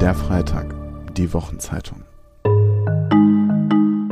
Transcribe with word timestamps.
Der 0.00 0.14
Freitag, 0.14 0.74
die 1.16 1.32
Wochenzeitung. 1.32 2.02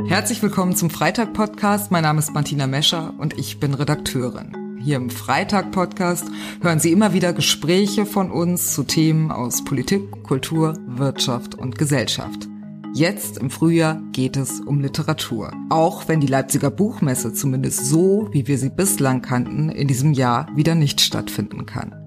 Herzlich 0.07 0.41
willkommen 0.41 0.75
zum 0.75 0.89
Freitag-Podcast. 0.89 1.91
Mein 1.91 2.03
Name 2.03 2.19
ist 2.19 2.33
Martina 2.33 2.67
Mescher 2.67 3.13
und 3.17 3.37
ich 3.37 3.59
bin 3.59 3.73
Redakteurin. 3.73 4.79
Hier 4.81 4.95
im 4.95 5.09
Freitag-Podcast 5.09 6.25
hören 6.61 6.79
Sie 6.79 6.91
immer 6.91 7.13
wieder 7.13 7.33
Gespräche 7.33 8.05
von 8.05 8.31
uns 8.31 8.73
zu 8.73 8.83
Themen 8.83 9.29
aus 9.29 9.63
Politik, 9.65 10.23
Kultur, 10.23 10.75
Wirtschaft 10.87 11.53
und 11.53 11.77
Gesellschaft. 11.77 12.47
Jetzt 12.95 13.37
im 13.37 13.49
Frühjahr 13.49 14.01
geht 14.11 14.37
es 14.37 14.61
um 14.61 14.79
Literatur. 14.79 15.51
Auch 15.69 16.07
wenn 16.07 16.21
die 16.21 16.27
Leipziger 16.27 16.71
Buchmesse 16.71 17.33
zumindest 17.33 17.87
so, 17.87 18.29
wie 18.31 18.47
wir 18.47 18.57
sie 18.57 18.69
bislang 18.69 19.21
kannten, 19.21 19.69
in 19.69 19.87
diesem 19.87 20.13
Jahr 20.13 20.47
wieder 20.55 20.75
nicht 20.75 21.01
stattfinden 21.01 21.65
kann. 21.65 22.02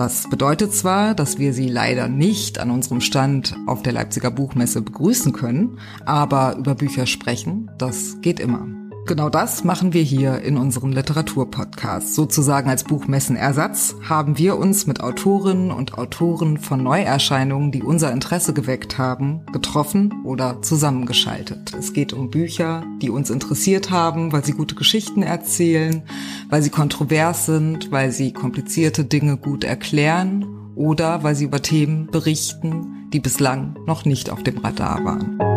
Das 0.00 0.30
bedeutet 0.30 0.72
zwar, 0.72 1.14
dass 1.14 1.38
wir 1.38 1.52
Sie 1.52 1.68
leider 1.68 2.08
nicht 2.08 2.58
an 2.58 2.70
unserem 2.70 3.02
Stand 3.02 3.54
auf 3.66 3.82
der 3.82 3.92
Leipziger 3.92 4.30
Buchmesse 4.30 4.80
begrüßen 4.80 5.34
können, 5.34 5.78
aber 6.06 6.56
über 6.56 6.74
Bücher 6.74 7.04
sprechen, 7.04 7.70
das 7.76 8.18
geht 8.22 8.40
immer. 8.40 8.79
Genau 9.06 9.28
das 9.28 9.64
machen 9.64 9.92
wir 9.92 10.02
hier 10.02 10.40
in 10.42 10.56
unserem 10.56 10.92
Literaturpodcast. 10.92 12.14
Sozusagen 12.14 12.70
als 12.70 12.84
Buchmessenersatz 12.84 13.96
haben 14.08 14.38
wir 14.38 14.56
uns 14.56 14.86
mit 14.86 15.00
Autorinnen 15.00 15.72
und 15.72 15.98
Autoren 15.98 16.58
von 16.58 16.82
Neuerscheinungen, 16.82 17.72
die 17.72 17.82
unser 17.82 18.12
Interesse 18.12 18.52
geweckt 18.52 18.98
haben, 18.98 19.44
getroffen 19.52 20.22
oder 20.24 20.62
zusammengeschaltet. 20.62 21.74
Es 21.76 21.92
geht 21.92 22.12
um 22.12 22.30
Bücher, 22.30 22.84
die 23.02 23.10
uns 23.10 23.30
interessiert 23.30 23.90
haben, 23.90 24.32
weil 24.32 24.44
sie 24.44 24.52
gute 24.52 24.76
Geschichten 24.76 25.22
erzählen, 25.22 26.02
weil 26.48 26.62
sie 26.62 26.70
kontrovers 26.70 27.46
sind, 27.46 27.90
weil 27.90 28.12
sie 28.12 28.32
komplizierte 28.32 29.04
Dinge 29.04 29.36
gut 29.36 29.64
erklären 29.64 30.46
oder 30.76 31.24
weil 31.24 31.34
sie 31.34 31.44
über 31.44 31.62
Themen 31.62 32.06
berichten, 32.06 33.08
die 33.12 33.20
bislang 33.20 33.76
noch 33.86 34.04
nicht 34.04 34.30
auf 34.30 34.42
dem 34.42 34.58
Radar 34.58 35.04
waren. 35.04 35.49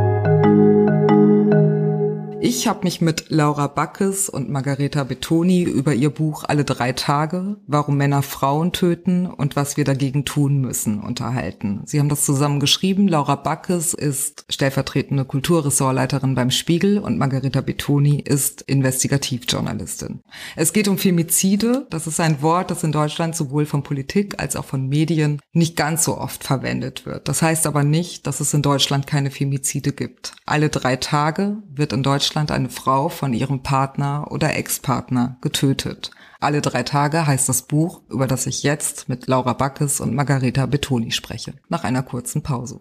Ich 2.45 2.67
habe 2.67 2.81
mich 2.83 2.99
mit 2.99 3.29
Laura 3.29 3.67
Backes 3.67 4.27
und 4.27 4.49
Margareta 4.49 5.05
Betoni 5.05 5.63
über 5.63 5.93
ihr 5.93 6.09
Buch 6.09 6.43
Alle 6.45 6.65
drei 6.65 6.91
Tage, 6.91 7.55
warum 7.67 7.95
Männer 7.95 8.21
Frauen 8.21 8.73
töten 8.73 9.27
und 9.27 9.55
was 9.55 9.77
wir 9.77 9.85
dagegen 9.85 10.25
tun 10.25 10.57
müssen, 10.57 10.99
unterhalten. 10.99 11.83
Sie 11.85 12.01
haben 12.01 12.09
das 12.09 12.25
zusammen 12.25 12.59
geschrieben. 12.59 13.07
Laura 13.07 13.37
Backes 13.37 13.93
ist 13.93 14.43
stellvertretende 14.49 15.23
Kulturressortleiterin 15.23 16.35
beim 16.35 16.51
Spiegel 16.51 16.97
und 16.97 17.17
Margareta 17.17 17.61
Betoni 17.61 18.19
ist 18.19 18.61
Investigativjournalistin. 18.63 20.19
Es 20.57 20.73
geht 20.73 20.89
um 20.89 20.97
Femizide. 20.97 21.87
Das 21.91 22.07
ist 22.07 22.19
ein 22.19 22.41
Wort, 22.41 22.71
das 22.71 22.83
in 22.83 22.91
Deutschland 22.91 23.37
sowohl 23.37 23.65
von 23.65 23.83
Politik 23.83 24.41
als 24.41 24.57
auch 24.57 24.65
von 24.65 24.89
Medien 24.89 25.39
nicht 25.53 25.77
ganz 25.77 26.03
so 26.03 26.17
oft 26.17 26.43
verwendet 26.43 27.05
wird. 27.05 27.29
Das 27.29 27.41
heißt 27.41 27.65
aber 27.65 27.85
nicht, 27.85 28.27
dass 28.27 28.41
es 28.41 28.53
in 28.53 28.61
Deutschland 28.63 29.07
keine 29.07 29.31
Femizide 29.31 29.93
gibt. 29.93 30.33
Alle 30.45 30.67
drei 30.67 30.97
Tage 30.97 31.59
wird 31.73 31.93
in 31.93 32.03
Deutschland 32.03 32.32
Deutschland 32.33 32.49
eine 32.49 32.69
Frau 32.69 33.09
von 33.09 33.31
ihrem 33.31 33.61
Partner 33.61 34.25
oder 34.31 34.55
Ex-Partner 34.55 35.37
getötet. 35.41 36.09
Alle 36.39 36.61
drei 36.61 36.81
Tage 36.81 37.27
heißt 37.27 37.47
das 37.47 37.61
Buch, 37.61 38.01
über 38.09 38.25
das 38.25 38.47
ich 38.47 38.63
jetzt 38.63 39.07
mit 39.07 39.27
Laura 39.27 39.53
Backes 39.53 39.99
und 40.01 40.15
Margareta 40.15 40.65
Betoni 40.65 41.11
spreche. 41.11 41.53
Nach 41.69 41.83
einer 41.83 42.01
kurzen 42.01 42.41
Pause. 42.41 42.79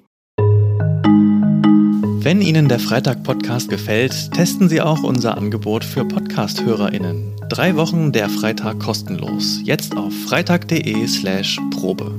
Wenn 2.24 2.40
Ihnen 2.40 2.68
der 2.70 2.78
Freitag-Podcast 2.78 3.68
gefällt, 3.68 4.32
testen 4.32 4.70
Sie 4.70 4.80
auch 4.80 5.02
unser 5.02 5.36
Angebot 5.36 5.84
für 5.84 6.06
Podcast-HörerInnen. 6.06 7.36
Drei 7.50 7.76
Wochen 7.76 8.12
der 8.12 8.30
Freitag 8.30 8.80
kostenlos. 8.80 9.60
Jetzt 9.64 9.98
auf 9.98 10.14
freitag.de 10.14 11.06
slash 11.06 11.60
Probe. 11.72 12.10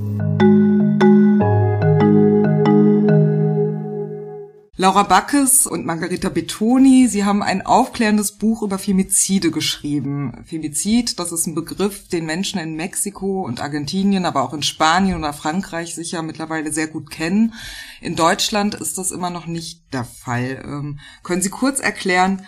Laura 4.84 5.04
Backes 5.04 5.66
und 5.66 5.86
Margarita 5.86 6.28
Betoni, 6.28 7.08
sie 7.08 7.24
haben 7.24 7.42
ein 7.42 7.66
aufklärendes 7.66 8.34
Buch 8.34 8.64
über 8.64 8.78
Femizide 8.78 9.50
geschrieben. 9.50 10.44
Femizid, 10.44 11.20
das 11.20 11.32
ist 11.32 11.48
ein 11.48 11.56
Begriff, 11.56 12.10
den 12.10 12.26
Menschen 12.26 12.60
in 12.60 12.76
Mexiko 12.76 13.46
und 13.46 13.62
Argentinien, 13.62 14.26
aber 14.26 14.44
auch 14.44 14.54
in 14.54 14.62
Spanien 14.62 15.18
oder 15.18 15.32
Frankreich 15.32 15.96
sicher 15.96 16.22
mittlerweile 16.22 16.74
sehr 16.74 16.88
gut 16.88 17.10
kennen. 17.10 17.54
In 18.02 18.18
Deutschland 18.18 18.76
ist 18.76 18.98
das 18.98 19.12
immer 19.12 19.30
noch 19.30 19.48
nicht 19.48 19.84
der 19.94 20.04
Fall. 20.04 20.62
Ähm, 20.66 21.00
können 21.24 21.42
Sie 21.42 21.50
kurz 21.50 21.80
erklären, 21.80 22.46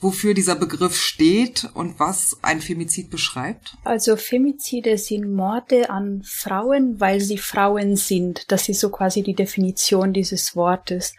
wofür 0.00 0.34
dieser 0.34 0.56
Begriff 0.56 0.96
steht 0.96 1.68
und 1.74 2.00
was 2.00 2.38
ein 2.42 2.60
Femizid 2.60 3.10
beschreibt? 3.10 3.76
Also 3.84 4.16
Femizide 4.16 4.98
sind 4.98 5.32
Morde 5.32 5.90
an 5.90 6.22
Frauen, 6.24 7.00
weil 7.00 7.20
sie 7.20 7.38
Frauen 7.38 7.96
sind. 7.96 8.50
Das 8.50 8.68
ist 8.68 8.80
so 8.80 8.90
quasi 8.90 9.22
die 9.22 9.34
Definition 9.34 10.12
dieses 10.12 10.56
Wortes. 10.56 11.14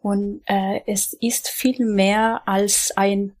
Und 0.00 0.42
äh, 0.46 0.80
es 0.86 1.16
ist 1.20 1.48
viel 1.48 1.84
mehr 1.84 2.42
als 2.46 2.92
ein 2.96 3.36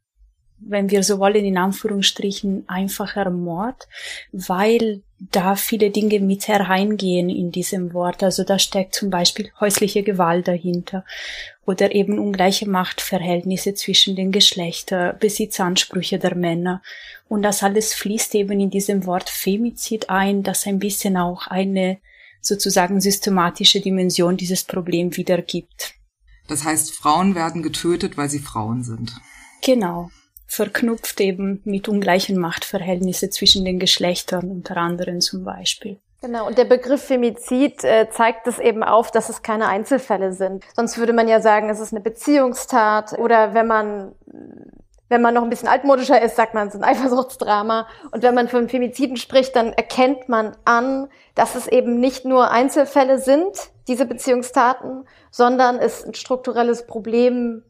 wenn 0.66 0.90
wir 0.90 1.02
so 1.02 1.18
wollen, 1.18 1.44
in 1.44 1.58
Anführungsstrichen 1.58 2.64
einfacher 2.66 3.30
Mord, 3.30 3.88
weil 4.32 5.02
da 5.18 5.56
viele 5.56 5.90
Dinge 5.90 6.20
mit 6.20 6.48
hereingehen 6.48 7.30
in 7.30 7.50
diesem 7.50 7.92
Wort. 7.94 8.22
Also 8.22 8.44
da 8.44 8.58
steckt 8.58 8.94
zum 8.94 9.10
Beispiel 9.10 9.50
häusliche 9.60 10.02
Gewalt 10.02 10.48
dahinter 10.48 11.04
oder 11.64 11.94
eben 11.94 12.18
ungleiche 12.18 12.68
Machtverhältnisse 12.68 13.74
zwischen 13.74 14.16
den 14.16 14.32
Geschlechtern, 14.32 15.16
Besitzansprüche 15.18 16.18
der 16.18 16.34
Männer. 16.34 16.82
Und 17.28 17.42
das 17.42 17.62
alles 17.62 17.94
fließt 17.94 18.34
eben 18.34 18.60
in 18.60 18.70
diesem 18.70 19.06
Wort 19.06 19.30
Femizid 19.30 20.10
ein, 20.10 20.42
das 20.42 20.66
ein 20.66 20.78
bisschen 20.78 21.16
auch 21.16 21.46
eine 21.46 21.98
sozusagen 22.40 23.00
systematische 23.00 23.80
Dimension 23.80 24.36
dieses 24.36 24.64
Problems 24.64 25.16
wiedergibt. 25.16 25.94
Das 26.48 26.64
heißt, 26.64 26.92
Frauen 26.92 27.34
werden 27.34 27.62
getötet, 27.62 28.18
weil 28.18 28.28
sie 28.28 28.40
Frauen 28.40 28.82
sind. 28.82 29.14
Genau 29.62 30.10
verknüpft 30.54 31.20
eben 31.20 31.60
mit 31.64 31.88
ungleichen 31.88 32.38
Machtverhältnissen 32.38 33.30
zwischen 33.32 33.64
den 33.64 33.78
Geschlechtern, 33.78 34.50
unter 34.50 34.76
anderem 34.76 35.20
zum 35.20 35.44
Beispiel. 35.44 35.98
Genau, 36.22 36.46
und 36.46 36.56
der 36.56 36.64
Begriff 36.64 37.02
Femizid 37.02 37.84
äh, 37.84 38.08
zeigt 38.10 38.46
es 38.46 38.58
eben 38.58 38.82
auf, 38.82 39.10
dass 39.10 39.28
es 39.28 39.42
keine 39.42 39.68
Einzelfälle 39.68 40.32
sind. 40.32 40.64
Sonst 40.74 40.96
würde 40.96 41.12
man 41.12 41.28
ja 41.28 41.40
sagen, 41.40 41.68
es 41.68 41.80
ist 41.80 41.92
eine 41.92 42.00
Beziehungstat 42.00 43.18
oder 43.18 43.52
wenn 43.52 43.66
man 43.66 44.12
wenn 45.10 45.20
man 45.20 45.34
noch 45.34 45.42
ein 45.42 45.50
bisschen 45.50 45.68
altmodischer 45.68 46.20
ist, 46.22 46.34
sagt 46.34 46.54
man, 46.54 46.66
es 46.66 46.74
ist 46.74 46.82
ein 46.82 46.88
Eifersuchtsdrama. 46.88 47.86
Und 48.10 48.22
wenn 48.22 48.34
man 48.34 48.48
von 48.48 48.68
Femiziden 48.68 49.16
spricht, 49.16 49.54
dann 49.54 49.72
erkennt 49.74 50.28
man 50.28 50.56
an, 50.64 51.08
dass 51.34 51.54
es 51.54 51.68
eben 51.68 52.00
nicht 52.00 52.24
nur 52.24 52.50
Einzelfälle 52.50 53.18
sind, 53.18 53.70
diese 53.86 54.06
Beziehungstaten, 54.06 55.06
sondern 55.30 55.78
es 55.78 56.04
ein 56.04 56.14
strukturelles 56.14 56.86
Problem 56.86 57.62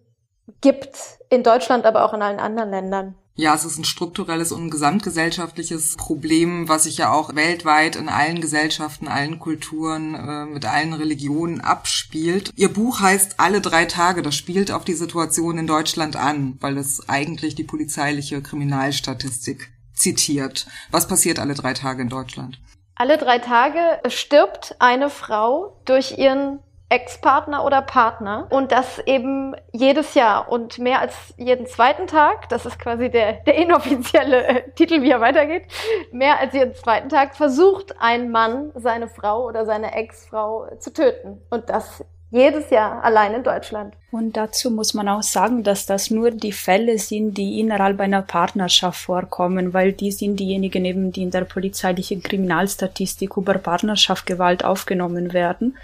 gibt 0.61 0.97
in 1.31 1.43
Deutschland, 1.43 1.85
aber 1.85 2.05
auch 2.05 2.15
in 2.15 2.23
allen 2.23 2.41
anderen 2.41 2.71
Ländern. 2.71 3.15
Ja, 3.37 3.53
es 3.53 3.65
ist 3.65 3.79
ein 3.79 3.85
strukturelles 3.85 4.53
und 4.53 4.67
ein 4.67 4.71
gesamtgesellschaftliches 4.71 5.97
Problem, 5.97 6.69
was 6.69 6.85
sich 6.85 6.99
ja 6.99 7.13
auch 7.13 7.35
weltweit 7.35 7.97
in 7.97 8.09
allen 8.09 8.41
Gesellschaften, 8.41 9.09
allen 9.09 9.41
Kulturen, 9.41 10.15
äh, 10.15 10.47
mit 10.47 10.65
allen 10.65 10.93
Religionen 10.93 11.61
abspielt. 11.61 12.53
Ihr 12.55 12.73
Buch 12.73 13.01
heißt 13.01 13.41
Alle 13.41 13.61
drei 13.61 13.87
Tage. 13.87 14.23
Das 14.23 14.37
spielt 14.37 14.71
auf 14.71 14.85
die 14.85 14.95
Situation 14.95 15.59
in 15.59 15.67
Deutschland 15.67 16.15
an, 16.15 16.59
weil 16.61 16.79
es 16.79 17.09
eigentlich 17.09 17.57
die 17.57 17.65
polizeiliche 17.65 18.41
Kriminalstatistik 18.41 19.73
zitiert. 19.95 20.67
Was 20.93 21.09
passiert 21.09 21.41
alle 21.41 21.55
drei 21.55 21.75
Tage 21.75 22.03
in 22.03 22.09
Deutschland? 22.09 22.61
Alle 22.95 23.19
drei 23.19 23.41
Tage 23.41 23.81
stirbt 24.09 24.77
eine 24.79 25.11
Frau 25.11 25.81
durch 25.85 26.17
ihren 26.19 26.61
Ex-Partner 26.89 27.65
oder 27.65 27.83
Partner 27.83 28.47
und 28.51 28.71
das 28.71 28.99
eben 29.01 29.57
jedes 29.73 30.15
Jahr 30.15 30.51
und 30.51 30.79
mehr 30.79 31.01
als 31.01 31.35
jeden 31.37 31.67
zweiten 31.67 32.07
Tag, 32.07 32.49
das 32.51 32.67
ist 32.67 32.79
quasi 32.79 33.11
der, 33.11 33.35
der 33.45 33.57
inoffizielle 33.57 34.47
äh, 34.47 34.71
Titel, 34.73 35.03
wie 35.03 35.11
er 35.11 35.21
weitergeht, 35.21 35.65
mehr 36.13 36.39
als 36.39 36.53
jeden 36.53 36.75
zweiten 36.75 37.09
Tag 37.09 37.37
versucht 37.37 37.95
ein 38.01 38.31
Mann 38.31 38.71
seine 38.75 39.09
Frau 39.09 39.47
oder 39.47 39.65
seine 39.65 39.95
Ex-Frau 39.95 40.69
zu 40.79 40.93
töten 40.93 41.41
und 41.51 41.69
das 41.69 42.05
jedes 42.35 42.71
Jahr 42.71 43.05
allein 43.05 43.33
in 43.33 43.45
Deutschland. 43.45 43.95
Und 44.11 44.37
dazu 44.37 44.71
muss 44.71 44.93
man 44.93 45.09
auch 45.09 45.23
sagen, 45.23 45.63
dass 45.63 45.87
das 45.87 46.11
nur 46.11 46.33
die 46.33 46.51
Fälle 46.51 46.99
sind, 46.99 47.39
die 47.39 47.61
innerhalb 47.61 48.01
einer 48.01 48.23
Partnerschaft 48.23 49.01
vorkommen, 49.01 49.73
weil 49.73 49.93
die 49.93 50.11
sind 50.11 50.41
diejenigen 50.41 50.85
eben, 50.85 51.13
die 51.13 51.23
in 51.23 51.31
der 51.31 51.45
polizeilichen 51.45 52.25
Kriminalstatistik 52.25 53.37
über 53.37 53.55
Partnerschaftsgewalt 53.55 54.65
aufgenommen 54.65 55.33
werden. 55.33 55.77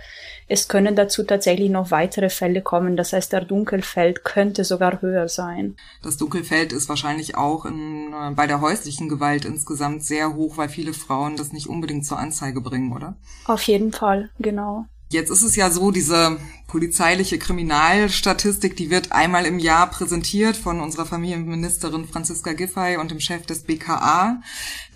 Es 0.53 0.67
können 0.67 0.97
dazu 0.97 1.23
tatsächlich 1.23 1.71
noch 1.71 1.93
weitere 1.93 2.29
Fälle 2.29 2.61
kommen. 2.61 2.97
Das 2.97 3.13
heißt, 3.13 3.33
der 3.33 3.45
Dunkelfeld 3.45 4.25
könnte 4.25 4.65
sogar 4.65 5.01
höher 5.01 5.29
sein. 5.29 5.77
Das 6.03 6.17
Dunkelfeld 6.17 6.73
ist 6.73 6.89
wahrscheinlich 6.89 7.37
auch 7.37 7.67
in, 7.67 8.13
äh, 8.13 8.33
bei 8.35 8.49
der 8.49 8.61
häuslichen 8.61 9.09
Gewalt 9.09 9.45
insgesamt 9.45 10.03
sehr 10.03 10.35
hoch, 10.35 10.57
weil 10.57 10.69
viele 10.69 10.93
Frauen 10.93 11.37
das 11.37 11.53
nicht 11.53 11.69
unbedingt 11.69 12.05
zur 12.05 12.19
Anzeige 12.19 12.61
bringen, 12.61 12.93
oder? 12.93 13.15
Auf 13.45 13.63
jeden 13.63 13.93
Fall, 13.93 14.31
genau. 14.41 14.87
Jetzt 15.09 15.31
ist 15.31 15.43
es 15.43 15.55
ja 15.55 15.71
so, 15.71 15.93
diese 15.93 16.39
polizeiliche 16.67 17.39
Kriminalstatistik, 17.39 18.75
die 18.75 18.91
wird 18.91 19.13
einmal 19.13 19.47
im 19.47 19.61
Jahr 19.61 19.89
präsentiert 19.89 20.57
von 20.57 20.81
unserer 20.81 21.07
Familienministerin 21.07 22.09
Franziska 22.09 22.55
Giffey 22.55 22.97
und 22.97 23.13
dem 23.13 23.21
Chef 23.21 23.47
des 23.47 23.63
BKA. 23.63 24.41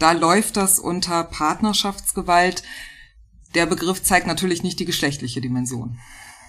Da 0.01 0.13
läuft 0.13 0.57
das 0.57 0.81
unter 0.81 1.23
Partnerschaftsgewalt. 1.23 2.65
Der 3.55 3.67
Begriff 3.67 4.03
zeigt 4.03 4.27
natürlich 4.27 4.63
nicht 4.63 4.81
die 4.81 4.85
geschlechtliche 4.85 5.41
Dimension. 5.41 5.99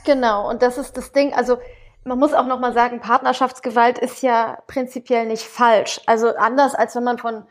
Genau, 0.05 0.49
und 0.49 0.61
das 0.61 0.77
ist 0.77 0.97
das 0.97 1.11
Ding. 1.11 1.33
Also 1.33 1.57
man 2.03 2.19
muss 2.19 2.33
auch 2.33 2.45
noch 2.45 2.59
mal 2.59 2.73
sagen, 2.73 2.99
Partnerschaftsgewalt 2.99 3.97
ist 3.97 4.21
ja 4.21 4.59
prinzipiell 4.67 5.25
nicht 5.25 5.43
falsch. 5.43 5.99
Also 6.05 6.35
anders 6.35 6.75
als 6.75 6.95
wenn 6.95 7.03
man 7.03 7.17
von 7.17 7.43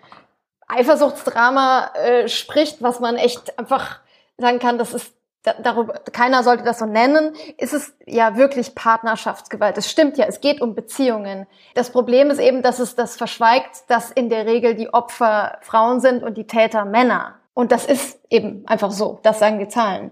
Eifersuchtsdrama 0.69 1.91
äh, 1.95 2.29
spricht, 2.29 2.83
was 2.83 3.01
man 3.01 3.17
echt 3.17 3.59
einfach 3.59 4.01
sagen 4.39 4.61
kann, 4.61 4.79
das 4.79 4.95
ist 4.95 5.13
darüber, 5.43 5.95
keiner 6.13 6.43
sollte 6.43 6.65
das 6.65 6.79
so 6.79 6.87
nennen, 6.87 7.35
ist 7.59 7.75
es 7.75 7.95
ja 8.07 8.37
wirklich 8.37 8.75
Partnerschaftsgewalt. 8.75 9.77
Das 9.77 9.91
stimmt 9.91 10.17
ja, 10.17 10.25
es 10.27 10.41
geht 10.41 10.61
um 10.61 10.75
Beziehungen. 10.75 11.47
Das 11.75 11.91
Problem 11.91 12.31
ist 12.31 12.39
eben, 12.39 12.63
dass 12.63 12.79
es 12.79 12.95
das 12.95 13.17
verschweigt, 13.17 13.85
dass 13.89 14.11
in 14.11 14.31
der 14.31 14.47
Regel 14.47 14.75
die 14.75 14.93
Opfer 14.93 15.59
Frauen 15.61 16.01
sind 16.01 16.23
und 16.23 16.39
die 16.39 16.47
Täter 16.47 16.85
Männer. 16.85 17.35
Und 17.55 17.73
das 17.73 17.87
ist 17.87 18.19
eben 18.29 18.67
einfach 18.67 18.91
so. 18.91 19.21
Das 19.23 19.39
sagen 19.39 19.59
die 19.59 19.69
Zahlen. 19.69 20.11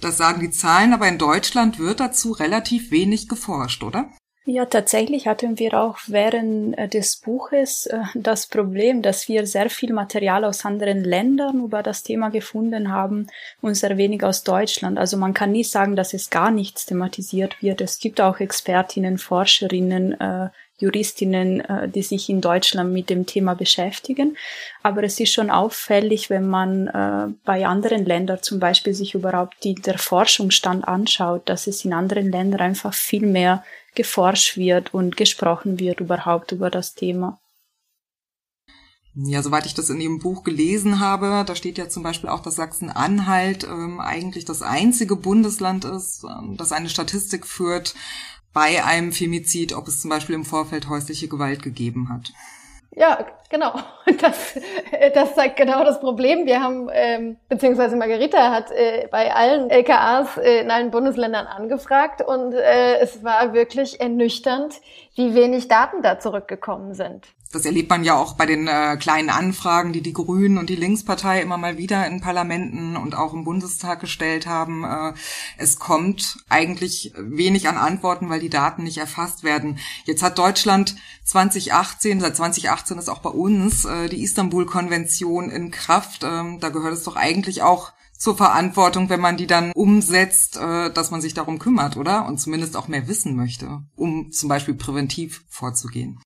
Das 0.00 0.18
sagen 0.18 0.40
die 0.40 0.50
Zahlen, 0.50 0.92
aber 0.92 1.08
in 1.08 1.18
Deutschland 1.18 1.78
wird 1.78 2.00
dazu 2.00 2.32
relativ 2.32 2.90
wenig 2.90 3.28
geforscht, 3.28 3.82
oder? 3.82 4.10
Ja, 4.46 4.66
tatsächlich 4.66 5.26
hatten 5.26 5.58
wir 5.58 5.72
auch 5.80 5.96
während 6.06 6.76
äh, 6.76 6.86
des 6.86 7.16
Buches 7.16 7.86
äh, 7.86 8.02
das 8.14 8.46
Problem, 8.46 9.00
dass 9.00 9.26
wir 9.26 9.46
sehr 9.46 9.70
viel 9.70 9.94
Material 9.94 10.44
aus 10.44 10.66
anderen 10.66 11.02
Ländern 11.02 11.64
über 11.64 11.82
das 11.82 12.02
Thema 12.02 12.28
gefunden 12.28 12.92
haben 12.92 13.28
und 13.62 13.74
sehr 13.74 13.96
wenig 13.96 14.22
aus 14.22 14.44
Deutschland. 14.44 14.98
Also 14.98 15.16
man 15.16 15.32
kann 15.32 15.52
nicht 15.52 15.70
sagen, 15.70 15.96
dass 15.96 16.12
es 16.12 16.28
gar 16.28 16.50
nichts 16.50 16.84
thematisiert 16.84 17.62
wird. 17.62 17.80
Es 17.80 17.98
gibt 17.98 18.20
auch 18.20 18.38
Expertinnen, 18.38 19.16
Forscherinnen, 19.16 20.20
äh, 20.20 20.50
Juristinnen, 20.78 21.60
äh, 21.60 21.88
die 21.88 22.02
sich 22.02 22.28
in 22.28 22.40
Deutschland 22.40 22.92
mit 22.92 23.10
dem 23.10 23.26
Thema 23.26 23.54
beschäftigen. 23.54 24.36
Aber 24.82 25.02
es 25.04 25.20
ist 25.20 25.32
schon 25.32 25.50
auffällig, 25.50 26.30
wenn 26.30 26.48
man 26.48 26.88
äh, 26.88 27.34
bei 27.44 27.66
anderen 27.66 28.04
Ländern 28.04 28.42
zum 28.42 28.58
Beispiel 28.58 28.94
sich 28.94 29.14
überhaupt 29.14 29.62
die, 29.62 29.74
der 29.74 29.98
Forschungsstand 29.98 30.86
anschaut, 30.86 31.48
dass 31.48 31.66
es 31.66 31.84
in 31.84 31.92
anderen 31.92 32.30
Ländern 32.30 32.60
einfach 32.60 32.94
viel 32.94 33.26
mehr 33.26 33.64
geforscht 33.94 34.56
wird 34.56 34.92
und 34.92 35.16
gesprochen 35.16 35.78
wird 35.78 36.00
überhaupt 36.00 36.50
über 36.52 36.70
das 36.70 36.94
Thema. 36.94 37.38
Ja, 39.16 39.42
soweit 39.42 39.64
ich 39.64 39.74
das 39.74 39.90
in 39.90 40.00
Ihrem 40.00 40.18
Buch 40.18 40.42
gelesen 40.42 40.98
habe, 40.98 41.44
da 41.46 41.54
steht 41.54 41.78
ja 41.78 41.88
zum 41.88 42.02
Beispiel 42.02 42.28
auch, 42.28 42.42
dass 42.42 42.56
Sachsen-Anhalt 42.56 43.62
ähm, 43.62 44.00
eigentlich 44.00 44.44
das 44.44 44.60
einzige 44.60 45.14
Bundesland 45.14 45.84
ist, 45.84 46.24
ähm, 46.24 46.56
das 46.56 46.72
eine 46.72 46.88
Statistik 46.88 47.46
führt 47.46 47.94
bei 48.54 48.82
einem 48.82 49.12
Femizid, 49.12 49.74
ob 49.74 49.88
es 49.88 50.00
zum 50.00 50.08
Beispiel 50.08 50.34
im 50.34 50.44
Vorfeld 50.44 50.88
häusliche 50.88 51.28
Gewalt 51.28 51.62
gegeben 51.62 52.08
hat. 52.08 52.32
Ja, 52.96 53.26
genau. 53.50 53.74
Das, 54.20 54.54
das 55.12 55.34
zeigt 55.34 55.56
genau 55.56 55.84
das 55.84 56.00
Problem. 56.00 56.46
Wir 56.46 56.62
haben, 56.62 56.88
ähm, 56.92 57.36
beziehungsweise 57.48 57.96
Margarita 57.96 58.52
hat 58.52 58.70
äh, 58.70 59.08
bei 59.10 59.34
allen 59.34 59.68
LKAs 59.68 60.36
äh, 60.38 60.60
in 60.60 60.70
allen 60.70 60.90
Bundesländern 60.90 61.46
angefragt 61.46 62.22
und 62.22 62.54
äh, 62.54 62.98
es 63.00 63.24
war 63.24 63.52
wirklich 63.52 64.00
ernüchternd, 64.00 64.80
wie 65.14 65.34
wenig 65.34 65.68
Daten 65.68 66.00
da 66.02 66.20
zurückgekommen 66.20 66.94
sind. 66.94 67.26
Das 67.54 67.64
erlebt 67.64 67.88
man 67.88 68.02
ja 68.02 68.16
auch 68.16 68.32
bei 68.34 68.46
den 68.46 68.66
äh, 68.66 68.96
kleinen 68.98 69.30
Anfragen, 69.30 69.92
die 69.92 70.00
die 70.00 70.12
Grünen 70.12 70.58
und 70.58 70.70
die 70.70 70.74
Linkspartei 70.74 71.40
immer 71.40 71.56
mal 71.56 71.78
wieder 71.78 72.04
in 72.04 72.20
Parlamenten 72.20 72.96
und 72.96 73.14
auch 73.14 73.32
im 73.32 73.44
Bundestag 73.44 74.00
gestellt 74.00 74.48
haben. 74.48 74.82
Äh, 74.82 75.12
es 75.56 75.78
kommt 75.78 76.38
eigentlich 76.48 77.12
wenig 77.16 77.68
an 77.68 77.76
Antworten, 77.76 78.28
weil 78.28 78.40
die 78.40 78.50
Daten 78.50 78.82
nicht 78.82 78.98
erfasst 78.98 79.44
werden. 79.44 79.78
Jetzt 80.04 80.24
hat 80.24 80.36
Deutschland 80.36 80.96
2018, 81.22 82.20
seit 82.20 82.34
2018 82.34 82.98
ist 82.98 83.08
auch 83.08 83.20
bei 83.20 83.30
uns 83.30 83.84
äh, 83.84 84.08
die 84.08 84.24
Istanbul-Konvention 84.24 85.48
in 85.48 85.70
Kraft. 85.70 86.24
Ähm, 86.24 86.58
da 86.58 86.70
gehört 86.70 86.94
es 86.94 87.04
doch 87.04 87.14
eigentlich 87.14 87.62
auch 87.62 87.92
zur 88.18 88.36
Verantwortung, 88.36 89.10
wenn 89.10 89.20
man 89.20 89.36
die 89.36 89.46
dann 89.46 89.70
umsetzt, 89.76 90.56
äh, 90.56 90.90
dass 90.92 91.12
man 91.12 91.20
sich 91.20 91.34
darum 91.34 91.60
kümmert, 91.60 91.96
oder? 91.96 92.26
Und 92.26 92.40
zumindest 92.40 92.76
auch 92.76 92.88
mehr 92.88 93.06
wissen 93.06 93.36
möchte, 93.36 93.84
um 93.94 94.32
zum 94.32 94.48
Beispiel 94.48 94.74
präventiv 94.74 95.44
vorzugehen. 95.48 96.18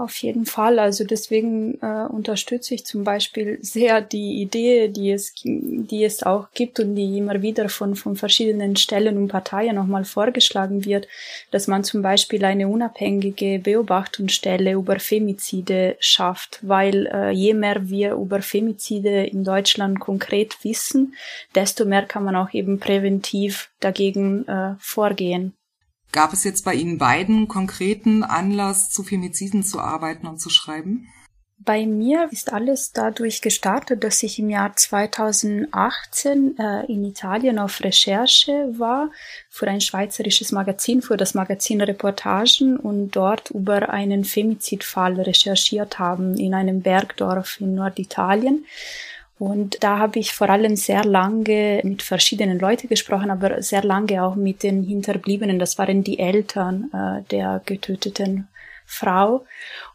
Auf 0.00 0.16
jeden 0.22 0.46
Fall. 0.46 0.78
Also 0.78 1.04
deswegen 1.04 1.74
äh, 1.82 2.06
unterstütze 2.08 2.74
ich 2.74 2.86
zum 2.86 3.04
Beispiel 3.04 3.58
sehr 3.60 4.00
die 4.00 4.40
Idee, 4.40 4.88
die 4.88 5.10
es, 5.10 5.34
die 5.44 6.04
es 6.04 6.22
auch 6.22 6.48
gibt 6.54 6.80
und 6.80 6.94
die 6.94 7.18
immer 7.18 7.42
wieder 7.42 7.68
von, 7.68 7.94
von 7.94 8.16
verschiedenen 8.16 8.76
Stellen 8.76 9.18
und 9.18 9.28
Parteien 9.28 9.76
nochmal 9.76 10.06
vorgeschlagen 10.06 10.86
wird, 10.86 11.06
dass 11.50 11.66
man 11.66 11.84
zum 11.84 12.00
Beispiel 12.00 12.42
eine 12.46 12.66
unabhängige 12.66 13.58
Beobachtungsstelle 13.58 14.72
über 14.72 14.98
Femizide 14.98 15.96
schafft, 16.00 16.60
weil 16.62 17.06
äh, 17.12 17.30
je 17.32 17.52
mehr 17.52 17.90
wir 17.90 18.14
über 18.14 18.40
Femizide 18.40 19.26
in 19.26 19.44
Deutschland 19.44 20.00
konkret 20.00 20.56
wissen, 20.64 21.14
desto 21.54 21.84
mehr 21.84 22.06
kann 22.06 22.24
man 22.24 22.36
auch 22.36 22.54
eben 22.54 22.78
präventiv 22.80 23.68
dagegen 23.80 24.48
äh, 24.48 24.76
vorgehen. 24.78 25.52
Gab 26.12 26.32
es 26.32 26.44
jetzt 26.44 26.64
bei 26.64 26.74
Ihnen 26.74 26.98
beiden 26.98 27.46
konkreten 27.46 28.24
Anlass, 28.24 28.90
zu 28.90 29.02
Femiziden 29.02 29.62
zu 29.62 29.80
arbeiten 29.80 30.26
und 30.26 30.40
zu 30.40 30.50
schreiben? 30.50 31.08
Bei 31.62 31.84
mir 31.84 32.26
ist 32.32 32.54
alles 32.54 32.92
dadurch 32.92 33.42
gestartet, 33.42 34.02
dass 34.02 34.22
ich 34.22 34.38
im 34.38 34.48
Jahr 34.48 34.74
2018 34.74 36.58
äh, 36.58 36.86
in 36.86 37.04
Italien 37.04 37.58
auf 37.58 37.82
Recherche 37.82 38.72
war 38.78 39.10
für 39.50 39.68
ein 39.68 39.82
schweizerisches 39.82 40.52
Magazin, 40.52 41.02
für 41.02 41.18
das 41.18 41.34
Magazin 41.34 41.82
Reportagen 41.82 42.78
und 42.78 43.10
dort 43.10 43.50
über 43.50 43.90
einen 43.90 44.24
Femizidfall 44.24 45.20
recherchiert 45.20 45.98
haben 45.98 46.34
in 46.38 46.54
einem 46.54 46.80
Bergdorf 46.80 47.60
in 47.60 47.74
Norditalien. 47.74 48.64
Und 49.40 49.82
da 49.82 49.96
habe 49.96 50.18
ich 50.18 50.34
vor 50.34 50.50
allem 50.50 50.76
sehr 50.76 51.02
lange 51.02 51.80
mit 51.82 52.02
verschiedenen 52.02 52.58
Leuten 52.58 52.88
gesprochen, 52.88 53.30
aber 53.30 53.62
sehr 53.62 53.82
lange 53.82 54.22
auch 54.22 54.34
mit 54.34 54.62
den 54.62 54.82
Hinterbliebenen. 54.82 55.58
Das 55.58 55.78
waren 55.78 56.04
die 56.04 56.18
Eltern 56.18 56.90
äh, 56.92 57.22
der 57.30 57.62
getöteten 57.64 58.48
Frau. 58.84 59.46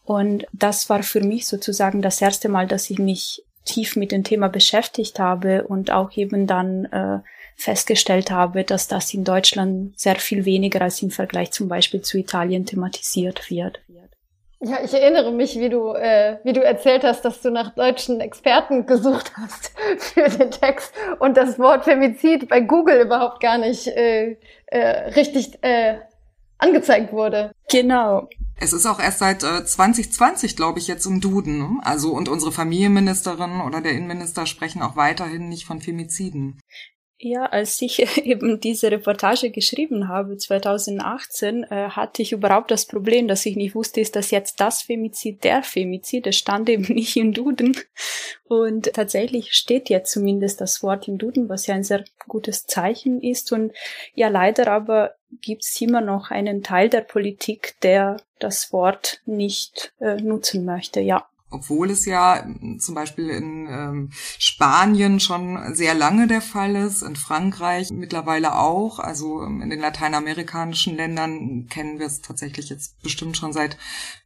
Und 0.03 0.47
das 0.51 0.89
war 0.89 1.03
für 1.03 1.21
mich 1.21 1.45
sozusagen 1.45 2.01
das 2.01 2.21
erste 2.21 2.49
Mal, 2.49 2.65
dass 2.65 2.89
ich 2.89 2.97
mich 2.97 3.43
tief 3.65 3.95
mit 3.95 4.11
dem 4.11 4.23
Thema 4.23 4.47
beschäftigt 4.49 5.19
habe 5.19 5.63
und 5.67 5.91
auch 5.91 6.17
eben 6.17 6.47
dann 6.47 6.85
äh, 6.85 7.19
festgestellt 7.55 8.31
habe, 8.31 8.63
dass 8.63 8.87
das 8.87 9.13
in 9.13 9.23
Deutschland 9.23 9.99
sehr 9.99 10.15
viel 10.15 10.45
weniger 10.45 10.81
als 10.81 11.03
im 11.03 11.11
Vergleich 11.11 11.51
zum 11.51 11.67
Beispiel 11.67 12.01
zu 12.01 12.17
Italien 12.17 12.65
thematisiert 12.65 13.51
wird. 13.51 13.79
Ja, 14.61 14.77
ich 14.83 14.93
erinnere 14.93 15.31
mich, 15.31 15.59
wie 15.59 15.69
du, 15.69 15.93
äh, 15.93 16.39
wie 16.43 16.53
du 16.53 16.63
erzählt 16.63 17.03
hast, 17.03 17.25
dass 17.25 17.41
du 17.41 17.51
nach 17.51 17.75
deutschen 17.75 18.21
Experten 18.21 18.85
gesucht 18.85 19.33
hast 19.35 19.73
für 19.97 20.29
den 20.29 20.49
Text 20.51 20.93
und 21.19 21.35
das 21.37 21.59
Wort 21.59 21.83
Femizid 21.83 22.47
bei 22.47 22.61
Google 22.61 23.01
überhaupt 23.01 23.41
gar 23.41 23.57
nicht 23.57 23.87
äh, 23.87 24.37
äh, 24.67 25.09
richtig 25.09 25.61
äh, 25.61 25.99
angezeigt 26.57 27.11
wurde. 27.11 27.51
Genau. 27.69 28.29
Es 28.57 28.71
ist 28.71 28.85
auch 28.85 28.99
erst 28.99 29.19
seit 29.19 29.43
äh, 29.43 29.65
2020, 29.65 30.55
glaube 30.55 30.79
ich, 30.79 30.87
jetzt 30.87 31.05
im 31.05 31.19
Duden. 31.19 31.57
Ne? 31.57 31.79
Also 31.83 32.13
und 32.13 32.29
unsere 32.29 32.53
Familienministerin 32.53 33.59
oder 33.61 33.81
der 33.81 33.91
Innenminister 33.91 34.45
sprechen 34.45 34.81
auch 34.81 34.95
weiterhin 34.95 35.49
nicht 35.49 35.65
von 35.65 35.81
Femiziden. 35.81 36.59
Ja, 37.17 37.45
als 37.45 37.81
ich 37.81 37.99
eben 38.25 38.59
diese 38.59 38.91
Reportage 38.91 39.49
geschrieben 39.49 40.09
habe, 40.09 40.37
2018, 40.37 41.63
äh, 41.63 41.89
hatte 41.89 42.21
ich 42.21 42.33
überhaupt 42.33 42.71
das 42.71 42.85
Problem, 42.85 43.27
dass 43.27 43.45
ich 43.45 43.55
nicht 43.55 43.73
wusste, 43.73 44.01
ist 44.01 44.15
das 44.15 44.31
jetzt 44.31 44.59
das 44.59 44.81
Femizid, 44.81 45.43
der 45.43 45.63
Femizid? 45.63 46.27
Es 46.27 46.37
stand 46.37 46.69
eben 46.69 46.83
nicht 46.93 47.15
im 47.15 47.33
Duden. 47.33 47.77
Und 48.43 48.91
tatsächlich 48.93 49.53
steht 49.53 49.89
jetzt 49.89 50.11
zumindest 50.11 50.59
das 50.59 50.83
Wort 50.83 51.07
im 51.07 51.17
Duden, 51.17 51.47
was 51.47 51.67
ja 51.67 51.75
ein 51.75 51.83
sehr 51.83 52.03
gutes 52.27 52.65
Zeichen 52.65 53.21
ist. 53.21 53.51
Und 53.53 53.73
ja, 54.13 54.27
leider 54.27 54.67
aber 54.67 55.15
gibt 55.41 55.63
es 55.63 55.79
immer 55.79 56.01
noch 56.01 56.31
einen 56.31 56.63
Teil 56.63 56.89
der 56.89 57.01
Politik, 57.01 57.75
der 57.81 58.17
das 58.39 58.73
Wort 58.73 59.21
nicht 59.25 59.93
äh, 59.99 60.15
nutzen 60.15 60.65
möchte, 60.65 60.99
ja 60.99 61.25
obwohl 61.55 61.89
es 61.89 62.05
ja 62.05 62.43
ähm, 62.43 62.79
zum 62.79 62.95
Beispiel 62.95 63.29
in 63.29 63.67
ähm, 63.69 64.09
Spanien 64.11 65.19
schon 65.19 65.73
sehr 65.73 65.93
lange 65.93 66.27
der 66.27 66.41
Fall 66.41 66.75
ist, 66.75 67.01
in 67.01 67.15
Frankreich 67.15 67.91
mittlerweile 67.91 68.57
auch, 68.57 68.99
also 68.99 69.41
ähm, 69.41 69.61
in 69.61 69.69
den 69.69 69.79
lateinamerikanischen 69.79 70.95
Ländern 70.95 71.67
kennen 71.67 71.97
wir 71.97 72.05
es 72.05 72.21
tatsächlich 72.21 72.69
jetzt 72.69 73.01
bestimmt 73.01 73.37
schon 73.37 73.53
seit 73.53 73.77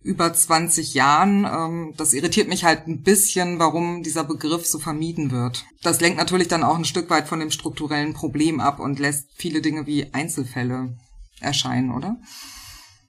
über 0.01 0.33
20 0.33 0.93
Jahren. 0.93 1.45
Ähm, 1.45 1.93
das 1.95 2.13
irritiert 2.13 2.49
mich 2.49 2.63
halt 2.63 2.87
ein 2.87 3.03
bisschen, 3.03 3.59
warum 3.59 4.03
dieser 4.03 4.23
Begriff 4.23 4.65
so 4.65 4.79
vermieden 4.79 5.31
wird. 5.31 5.65
Das 5.83 6.01
lenkt 6.01 6.17
natürlich 6.17 6.47
dann 6.47 6.63
auch 6.63 6.77
ein 6.77 6.85
Stück 6.85 7.09
weit 7.09 7.27
von 7.27 7.39
dem 7.39 7.51
strukturellen 7.51 8.13
Problem 8.13 8.59
ab 8.59 8.79
und 8.79 8.99
lässt 8.99 9.29
viele 9.35 9.61
Dinge 9.61 9.85
wie 9.85 10.13
Einzelfälle 10.13 10.97
erscheinen, 11.39 11.91
oder? 11.91 12.17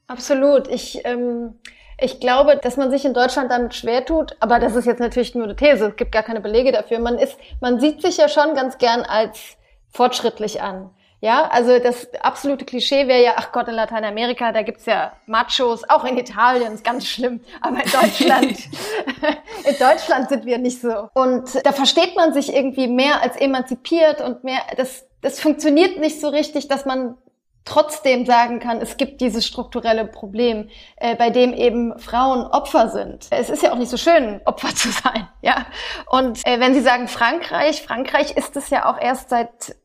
Absolut. 0.06 0.68
Ich 0.68 1.00
ähm 1.04 1.54
ich 2.00 2.20
glaube, 2.20 2.56
dass 2.56 2.76
man 2.76 2.90
sich 2.90 3.04
in 3.04 3.14
Deutschland 3.14 3.50
damit 3.50 3.74
schwer 3.74 4.04
tut, 4.04 4.36
aber 4.40 4.58
das 4.58 4.74
ist 4.76 4.86
jetzt 4.86 5.00
natürlich 5.00 5.34
nur 5.34 5.44
eine 5.44 5.56
These, 5.56 5.86
es 5.86 5.96
gibt 5.96 6.12
gar 6.12 6.22
keine 6.22 6.40
Belege 6.40 6.72
dafür. 6.72 6.98
Man 6.98 7.18
ist, 7.18 7.36
man 7.60 7.80
sieht 7.80 8.02
sich 8.02 8.16
ja 8.16 8.28
schon 8.28 8.54
ganz 8.54 8.78
gern 8.78 9.02
als 9.02 9.56
fortschrittlich 9.90 10.62
an. 10.62 10.90
Ja, 11.22 11.48
also 11.50 11.78
das 11.78 12.08
absolute 12.22 12.64
Klischee 12.64 13.06
wäre 13.06 13.22
ja, 13.22 13.32
ach 13.36 13.52
Gott, 13.52 13.68
in 13.68 13.74
Lateinamerika, 13.74 14.52
da 14.52 14.62
gibt's 14.62 14.86
ja 14.86 15.12
Machos, 15.26 15.86
auch 15.86 16.04
in 16.04 16.16
Italien, 16.16 16.72
ist 16.72 16.82
ganz 16.82 17.06
schlimm, 17.06 17.40
aber 17.60 17.84
in 17.84 17.90
Deutschland, 17.90 18.58
in 19.64 19.78
Deutschland 19.78 20.30
sind 20.30 20.46
wir 20.46 20.56
nicht 20.56 20.80
so. 20.80 21.10
Und 21.12 21.66
da 21.66 21.72
versteht 21.72 22.16
man 22.16 22.32
sich 22.32 22.54
irgendwie 22.54 22.88
mehr 22.88 23.20
als 23.20 23.36
emanzipiert 23.36 24.22
und 24.22 24.44
mehr, 24.44 24.60
das, 24.78 25.06
das 25.20 25.40
funktioniert 25.40 26.00
nicht 26.00 26.22
so 26.22 26.28
richtig, 26.28 26.68
dass 26.68 26.86
man 26.86 27.18
trotzdem 27.64 28.26
sagen 28.26 28.58
kann, 28.58 28.80
es 28.80 28.96
gibt 28.96 29.20
dieses 29.20 29.46
strukturelle 29.46 30.04
Problem, 30.06 30.68
äh, 30.96 31.14
bei 31.14 31.30
dem 31.30 31.52
eben 31.52 31.98
Frauen 31.98 32.46
Opfer 32.46 32.88
sind. 32.88 33.26
Es 33.30 33.50
ist 33.50 33.62
ja 33.62 33.72
auch 33.72 33.78
nicht 33.78 33.90
so 33.90 33.96
schön, 33.96 34.40
Opfer 34.44 34.68
zu 34.74 34.90
sein, 34.90 35.28
ja. 35.42 35.66
Und 36.06 36.46
äh, 36.46 36.60
wenn 36.60 36.74
Sie 36.74 36.80
sagen 36.80 37.08
Frankreich, 37.08 37.82
Frankreich 37.82 38.36
ist 38.36 38.56
es 38.56 38.70
ja 38.70 38.90
auch 38.90 39.00
erst 39.00 39.30
seit 39.30 39.76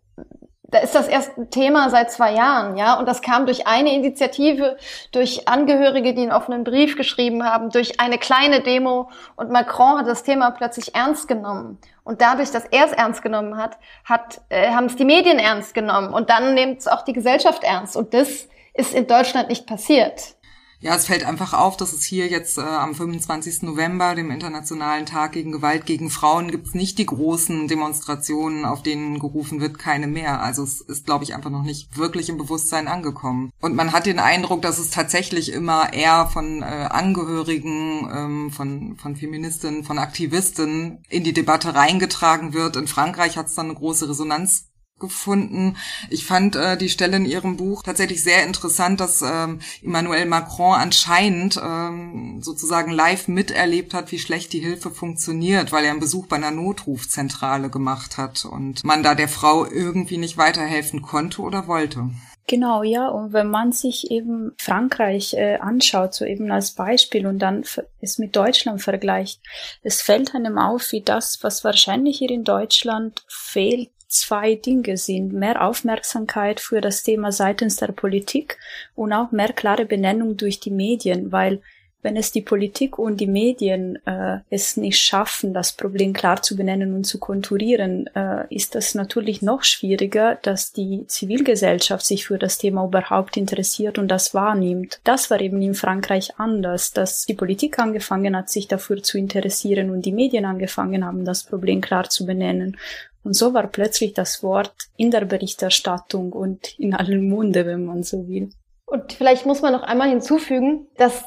da 0.75 0.82
ist 0.82 0.94
das 0.94 1.08
erst 1.08 1.32
Thema 1.51 1.89
seit 1.89 2.12
zwei 2.12 2.34
Jahren, 2.34 2.75
ja, 2.75 3.00
und 3.00 3.08
das 3.08 3.22
kam 3.22 3.46
durch 3.46 3.65
eine 3.65 3.96
Initiative, 3.96 4.75
durch 5.13 5.48
Angehörige, 5.48 6.13
die 6.13 6.24
einen 6.24 6.34
offenen 6.34 6.65
Brief 6.65 6.98
geschrieben 6.98 7.46
haben, 7.46 7.70
durch 7.70 8.01
eine 8.01 8.17
kleine 8.17 8.60
Demo 8.60 9.10
und 9.38 9.50
Macron 9.51 10.00
hat 10.00 10.08
das 10.08 10.24
Thema 10.24 10.51
plötzlich 10.51 10.94
ernst 10.94 11.29
genommen. 11.29 11.77
Und 12.03 12.20
dadurch, 12.20 12.51
dass 12.51 12.65
er 12.65 12.88
es 12.88 12.91
ernst 12.91 13.22
genommen 13.22 13.55
hat, 13.55 13.77
hat 14.03 14.41
äh, 14.50 14.72
haben 14.72 14.88
es 14.88 14.98
die 14.98 15.05
Medien 15.05 15.39
ernst 15.39 15.74
genommen 15.74 16.13
und 16.13 16.29
dann 16.29 16.53
nimmt 16.55 16.79
es 16.79 16.89
auch 16.89 17.03
die 17.03 17.13
Gesellschaft 17.13 17.63
ernst. 17.63 17.96
Und 17.96 18.13
das 18.13 18.50
ist 18.74 18.94
in 18.94 19.08
Deutschland 19.08 19.48
nicht 19.48 19.65
passiert. 19.65 20.35
Ja, 20.82 20.96
es 20.96 21.05
fällt 21.08 21.24
einfach 21.24 21.53
auf, 21.53 21.77
dass 21.77 21.94
es 21.94 22.03
hier 22.03 22.27
jetzt 22.27 22.58
äh, 22.58 22.62
am 22.62 22.94
25. 22.94 23.63
November, 23.63 24.13
dem 24.13 24.29
Internationalen 24.29 25.05
Tag 25.05 25.32
gegen 25.32 25.51
Gewalt 25.51 25.86
gegen 25.86 26.10
Frauen, 26.10 26.51
gibt 26.51 26.67
es 26.67 26.74
nicht 26.74 26.98
die 26.98 27.05
großen 27.05 27.67
Demonstrationen, 27.67 28.65
auf 28.65 28.84
denen 28.84 29.20
gerufen 29.20 29.62
wird, 29.62 29.79
keine 29.79 30.08
mehr. 30.08 30.41
Also 30.41 30.63
es 30.63 30.82
ist, 30.82 31.05
glaube 31.05 31.24
ich, 31.24 31.34
einfach 31.34 31.50
noch 31.50 31.63
nicht 31.63 31.98
wirklich 31.98 32.29
im 32.29 32.38
Bewusstsein 32.38 32.88
angekommen. 32.88 33.51
Und 33.62 33.75
man 33.75 33.94
hat 33.94 34.05
den 34.05 34.20
Eindruck, 34.20 34.62
dass 34.62 34.77
es 34.77 34.91
tatsächlich 34.91 35.51
immer 35.51 35.94
eher 35.94 36.27
von 36.27 36.62
äh, 36.62 36.65
Angehörigen, 36.65 38.10
ähm, 38.13 38.51
von, 38.51 38.98
von 38.98 39.15
Feministinnen, 39.15 39.84
von 39.84 39.98
Aktivisten 39.98 41.03
in 41.10 41.24
die 41.24 41.34
Debatte 41.34 41.74
reingetragen 41.74 42.53
wird. 42.53 42.75
In 42.75 42.88
Frankreich 42.88 43.38
hat 43.38 43.48
es 43.48 43.55
dann 43.55 43.67
eine 43.67 43.75
große 43.75 44.10
Resonanz 44.10 44.67
gefunden. 45.00 45.75
Ich 46.10 46.25
fand 46.25 46.56
äh, 46.56 46.78
die 46.78 46.90
Stelle 46.90 47.18
in 47.18 47.25
ihrem 47.25 47.58
Buch 47.58 47.84
tatsächlich 47.84 48.24
sehr 48.24 48.46
interessant, 48.46 49.00
dass 49.00 49.22
ähm, 49.22 49.60
Emmanuel 49.84 50.25
Macron 50.25 50.75
anscheinend 50.75 51.60
ähm, 51.62 52.42
sozusagen 52.42 52.92
live 52.92 53.28
miterlebt 53.28 53.94
hat, 53.94 54.12
wie 54.12 54.20
schlecht 54.20 54.54
die 54.54 54.60
Hilfe 54.60 54.92
funktioniert, 54.92 55.72
weil 55.72 55.84
er 55.84 55.92
einen 55.92 56.00
Besuch 56.00 56.28
bei 56.28 56.38
einer 56.38 56.52
Notrufzentrale 56.52 57.70
gemacht 57.70 58.18
hat 58.18 58.46
und 58.46 58.84
man 58.84 59.04
da 59.04 59.16
der 59.16 59.28
Frau 59.28 59.66
irgendwie 59.66 60.18
nicht 60.18 60.38
weiterhelfen 60.38 61.02
konnte 61.02 61.42
oder 61.42 61.68
wollte. 61.68 62.10
Genau, 62.48 62.84
ja. 62.84 63.08
Und 63.08 63.34
wenn 63.34 63.50
man 63.50 63.72
sich 63.72 64.12
eben 64.12 64.54
Frankreich 64.58 65.34
äh, 65.34 65.56
anschaut, 65.56 66.14
so 66.14 66.25
eben 66.25 66.52
als 66.52 66.72
Beispiel 66.72 67.25
und 67.25 67.40
dann 67.40 67.64
es 68.02 68.20
mit 68.20 68.36
Deutschland 68.36 68.82
vergleicht, 68.82 69.42
es 69.82 70.02
fällt 70.02 70.36
einem 70.36 70.60
auf, 70.60 70.92
wie 70.92 71.02
das, 71.02 71.40
was 71.42 71.64
wahrscheinlich 71.64 72.20
hier 72.20 72.30
in 72.30 72.44
Deutschland 72.44 73.25
fehlt, 73.28 73.90
zwei 74.15 74.55
Dinge 74.55 74.98
sind. 74.98 75.34
Mehr 75.34 75.65
Aufmerksamkeit 75.65 76.60
für 76.60 76.81
das 76.81 77.03
Thema 77.03 77.31
seitens 77.31 77.75
der 77.77 77.91
Politik 77.91 78.57
und 78.95 79.13
auch 79.13 79.31
mehr 79.31 79.53
klare 79.53 79.86
Benennung 79.86 80.38
durch 80.38 80.60
die 80.60 80.72
Medien, 80.72 81.31
weil 81.31 81.62
wenn 82.05 82.15
es 82.17 82.31
die 82.31 82.43
Politik 82.43 83.00
und 83.00 83.19
die 83.19 83.27
Medien 83.27 83.98
äh, 84.05 84.38
es 84.51 84.77
nicht 84.77 85.00
schaffen, 85.00 85.55
das 85.55 85.74
Problem 85.74 86.13
klar 86.13 86.39
zu 86.43 86.55
benennen 86.55 86.93
und 86.93 87.03
zu 87.03 87.17
konturieren, 87.19 88.07
äh, 88.15 88.45
ist 88.53 88.75
das 88.75 88.93
natürlich 88.93 89.41
noch 89.41 89.63
schwieriger, 89.63 90.38
dass 90.43 90.72
die 90.72 91.05
Zivilgesellschaft 91.07 92.05
sich 92.05 92.27
für 92.27 92.38
das 92.38 92.60
Thema 92.60 92.86
überhaupt 92.86 93.38
interessiert 93.38 93.98
und 93.98 94.07
das 94.07 94.36
wahrnimmt. 94.36 95.01
Das 95.03 95.31
war 95.31 95.41
eben 95.41 95.60
in 95.63 95.74
Frankreich 95.74 96.38
anders, 96.38 96.93
dass 96.93 97.25
die 97.25 97.34
Politik 97.34 97.79
angefangen 97.79 98.38
hat, 98.38 98.51
sich 98.51 98.67
dafür 98.67 99.01
zu 99.01 99.17
interessieren 99.17 99.89
und 99.89 100.05
die 100.05 100.13
Medien 100.13 100.45
angefangen 100.45 101.03
haben, 101.03 101.25
das 101.25 101.43
Problem 101.43 101.81
klar 101.81 102.07
zu 102.07 102.27
benennen. 102.27 102.77
Und 103.25 103.34
so 103.34 103.55
war 103.55 103.67
plötzlich 103.67 104.13
das 104.13 104.44
Wort 104.44 104.72
in 104.98 105.10
der 105.10 105.25
Berichterstattung 105.25 106.32
und 106.32 106.79
in 106.79 106.94
allen 106.94 107.27
Munde, 107.27 107.65
wenn 107.65 107.84
man 107.84 108.03
so 108.03 108.27
will. 108.27 108.51
Und 108.86 109.13
vielleicht 109.13 109.48
muss 109.48 109.63
man 109.63 109.74
noch 109.74 109.82
einmal 109.82 110.10
hinzufügen, 110.10 110.86
dass 110.96 111.24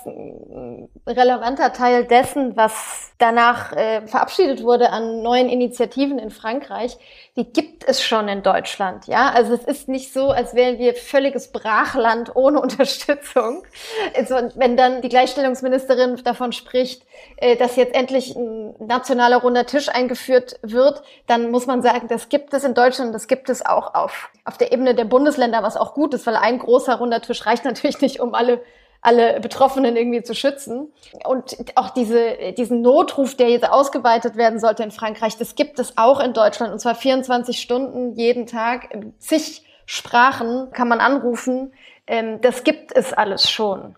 relevanter 1.06 1.72
Teil 1.72 2.04
dessen, 2.04 2.56
was 2.56 3.10
danach 3.18 3.72
äh, 3.72 4.06
verabschiedet 4.06 4.62
wurde 4.62 4.90
an 4.90 5.22
neuen 5.22 5.48
Initiativen 5.48 6.20
in 6.20 6.30
Frankreich, 6.30 6.96
die 7.38 7.52
gibt 7.52 7.88
es 7.88 8.02
schon 8.02 8.26
in 8.26 8.42
Deutschland. 8.42 9.06
Ja, 9.06 9.30
also 9.30 9.54
es 9.54 9.62
ist 9.62 9.88
nicht 9.88 10.12
so, 10.12 10.30
als 10.30 10.54
wären 10.54 10.78
wir 10.78 10.94
völliges 10.94 11.52
Brachland 11.52 12.34
ohne 12.34 12.60
Unterstützung. 12.62 13.62
Also 14.16 14.34
wenn 14.56 14.76
dann 14.76 15.02
die 15.02 15.08
Gleichstellungsministerin 15.08 16.16
davon 16.24 16.50
spricht, 16.50 17.06
äh, 17.36 17.56
dass 17.56 17.76
jetzt 17.76 17.94
endlich 17.94 18.34
ein 18.34 18.74
nationaler 18.84 19.36
runder 19.36 19.66
Tisch 19.66 19.88
eingeführt 19.88 20.58
wird, 20.62 21.02
dann 21.28 21.52
muss 21.52 21.66
man 21.66 21.80
sagen, 21.80 22.08
das 22.08 22.28
gibt 22.28 22.52
es 22.54 22.64
in 22.64 22.74
Deutschland, 22.74 23.14
das 23.14 23.28
gibt 23.28 23.48
es 23.50 23.64
auch 23.64 23.94
auf, 23.94 24.30
auf 24.44 24.58
der 24.58 24.72
Ebene 24.72 24.96
der 24.96 25.04
Bundesländer, 25.04 25.62
was 25.62 25.76
auch 25.76 25.94
gut 25.94 26.14
ist, 26.14 26.26
weil 26.26 26.36
ein 26.36 26.58
großer 26.58 26.96
runder 26.96 27.22
Tisch 27.22 27.46
reicht 27.46 27.64
natürlich 27.64 28.00
nicht, 28.00 28.18
um 28.18 28.34
alle 28.34 28.60
alle 29.00 29.40
Betroffenen 29.40 29.96
irgendwie 29.96 30.22
zu 30.22 30.34
schützen. 30.34 30.92
Und 31.24 31.56
auch 31.76 31.90
diese, 31.90 32.52
diesen 32.56 32.82
Notruf, 32.82 33.36
der 33.36 33.48
jetzt 33.50 33.68
ausgeweitet 33.68 34.36
werden 34.36 34.58
sollte 34.58 34.82
in 34.82 34.90
Frankreich, 34.90 35.36
das 35.36 35.54
gibt 35.54 35.78
es 35.78 35.96
auch 35.96 36.20
in 36.20 36.32
Deutschland. 36.32 36.72
Und 36.72 36.80
zwar 36.80 36.94
24 36.94 37.60
Stunden 37.60 38.14
jeden 38.14 38.46
Tag, 38.46 38.88
zig 39.18 39.64
Sprachen 39.86 40.70
kann 40.72 40.88
man 40.88 41.00
anrufen. 41.00 41.72
Ähm, 42.06 42.40
das 42.42 42.64
gibt 42.64 42.94
es 42.94 43.12
alles 43.12 43.50
schon. 43.50 43.96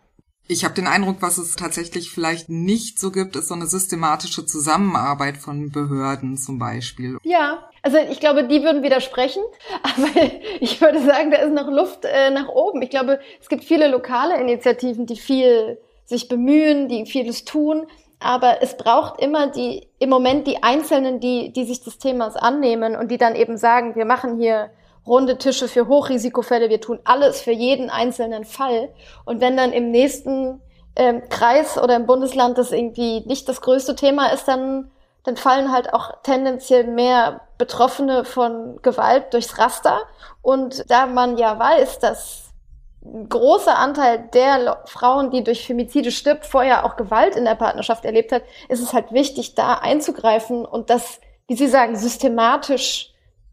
Ich 0.51 0.65
habe 0.65 0.75
den 0.75 0.89
Eindruck, 0.89 1.19
was 1.21 1.39
es 1.39 1.55
tatsächlich 1.55 2.11
vielleicht 2.11 2.49
nicht 2.49 2.99
so 2.99 3.13
gibt, 3.13 3.37
ist 3.37 3.47
so 3.47 3.55
eine 3.55 3.67
systematische 3.67 4.45
Zusammenarbeit 4.45 5.37
von 5.37 5.71
Behörden 5.71 6.37
zum 6.37 6.59
Beispiel. 6.59 7.19
Ja, 7.23 7.71
also 7.83 7.99
ich 7.99 8.19
glaube, 8.19 8.43
die 8.49 8.65
würden 8.65 8.83
widersprechen, 8.83 9.45
aber 9.85 10.09
ich 10.59 10.81
würde 10.81 11.05
sagen, 11.05 11.31
da 11.31 11.37
ist 11.37 11.53
noch 11.53 11.71
Luft 11.71 12.05
äh, 12.05 12.31
nach 12.31 12.49
oben. 12.49 12.83
Ich 12.83 12.91
glaube, 12.91 13.21
es 13.41 13.49
gibt 13.49 13.63
viele 13.63 13.87
lokale 13.87 14.41
Initiativen, 14.41 15.07
die 15.07 15.15
viel 15.15 15.79
sich 16.05 16.27
bemühen, 16.27 16.89
die 16.89 17.07
vieles 17.07 17.45
tun, 17.45 17.87
aber 18.19 18.61
es 18.61 18.77
braucht 18.77 19.23
immer 19.23 19.53
die 19.53 19.87
im 20.01 20.11
Moment 20.11 20.49
die 20.49 20.65
Einzelnen, 20.65 21.21
die 21.21 21.53
die 21.53 21.65
sich 21.65 21.85
des 21.85 21.99
Themas 21.99 22.35
annehmen 22.35 22.97
und 22.97 23.13
die 23.13 23.19
dann 23.19 23.37
eben 23.37 23.57
sagen, 23.57 23.95
wir 23.95 24.05
machen 24.05 24.41
hier 24.41 24.71
runde 25.07 25.39
Tische 25.39 25.69
für 25.69 25.89
Hochrisikofälle, 25.89 26.69
wir 26.69 26.81
tun 26.81 27.01
alles 27.05 27.41
für 27.41 27.53
jeden 27.53 27.91
einzelnen 27.91 28.45
Fall. 28.45 28.91
Und 29.25 29.41
wenn 29.41 29.57
dann 29.57 29.73
im 29.73 29.91
nächsten 29.91 30.61
ähm, 30.97 31.23
Kreis 31.29 31.79
oder 31.79 31.97
im 31.97 32.07
Bundesland 32.07 32.59
das 32.59 32.73
irgendwie 32.73 33.21
nicht 33.27 33.49
das 33.49 33.61
größte 33.61 33.95
Thema 33.95 34.33
ist, 34.33 34.47
dann, 34.49 34.91
dann 35.25 35.37
fallen 35.37 35.73
halt 35.73 35.95
auch 35.95 36.13
tendenziell 36.23 36.85
mehr 36.85 37.43
Betroffene 37.59 38.25
von 38.25 38.81
Gewalt 38.83 39.33
durchs 39.33 39.59
Raster. 39.59 40.01
Und 40.43 40.85
da 40.91 41.07
man 41.07 41.39
ja 41.39 41.59
weiß, 41.59 41.99
dass 42.01 42.51
ein 43.03 43.29
großer 43.29 43.79
Anteil 43.79 44.29
der 44.35 44.83
Frauen, 44.87 45.31
die 45.31 45.43
durch 45.43 45.67
Femizide 45.67 46.11
stirbt, 46.11 46.45
vorher 46.45 46.85
auch 46.85 46.97
Gewalt 46.97 47.35
in 47.35 47.47
der 47.47 47.55
Partnerschaft 47.55 48.05
erlebt 48.05 48.31
hat, 48.33 48.43
ist 48.69 48.83
es 48.83 48.93
halt 48.93 49.13
wichtig, 49.13 49.55
da 49.55 49.75
einzugreifen 49.75 50.67
und 50.67 50.91
das, 50.91 51.21
wie 51.47 51.57
Sie 51.57 51.69
sagen, 51.69 51.97
systematisch 51.97 53.10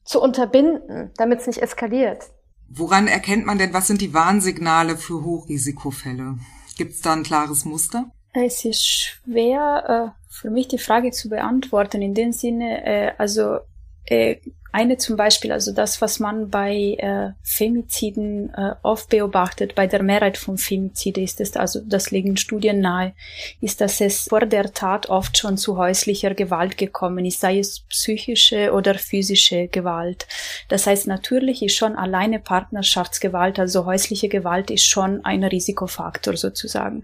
zu 0.08 0.22
unterbinden, 0.22 1.12
damit 1.18 1.42
es 1.42 1.48
nicht 1.48 1.62
eskaliert. 1.62 2.32
Woran 2.70 3.08
erkennt 3.08 3.46
man 3.46 3.58
denn, 3.58 3.74
was 3.74 3.88
sind 3.88 4.02
die 4.02 4.14
Warnsignale 4.14 4.98
für 4.98 5.24
Hochrisikofälle? 5.24 6.38
Gibt 6.78 6.94
es 6.94 7.02
da 7.02 7.14
ein 7.14 7.24
klares 7.24 7.66
Muster? 7.66 8.12
Es 8.34 8.66
ist 8.66 8.86
schwer 8.86 10.14
äh, 10.16 10.34
für 10.34 10.50
mich 10.50 10.68
die 10.68 10.78
Frage 10.78 11.12
zu 11.12 11.30
beantworten. 11.30 12.02
In 12.02 12.14
dem 12.14 12.32
Sinne, 12.32 12.86
äh, 12.86 13.12
also 13.18 13.60
äh, 14.06 14.38
eine 14.72 14.98
zum 14.98 15.16
Beispiel, 15.16 15.52
also 15.52 15.72
das, 15.72 16.02
was 16.02 16.20
man 16.20 16.50
bei 16.50 16.96
äh, 16.98 17.32
Femiziden 17.42 18.54
äh, 18.54 18.76
oft 18.84 19.10
beobachtet, 19.10 19.76
bei 19.76 19.88
der 19.88 20.04
Mehrheit 20.04 20.38
von 20.38 20.58
Femizide 20.58 21.22
ist 21.22 21.42
es, 21.42 21.56
also 21.56 21.80
das 21.86 22.12
legen 22.12 22.38
Studien 22.38 22.82
nahe, 22.82 23.14
ist, 23.62 23.82
dass 23.82 24.02
es 24.02 24.28
vor 24.30 24.46
der 24.46 24.74
Tat 24.74 25.10
oft 25.10 25.38
schon 25.38 25.58
zu 25.58 25.78
häuslicher 25.78 26.34
Gewalt 26.34 26.78
gekommen 26.78 27.26
ist, 27.26 27.40
sei 27.40 27.60
es 27.60 27.82
psychische 27.90 28.74
oder 28.74 28.96
physische 28.96 29.68
Gewalt. 29.68 30.28
Das 30.68 30.88
heißt, 30.88 31.08
natürlich 31.08 31.62
ist 31.62 31.76
schon 31.76 31.96
alleine 31.96 32.40
Partnerschaftsgewalt, 32.40 33.60
also 33.60 33.86
häusliche 33.86 34.30
Gewalt 34.30 34.70
ist 34.70 34.86
schon 34.86 35.24
ein 35.26 35.44
Risikofaktor 35.44 36.38
sozusagen. 36.38 37.04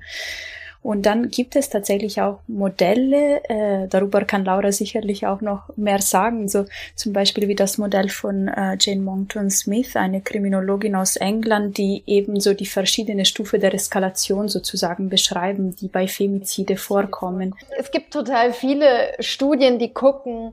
Und 0.83 1.05
dann 1.05 1.29
gibt 1.29 1.55
es 1.55 1.69
tatsächlich 1.69 2.21
auch 2.21 2.39
Modelle, 2.47 3.41
äh, 3.49 3.87
darüber 3.87 4.25
kann 4.25 4.43
Laura 4.43 4.73
sicherlich 4.73 5.25
auch 5.25 5.39
noch 5.39 5.69
mehr 5.77 6.01
sagen, 6.01 6.49
so 6.49 6.65
zum 6.95 7.13
Beispiel 7.13 7.47
wie 7.47 7.55
das 7.55 7.77
Modell 7.77 8.09
von 8.09 8.49
äh, 8.49 8.75
Jane 8.77 9.01
Monckton 9.01 9.49
Smith, 9.49 9.95
eine 9.95 10.19
Kriminologin 10.19 10.95
aus 10.95 11.15
England, 11.15 11.77
die 11.77 12.03
eben 12.05 12.41
so 12.41 12.53
die 12.53 12.65
verschiedene 12.65 13.23
Stufe 13.23 13.59
der 13.59 13.73
Eskalation 13.73 14.49
sozusagen 14.49 15.07
beschreiben, 15.07 15.73
die 15.73 15.87
bei 15.87 16.05
Femizide 16.09 16.75
vorkommen. 16.75 17.55
Es 17.79 17.89
gibt 17.89 18.11
total 18.11 18.51
viele 18.51 19.13
Studien, 19.19 19.79
die 19.79 19.93
gucken, 19.93 20.51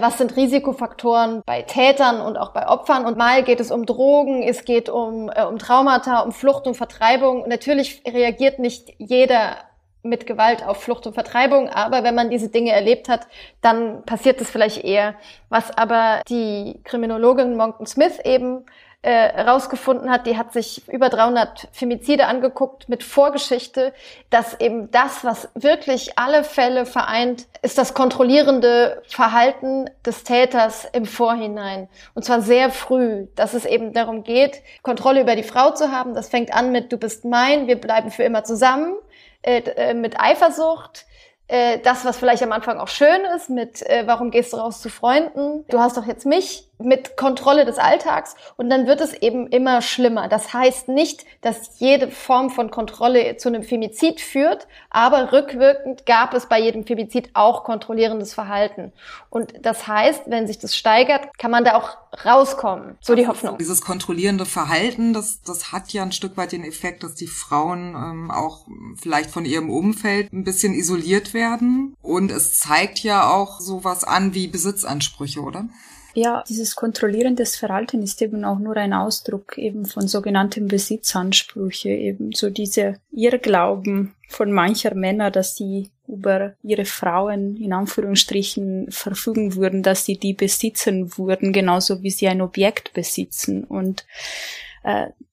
was 0.00 0.18
sind 0.18 0.36
Risikofaktoren 0.36 1.42
bei 1.44 1.62
Tätern 1.62 2.20
und 2.20 2.36
auch 2.36 2.50
bei 2.50 2.68
Opfern. 2.68 3.04
Und 3.04 3.16
mal 3.16 3.42
geht 3.42 3.60
es 3.60 3.70
um 3.70 3.86
Drogen, 3.86 4.42
es 4.42 4.64
geht 4.64 4.88
um, 4.88 5.30
äh, 5.34 5.44
um 5.44 5.58
Traumata, 5.58 6.20
um 6.20 6.32
Flucht 6.32 6.66
und 6.66 6.74
Vertreibung. 6.74 7.48
natürlich 7.48 8.02
reagiert 8.06 8.58
nicht 8.58 8.92
jeder 8.98 9.56
mit 10.02 10.26
Gewalt 10.26 10.66
auf 10.66 10.82
Flucht 10.82 11.06
und 11.06 11.14
Vertreibung, 11.14 11.70
aber 11.70 12.04
wenn 12.04 12.14
man 12.14 12.28
diese 12.28 12.50
Dinge 12.50 12.72
erlebt 12.72 13.08
hat, 13.08 13.26
dann 13.62 14.02
passiert 14.04 14.40
es 14.40 14.50
vielleicht 14.50 14.84
eher. 14.84 15.14
Was 15.48 15.70
aber 15.76 16.20
die 16.28 16.78
Kriminologin 16.84 17.56
Monckton 17.56 17.86
Smith 17.86 18.18
eben 18.22 18.66
äh, 19.04 19.42
rausgefunden 19.42 20.10
hat, 20.10 20.26
die 20.26 20.38
hat 20.38 20.54
sich 20.54 20.88
über 20.88 21.10
300 21.10 21.68
Femizide 21.72 22.26
angeguckt 22.26 22.88
mit 22.88 23.04
Vorgeschichte, 23.04 23.92
dass 24.30 24.58
eben 24.60 24.90
das, 24.92 25.24
was 25.24 25.50
wirklich 25.54 26.18
alle 26.18 26.42
Fälle 26.42 26.86
vereint, 26.86 27.46
ist 27.60 27.76
das 27.76 27.92
kontrollierende 27.92 29.02
Verhalten 29.06 29.90
des 30.06 30.24
Täters 30.24 30.88
im 30.94 31.04
Vorhinein. 31.04 31.88
Und 32.14 32.24
zwar 32.24 32.40
sehr 32.40 32.70
früh, 32.70 33.26
dass 33.36 33.52
es 33.52 33.66
eben 33.66 33.92
darum 33.92 34.24
geht, 34.24 34.62
Kontrolle 34.82 35.20
über 35.20 35.36
die 35.36 35.42
Frau 35.42 35.72
zu 35.72 35.92
haben. 35.92 36.14
Das 36.14 36.30
fängt 36.30 36.54
an 36.54 36.72
mit, 36.72 36.90
du 36.90 36.96
bist 36.96 37.26
mein, 37.26 37.66
wir 37.66 37.78
bleiben 37.78 38.10
für 38.10 38.22
immer 38.22 38.44
zusammen, 38.44 38.94
äh, 39.42 39.58
äh 39.76 39.92
mit 39.92 40.18
Eifersucht, 40.18 41.04
äh, 41.46 41.78
das, 41.80 42.06
was 42.06 42.16
vielleicht 42.16 42.42
am 42.42 42.52
Anfang 42.52 42.78
auch 42.78 42.88
schön 42.88 43.22
ist, 43.36 43.50
mit 43.50 43.82
äh, 43.82 44.04
warum 44.06 44.30
gehst 44.30 44.54
du 44.54 44.56
raus 44.56 44.80
zu 44.80 44.88
Freunden, 44.88 45.66
du 45.68 45.78
hast 45.78 45.98
doch 45.98 46.06
jetzt 46.06 46.24
mich, 46.24 46.70
mit 46.78 47.16
Kontrolle 47.16 47.64
des 47.64 47.78
Alltags 47.78 48.34
und 48.56 48.68
dann 48.68 48.86
wird 48.86 49.00
es 49.00 49.14
eben 49.14 49.46
immer 49.46 49.80
schlimmer. 49.80 50.28
Das 50.28 50.52
heißt 50.52 50.88
nicht, 50.88 51.24
dass 51.40 51.78
jede 51.78 52.10
Form 52.10 52.50
von 52.50 52.70
Kontrolle 52.70 53.36
zu 53.36 53.48
einem 53.48 53.62
Femizid 53.62 54.20
führt, 54.20 54.66
aber 54.90 55.32
rückwirkend 55.32 56.06
gab 56.06 56.34
es 56.34 56.46
bei 56.46 56.60
jedem 56.60 56.84
Femizid 56.84 57.30
auch 57.34 57.64
kontrollierendes 57.64 58.34
Verhalten. 58.34 58.92
Und 59.30 59.54
das 59.62 59.86
heißt, 59.86 60.22
wenn 60.26 60.46
sich 60.46 60.58
das 60.58 60.76
steigert, 60.76 61.36
kann 61.38 61.50
man 61.50 61.64
da 61.64 61.76
auch 61.76 61.96
rauskommen. 62.24 62.96
So 63.00 63.14
die 63.14 63.26
Hoffnung. 63.26 63.58
Dieses 63.58 63.80
kontrollierende 63.80 64.46
Verhalten, 64.46 65.12
das, 65.12 65.42
das 65.42 65.72
hat 65.72 65.92
ja 65.92 66.02
ein 66.02 66.12
Stück 66.12 66.36
weit 66.36 66.52
den 66.52 66.64
Effekt, 66.64 67.02
dass 67.02 67.14
die 67.14 67.26
Frauen 67.26 67.94
ähm, 67.94 68.30
auch 68.30 68.66
vielleicht 69.00 69.30
von 69.30 69.44
ihrem 69.44 69.70
Umfeld 69.70 70.32
ein 70.32 70.44
bisschen 70.44 70.74
isoliert 70.74 71.34
werden. 71.34 71.96
Und 72.02 72.30
es 72.30 72.58
zeigt 72.58 73.00
ja 73.00 73.30
auch 73.30 73.60
sowas 73.60 74.04
an 74.04 74.34
wie 74.34 74.48
Besitzansprüche, 74.48 75.40
oder? 75.40 75.66
Ja, 76.14 76.44
dieses 76.48 76.76
kontrollierendes 76.76 77.56
Verhalten 77.56 78.02
ist 78.02 78.22
eben 78.22 78.44
auch 78.44 78.60
nur 78.60 78.76
ein 78.76 78.92
Ausdruck 78.92 79.58
eben 79.58 79.84
von 79.84 80.06
sogenannten 80.06 80.68
Besitzansprüche, 80.68 81.88
eben 81.88 82.32
so 82.32 82.50
diese 82.50 83.00
Irrglauben 83.10 84.14
von 84.28 84.52
mancher 84.52 84.94
Männer, 84.94 85.32
dass 85.32 85.56
sie 85.56 85.90
über 86.06 86.54
ihre 86.62 86.84
Frauen 86.84 87.56
in 87.56 87.72
Anführungsstrichen 87.72 88.90
verfügen 88.90 89.56
würden, 89.56 89.82
dass 89.82 90.04
sie 90.04 90.16
die 90.16 90.34
besitzen 90.34 91.18
würden, 91.18 91.52
genauso 91.52 92.02
wie 92.02 92.10
sie 92.10 92.28
ein 92.28 92.42
Objekt 92.42 92.92
besitzen. 92.92 93.64
Und 93.64 94.06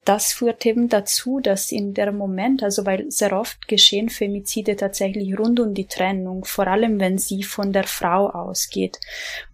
das 0.04 0.32
führt 0.32 0.64
eben 0.66 0.88
dazu, 0.88 1.38
dass 1.38 1.70
in 1.70 1.94
der 1.94 2.10
Moment, 2.10 2.62
also 2.62 2.86
weil 2.86 3.10
sehr 3.10 3.38
oft 3.38 3.68
geschehen 3.68 4.08
Femizide 4.08 4.76
tatsächlich 4.76 5.38
rund 5.38 5.60
um 5.60 5.74
die 5.74 5.86
Trennung, 5.86 6.44
vor 6.44 6.66
allem 6.66 6.98
wenn 6.98 7.18
sie 7.18 7.42
von 7.44 7.72
der 7.72 7.84
Frau 7.84 8.30
ausgeht. 8.30 8.98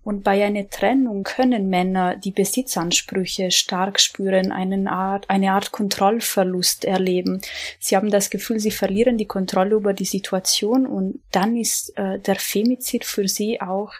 Und 0.05 0.25
bei 0.25 0.43
einer 0.43 0.71
Trennung 0.71 1.25
können 1.25 1.69
Männer 1.69 2.17
die 2.17 2.31
Besitzansprüche 2.31 3.51
stark 3.51 4.01
spüren, 4.01 4.53
eine 4.53 4.91
Art, 4.91 5.29
eine 5.29 5.53
Art 5.53 5.73
Kontrollverlust 5.73 6.87
erleben. 6.87 7.43
Sie 7.79 7.95
haben 7.95 8.11
das 8.11 8.31
Gefühl, 8.31 8.59
sie 8.61 8.71
verlieren 8.71 9.19
die 9.19 9.27
Kontrolle 9.27 9.75
über 9.75 9.93
die 9.93 10.07
Situation 10.07 10.87
und 10.87 11.21
dann 11.33 11.57
ist 11.57 11.93
äh, 11.99 12.21
der 12.21 12.37
Femizid 12.37 13.05
für 13.05 13.29
sie 13.29 13.61
auch 13.61 13.93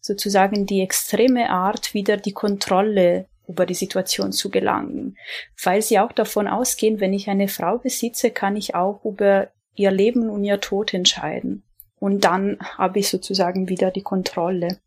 sozusagen 0.00 0.64
die 0.64 0.80
extreme 0.80 1.50
Art, 1.50 1.92
wieder 1.92 2.16
die 2.16 2.32
Kontrolle 2.32 3.26
über 3.50 3.66
die 3.66 3.74
Situation 3.74 4.32
zu 4.32 4.50
gelangen, 4.50 5.16
weil 5.62 5.82
sie 5.82 5.98
auch 5.98 6.12
davon 6.12 6.48
ausgehen, 6.48 7.00
wenn 7.00 7.12
ich 7.12 7.28
eine 7.28 7.48
Frau 7.48 7.78
besitze, 7.78 8.30
kann 8.30 8.56
ich 8.56 8.74
auch 8.74 9.04
über 9.04 9.48
ihr 9.74 9.90
Leben 9.90 10.30
und 10.30 10.44
ihr 10.44 10.60
Tod 10.60 10.94
entscheiden. 10.94 11.64
Und 11.98 12.24
dann 12.24 12.58
habe 12.60 12.98
ich 12.98 13.08
sozusagen 13.08 13.68
wieder 13.68 13.90
die 13.90 14.02
Kontrolle. 14.02 14.78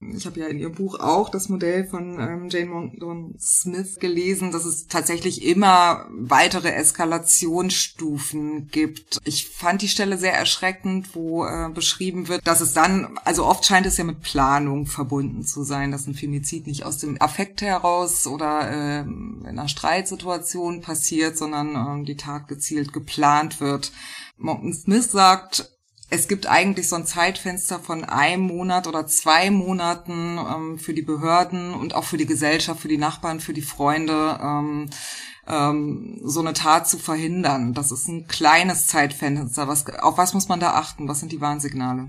Ich 0.00 0.26
habe 0.26 0.40
ja 0.40 0.46
in 0.46 0.58
ihrem 0.58 0.74
Buch 0.74 1.00
auch 1.00 1.30
das 1.30 1.48
Modell 1.48 1.86
von 1.86 2.18
ähm, 2.20 2.48
Jane 2.50 2.66
Monckton 2.66 3.36
Smith 3.38 3.98
gelesen, 3.98 4.52
dass 4.52 4.64
es 4.64 4.86
tatsächlich 4.86 5.44
immer 5.44 6.06
weitere 6.10 6.72
Eskalationsstufen 6.72 8.68
gibt. 8.68 9.18
Ich 9.24 9.48
fand 9.48 9.82
die 9.82 9.88
Stelle 9.88 10.18
sehr 10.18 10.34
erschreckend, 10.34 11.14
wo 11.14 11.46
äh, 11.46 11.70
beschrieben 11.72 12.28
wird, 12.28 12.46
dass 12.46 12.60
es 12.60 12.74
dann, 12.74 13.18
also 13.24 13.46
oft 13.46 13.64
scheint 13.64 13.86
es 13.86 13.96
ja 13.96 14.04
mit 14.04 14.20
Planung 14.20 14.86
verbunden 14.86 15.42
zu 15.42 15.62
sein, 15.62 15.90
dass 15.90 16.06
ein 16.06 16.14
Femizid 16.14 16.66
nicht 16.66 16.84
aus 16.84 16.98
dem 16.98 17.20
Affekt 17.20 17.62
heraus 17.62 18.26
oder 18.26 18.70
äh, 18.70 19.00
in 19.00 19.46
einer 19.46 19.68
Streitsituation 19.68 20.82
passiert, 20.82 21.38
sondern 21.38 22.02
äh, 22.02 22.04
die 22.04 22.16
Tat 22.16 22.48
gezielt 22.48 22.92
geplant 22.92 23.60
wird. 23.60 23.92
Monckton 24.36 24.74
Smith 24.74 25.10
sagt, 25.12 25.73
es 26.14 26.28
gibt 26.28 26.46
eigentlich 26.46 26.88
so 26.88 26.96
ein 26.96 27.06
Zeitfenster 27.06 27.78
von 27.78 28.04
einem 28.04 28.42
Monat 28.42 28.86
oder 28.86 29.06
zwei 29.06 29.50
Monaten 29.50 30.38
ähm, 30.38 30.78
für 30.78 30.94
die 30.94 31.02
Behörden 31.02 31.74
und 31.74 31.94
auch 31.94 32.04
für 32.04 32.16
die 32.16 32.26
Gesellschaft, 32.26 32.80
für 32.80 32.88
die 32.88 32.98
Nachbarn, 32.98 33.40
für 33.40 33.52
die 33.52 33.62
Freunde, 33.62 34.38
ähm, 34.40 34.90
ähm, 35.46 36.20
so 36.22 36.40
eine 36.40 36.52
Tat 36.52 36.88
zu 36.88 36.98
verhindern. 36.98 37.74
Das 37.74 37.90
ist 37.90 38.08
ein 38.08 38.26
kleines 38.28 38.86
Zeitfenster. 38.86 39.68
Was, 39.68 39.84
auf 40.00 40.16
was 40.16 40.34
muss 40.34 40.48
man 40.48 40.60
da 40.60 40.70
achten? 40.70 41.08
Was 41.08 41.20
sind 41.20 41.32
die 41.32 41.40
Warnsignale? 41.40 42.08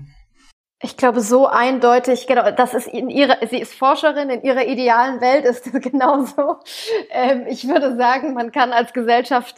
Ich 0.82 0.96
glaube, 0.96 1.22
so 1.22 1.46
eindeutig, 1.46 2.26
genau, 2.26 2.50
das 2.50 2.74
ist 2.74 2.86
in 2.86 3.08
ihrer, 3.08 3.38
sie 3.48 3.58
ist 3.58 3.74
Forscherin, 3.74 4.28
in 4.28 4.42
ihrer 4.42 4.66
idealen 4.66 5.20
Welt 5.22 5.44
ist 5.46 5.66
es 5.66 5.72
genauso. 5.82 6.58
Ähm, 7.10 7.46
ich 7.48 7.66
würde 7.66 7.96
sagen, 7.96 8.34
man 8.34 8.52
kann 8.52 8.72
als 8.72 8.92
Gesellschaft 8.92 9.56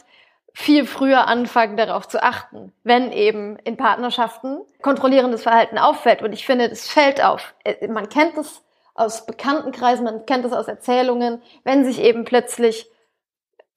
viel 0.53 0.85
früher 0.85 1.27
anfangen, 1.27 1.77
darauf 1.77 2.07
zu 2.07 2.21
achten, 2.21 2.73
wenn 2.83 3.11
eben 3.11 3.57
in 3.57 3.77
Partnerschaften 3.77 4.59
kontrollierendes 4.81 5.43
Verhalten 5.43 5.77
auffällt. 5.77 6.21
Und 6.21 6.33
ich 6.33 6.45
finde, 6.45 6.69
das 6.69 6.87
fällt 6.87 7.23
auf. 7.23 7.53
Äh, 7.63 7.87
man 7.87 8.09
kennt 8.09 8.37
es 8.37 8.63
aus 8.95 9.25
Bekanntenkreisen, 9.25 10.03
man 10.03 10.25
kennt 10.25 10.45
es 10.45 10.51
aus 10.51 10.67
Erzählungen, 10.67 11.41
wenn 11.63 11.85
sich 11.85 12.01
eben 12.01 12.25
plötzlich 12.25 12.89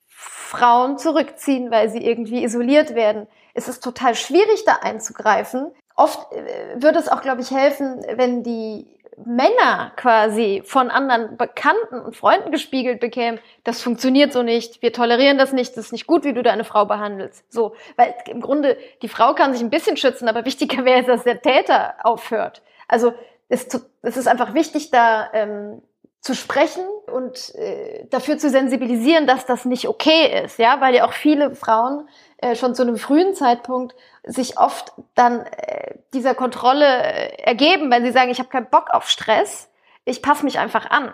Frauen 0.08 0.98
zurückziehen, 0.98 1.70
weil 1.70 1.88
sie 1.88 2.04
irgendwie 2.04 2.44
isoliert 2.44 2.94
werden. 2.94 3.26
Es 3.54 3.68
ist 3.68 3.82
total 3.82 4.14
schwierig, 4.14 4.64
da 4.64 4.78
einzugreifen. 4.82 5.70
Oft 5.94 6.32
äh, 6.32 6.82
würde 6.82 6.98
es 6.98 7.08
auch, 7.08 7.22
glaube 7.22 7.42
ich, 7.42 7.50
helfen, 7.50 8.04
wenn 8.16 8.42
die 8.42 8.86
Männer 9.16 9.92
quasi 9.96 10.62
von 10.64 10.90
anderen 10.90 11.36
Bekannten 11.36 12.00
und 12.00 12.16
Freunden 12.16 12.50
gespiegelt 12.50 13.00
bekämen, 13.00 13.38
das 13.64 13.82
funktioniert 13.82 14.32
so 14.32 14.42
nicht, 14.42 14.82
wir 14.82 14.92
tolerieren 14.92 15.38
das 15.38 15.52
nicht, 15.52 15.76
das 15.76 15.86
ist 15.86 15.92
nicht 15.92 16.06
gut, 16.06 16.24
wie 16.24 16.32
du 16.32 16.42
deine 16.42 16.64
Frau 16.64 16.86
behandelst. 16.86 17.44
So, 17.52 17.74
weil 17.96 18.14
im 18.26 18.40
Grunde 18.40 18.76
die 19.02 19.08
Frau 19.08 19.34
kann 19.34 19.52
sich 19.52 19.62
ein 19.62 19.70
bisschen 19.70 19.96
schützen, 19.96 20.28
aber 20.28 20.44
wichtiger 20.44 20.84
wäre 20.84 21.00
es, 21.00 21.06
dass 21.06 21.24
der 21.24 21.42
Täter 21.42 21.94
aufhört. 22.02 22.62
Also 22.88 23.12
es, 23.48 23.66
es 24.02 24.16
ist 24.16 24.28
einfach 24.28 24.54
wichtig, 24.54 24.90
da 24.90 25.30
ähm, 25.32 25.82
zu 26.20 26.34
sprechen 26.34 26.84
und 27.12 27.54
äh, 27.56 28.06
dafür 28.08 28.38
zu 28.38 28.48
sensibilisieren, 28.48 29.26
dass 29.26 29.44
das 29.44 29.64
nicht 29.64 29.88
okay 29.88 30.44
ist, 30.44 30.58
ja, 30.58 30.80
weil 30.80 30.94
ja 30.94 31.04
auch 31.04 31.12
viele 31.12 31.54
Frauen 31.54 32.08
äh, 32.42 32.56
schon 32.56 32.74
zu 32.74 32.82
einem 32.82 32.96
frühen 32.96 33.34
Zeitpunkt 33.34 33.94
sich 34.24 34.58
oft 34.58 34.92
dann 35.14 35.40
äh, 35.40 35.94
dieser 36.12 36.34
Kontrolle 36.34 36.84
äh, 36.84 37.42
ergeben, 37.42 37.90
wenn 37.90 38.04
sie 38.04 38.12
sagen, 38.12 38.30
ich 38.30 38.38
habe 38.38 38.48
keinen 38.48 38.68
Bock 38.70 38.90
auf 38.90 39.08
Stress, 39.08 39.70
ich 40.04 40.22
passe 40.22 40.44
mich 40.44 40.58
einfach 40.58 40.90
an. 40.90 41.12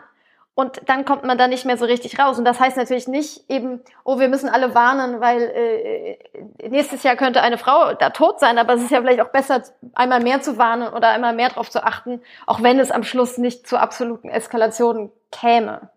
Und 0.54 0.88
dann 0.88 1.04
kommt 1.04 1.22
man 1.22 1.38
da 1.38 1.46
nicht 1.46 1.66
mehr 1.66 1.76
so 1.76 1.84
richtig 1.84 2.18
raus. 2.18 2.36
Und 2.36 2.44
das 2.44 2.58
heißt 2.58 2.76
natürlich 2.76 3.06
nicht 3.06 3.48
eben, 3.48 3.80
oh, 4.02 4.18
wir 4.18 4.28
müssen 4.28 4.48
alle 4.48 4.74
warnen, 4.74 5.20
weil 5.20 5.40
äh, 5.40 6.12
äh, 6.12 6.68
nächstes 6.68 7.04
Jahr 7.04 7.14
könnte 7.14 7.42
eine 7.42 7.58
Frau 7.58 7.94
da 7.94 8.10
tot 8.10 8.40
sein. 8.40 8.58
Aber 8.58 8.74
es 8.74 8.82
ist 8.82 8.90
ja 8.90 9.00
vielleicht 9.00 9.20
auch 9.20 9.28
besser, 9.28 9.62
einmal 9.94 10.20
mehr 10.20 10.40
zu 10.40 10.58
warnen 10.58 10.92
oder 10.92 11.10
einmal 11.10 11.32
mehr 11.32 11.50
darauf 11.50 11.70
zu 11.70 11.84
achten, 11.84 12.22
auch 12.46 12.60
wenn 12.60 12.80
es 12.80 12.90
am 12.90 13.04
Schluss 13.04 13.38
nicht 13.38 13.68
zu 13.68 13.78
absoluten 13.78 14.30
Eskalationen 14.30 15.12
käme. 15.30 15.90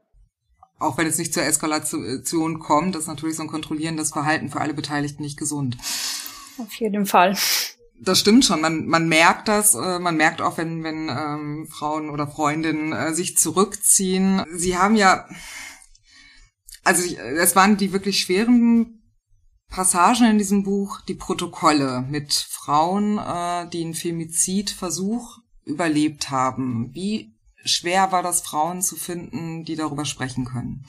Auch 0.81 0.97
wenn 0.97 1.07
es 1.07 1.17
nicht 1.17 1.33
zur 1.33 1.43
Eskalation 1.43 2.59
kommt, 2.59 2.95
ist 2.95 3.07
natürlich 3.07 3.35
so 3.35 3.43
ein 3.43 3.49
kontrollierendes 3.49 4.11
Verhalten 4.11 4.49
für 4.49 4.61
alle 4.61 4.73
Beteiligten 4.73 5.23
nicht 5.23 5.37
gesund. 5.37 5.77
Auf 6.57 6.73
jeden 6.73 7.05
Fall 7.05 7.35
das 8.01 8.19
stimmt 8.19 8.45
schon. 8.45 8.61
Man, 8.61 8.87
man 8.87 9.07
merkt 9.07 9.47
das. 9.47 9.75
Äh, 9.75 9.99
man 9.99 10.17
merkt 10.17 10.41
auch, 10.41 10.57
wenn, 10.57 10.83
wenn 10.83 11.09
ähm, 11.09 11.67
Frauen 11.69 12.09
oder 12.09 12.27
Freundinnen 12.27 12.91
äh, 12.93 13.13
sich 13.13 13.37
zurückziehen. 13.37 14.43
Sie 14.53 14.77
haben 14.77 14.95
ja, 14.95 15.27
also 16.83 17.15
es 17.15 17.55
waren 17.55 17.77
die 17.77 17.93
wirklich 17.93 18.19
schweren 18.19 19.03
Passagen 19.69 20.31
in 20.31 20.37
diesem 20.37 20.63
Buch, 20.63 21.01
die 21.01 21.13
Protokolle 21.13 22.03
mit 22.09 22.33
Frauen, 22.33 23.17
äh, 23.19 23.69
die 23.69 23.83
einen 23.83 23.93
Femizidversuch 23.93 25.37
überlebt 25.63 26.31
haben. 26.31 26.89
Wie 26.93 27.35
schwer 27.63 28.11
war 28.11 28.23
das, 28.23 28.41
Frauen 28.41 28.81
zu 28.81 28.95
finden, 28.95 29.63
die 29.63 29.75
darüber 29.75 30.05
sprechen 30.05 30.45
können? 30.45 30.85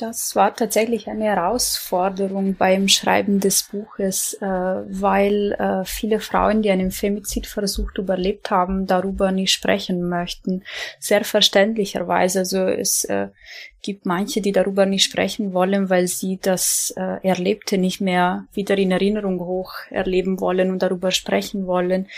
Das 0.00 0.34
war 0.34 0.54
tatsächlich 0.54 1.10
eine 1.10 1.24
Herausforderung 1.24 2.54
beim 2.54 2.88
Schreiben 2.88 3.38
des 3.38 3.64
Buches, 3.64 4.32
äh, 4.40 4.46
weil 4.46 5.52
äh, 5.52 5.84
viele 5.84 6.20
Frauen, 6.20 6.62
die 6.62 6.70
einen 6.70 6.90
Femizidversuch 6.90 7.90
überlebt 7.98 8.50
haben, 8.50 8.86
darüber 8.86 9.30
nicht 9.30 9.52
sprechen 9.52 10.08
möchten. 10.08 10.64
Sehr 10.98 11.22
verständlicherweise. 11.22 12.38
Also 12.38 12.60
es 12.60 13.04
äh, 13.04 13.28
gibt 13.82 14.06
manche, 14.06 14.40
die 14.40 14.52
darüber 14.52 14.86
nicht 14.86 15.04
sprechen 15.04 15.52
wollen, 15.52 15.90
weil 15.90 16.06
sie 16.06 16.38
das 16.40 16.92
äh, 16.96 17.26
Erlebte 17.26 17.78
nicht 17.78 18.00
mehr 18.00 18.46
wieder 18.52 18.76
in 18.78 18.90
Erinnerung 18.90 19.40
hoch 19.40 19.72
erleben 19.90 20.40
wollen 20.40 20.70
und 20.70 20.82
darüber 20.82 21.10
sprechen 21.10 21.66
wollen. 21.66 22.08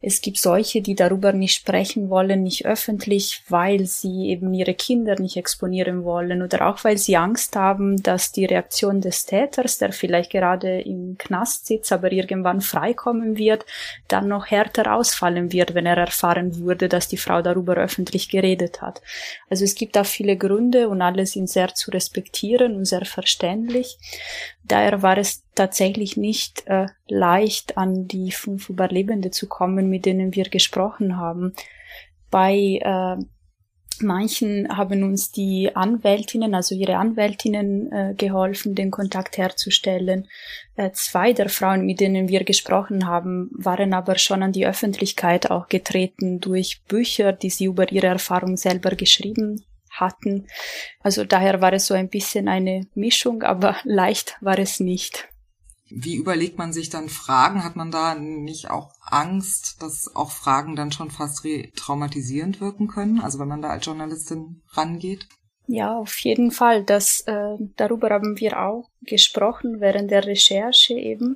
Es 0.00 0.20
gibt 0.20 0.38
solche, 0.38 0.82
die 0.82 0.94
darüber 0.94 1.32
nicht 1.32 1.54
sprechen 1.54 2.10
wollen, 2.10 2.42
nicht 2.42 2.66
öffentlich, 2.66 3.42
weil 3.48 3.86
sie 3.86 4.28
eben 4.28 4.52
ihre 4.54 4.74
Kinder 4.74 5.18
nicht 5.18 5.36
exponieren 5.36 6.04
wollen 6.04 6.42
oder 6.42 6.66
auch 6.68 6.82
weil 6.84 6.98
sie 6.98 7.16
Angst 7.16 7.56
haben, 7.56 8.02
dass 8.02 8.32
die 8.32 8.44
Reaktion 8.44 9.00
des 9.00 9.26
Täters, 9.26 9.78
der 9.78 9.92
vielleicht 9.92 10.30
gerade 10.30 10.80
im 10.80 11.16
Knast 11.18 11.66
sitzt, 11.66 11.92
aber 11.92 12.12
irgendwann 12.12 12.60
freikommen 12.60 13.36
wird, 13.38 13.64
dann 14.08 14.28
noch 14.28 14.46
härter 14.46 14.94
ausfallen 14.94 15.52
wird, 15.52 15.74
wenn 15.74 15.86
er 15.86 15.96
erfahren 15.96 16.58
würde, 16.58 16.88
dass 16.88 17.08
die 17.08 17.16
Frau 17.16 17.42
darüber 17.42 17.74
öffentlich 17.74 18.28
geredet 18.28 18.82
hat. 18.82 19.02
Also 19.48 19.64
es 19.64 19.74
gibt 19.74 19.96
da 19.96 20.04
viele 20.04 20.36
Gründe 20.36 20.88
und 20.88 21.02
alle 21.12 21.26
sind 21.26 21.48
sehr 21.48 21.74
zu 21.74 21.90
respektieren 21.90 22.76
und 22.76 22.86
sehr 22.86 23.04
verständlich. 23.04 23.98
Daher 24.64 25.02
war 25.02 25.18
es 25.18 25.44
tatsächlich 25.54 26.16
nicht 26.16 26.66
äh, 26.66 26.86
leicht, 27.06 27.76
an 27.76 28.08
die 28.08 28.32
fünf 28.32 28.70
Überlebende 28.70 29.30
zu 29.30 29.46
kommen, 29.46 29.90
mit 29.90 30.06
denen 30.06 30.34
wir 30.34 30.48
gesprochen 30.48 31.18
haben. 31.18 31.52
Bei 32.30 32.80
äh, 32.82 33.22
manchen 34.00 34.74
haben 34.74 35.02
uns 35.02 35.30
die 35.30 35.76
Anwältinnen, 35.76 36.54
also 36.54 36.74
ihre 36.74 36.96
Anwältinnen, 36.96 37.92
äh, 37.92 38.14
geholfen, 38.16 38.74
den 38.74 38.90
Kontakt 38.90 39.36
herzustellen. 39.36 40.28
Äh, 40.76 40.92
zwei 40.92 41.34
der 41.34 41.50
Frauen, 41.50 41.84
mit 41.84 42.00
denen 42.00 42.28
wir 42.28 42.44
gesprochen 42.44 43.06
haben, 43.06 43.50
waren 43.52 43.92
aber 43.92 44.16
schon 44.16 44.42
an 44.42 44.52
die 44.52 44.66
Öffentlichkeit 44.66 45.50
auch 45.50 45.68
getreten 45.68 46.40
durch 46.40 46.82
Bücher, 46.88 47.32
die 47.32 47.50
sie 47.50 47.66
über 47.66 47.92
ihre 47.92 48.06
Erfahrung 48.06 48.56
selber 48.56 48.92
geschrieben 48.92 49.62
hatten. 49.92 50.46
Also 51.00 51.24
daher 51.24 51.60
war 51.60 51.72
es 51.72 51.86
so 51.86 51.94
ein 51.94 52.08
bisschen 52.08 52.48
eine 52.48 52.86
Mischung, 52.94 53.42
aber 53.42 53.76
leicht 53.84 54.36
war 54.40 54.58
es 54.58 54.80
nicht. 54.80 55.28
Wie 55.94 56.16
überlegt 56.16 56.56
man 56.56 56.72
sich 56.72 56.88
dann 56.88 57.10
Fragen? 57.10 57.64
Hat 57.64 57.76
man 57.76 57.90
da 57.90 58.14
nicht 58.14 58.70
auch 58.70 58.92
Angst, 59.02 59.82
dass 59.82 60.14
auch 60.16 60.30
Fragen 60.30 60.74
dann 60.74 60.90
schon 60.90 61.10
fast 61.10 61.46
traumatisierend 61.76 62.62
wirken 62.62 62.88
können? 62.88 63.20
Also 63.20 63.38
wenn 63.38 63.48
man 63.48 63.60
da 63.60 63.68
als 63.68 63.84
Journalistin 63.84 64.62
rangeht? 64.70 65.28
Ja, 65.66 65.96
auf 65.96 66.18
jeden 66.20 66.50
Fall. 66.50 66.82
Das, 66.82 67.20
äh, 67.26 67.56
darüber 67.76 68.10
haben 68.10 68.38
wir 68.40 68.60
auch 68.60 68.88
gesprochen 69.02 69.80
während 69.80 70.10
der 70.10 70.26
Recherche 70.26 70.94
eben. 70.94 71.34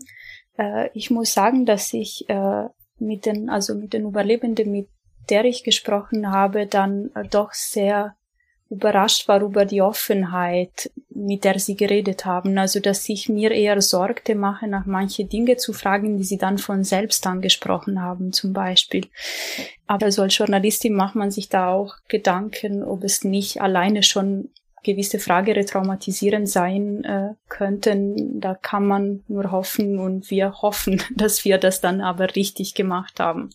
Äh, 0.58 0.88
ich 0.94 1.10
muss 1.10 1.32
sagen, 1.32 1.66
dass 1.66 1.92
ich 1.92 2.28
äh, 2.28 2.64
mit 2.98 3.26
den, 3.26 3.50
also 3.50 3.74
mit 3.74 3.92
den 3.92 4.06
Überlebenden, 4.06 4.70
mit 4.70 4.88
der 5.28 5.44
ich 5.44 5.64
gesprochen 5.64 6.30
habe, 6.30 6.66
dann 6.66 7.10
äh, 7.14 7.28
doch 7.28 7.52
sehr 7.52 8.16
überrascht 8.68 9.28
war 9.28 9.42
über 9.42 9.64
die 9.64 9.80
Offenheit, 9.80 10.90
mit 11.10 11.44
der 11.44 11.58
sie 11.58 11.76
geredet 11.76 12.24
haben. 12.24 12.58
Also, 12.58 12.80
dass 12.80 13.08
ich 13.08 13.28
mir 13.28 13.50
eher 13.52 13.80
Sorge 13.80 14.34
mache, 14.34 14.66
nach 14.66 14.86
manche 14.86 15.24
Dinge 15.24 15.56
zu 15.56 15.72
fragen, 15.72 16.18
die 16.18 16.24
sie 16.24 16.38
dann 16.38 16.58
von 16.58 16.84
selbst 16.84 17.26
angesprochen 17.26 18.02
haben, 18.02 18.32
zum 18.32 18.52
Beispiel. 18.52 19.06
Aber 19.86 20.10
so 20.10 20.22
als 20.22 20.36
Journalistin 20.36 20.94
macht 20.94 21.14
man 21.14 21.30
sich 21.30 21.48
da 21.48 21.68
auch 21.68 21.94
Gedanken, 22.08 22.82
ob 22.82 23.04
es 23.04 23.22
nicht 23.22 23.60
alleine 23.60 24.02
schon 24.02 24.50
gewisse 24.82 25.18
Frage 25.18 25.56
retraumatisierend 25.56 26.48
sein 26.48 27.04
äh, 27.04 27.34
könnten. 27.48 28.40
Da 28.40 28.54
kann 28.54 28.86
man 28.86 29.24
nur 29.26 29.50
hoffen 29.50 29.98
und 29.98 30.30
wir 30.30 30.62
hoffen, 30.62 31.02
dass 31.14 31.44
wir 31.44 31.58
das 31.58 31.80
dann 31.80 32.00
aber 32.00 32.34
richtig 32.34 32.74
gemacht 32.74 33.20
haben 33.20 33.50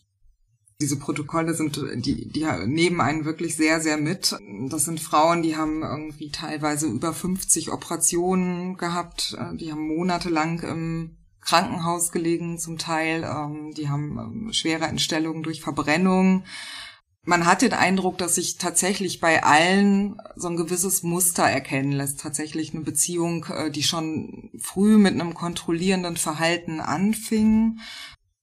diese 0.82 0.98
Protokolle 0.98 1.54
sind, 1.54 1.80
die, 1.96 2.28
die 2.28 2.46
nehmen 2.66 3.00
einen 3.00 3.26
wirklich 3.26 3.56
sehr, 3.56 3.80
sehr 3.80 3.98
mit. 3.98 4.36
Das 4.70 4.86
sind 4.86 5.00
Frauen, 5.00 5.44
die 5.44 5.56
haben 5.56 5.84
irgendwie 5.84 6.32
teilweise 6.32 6.88
über 6.88 7.14
50 7.14 7.72
Operationen 7.72 8.76
gehabt, 8.78 9.38
die 9.54 9.72
haben 9.72 9.88
monatelang 9.88 10.60
im 10.62 11.18
Krankenhaus 11.42 12.12
gelegen 12.12 12.60
zum 12.60 12.78
Teil, 12.78 13.24
ähm, 13.24 13.74
die 13.76 13.90
haben 13.90 14.18
ähm, 14.18 14.54
schwere 14.54 14.86
Entstellungen 14.86 15.44
durch 15.44 15.62
Verbrennung. 15.62 16.44
Man 17.24 17.46
hat 17.46 17.62
den 17.62 17.74
Eindruck, 17.74 18.18
dass 18.18 18.36
sich 18.36 18.58
tatsächlich 18.58 19.20
bei 19.20 19.44
allen 19.44 20.18
so 20.36 20.48
ein 20.48 20.56
gewisses 20.56 21.04
Muster 21.04 21.44
erkennen 21.44 21.92
lässt. 21.92 22.20
Tatsächlich 22.20 22.74
eine 22.74 22.84
Beziehung, 22.84 23.46
äh, 23.46 23.70
die 23.70 23.84
schon 23.84 24.52
früh 24.60 24.98
mit 24.98 25.14
einem 25.14 25.34
kontrollierenden 25.34 26.18
Verhalten 26.18 26.80
anfing 26.80 27.80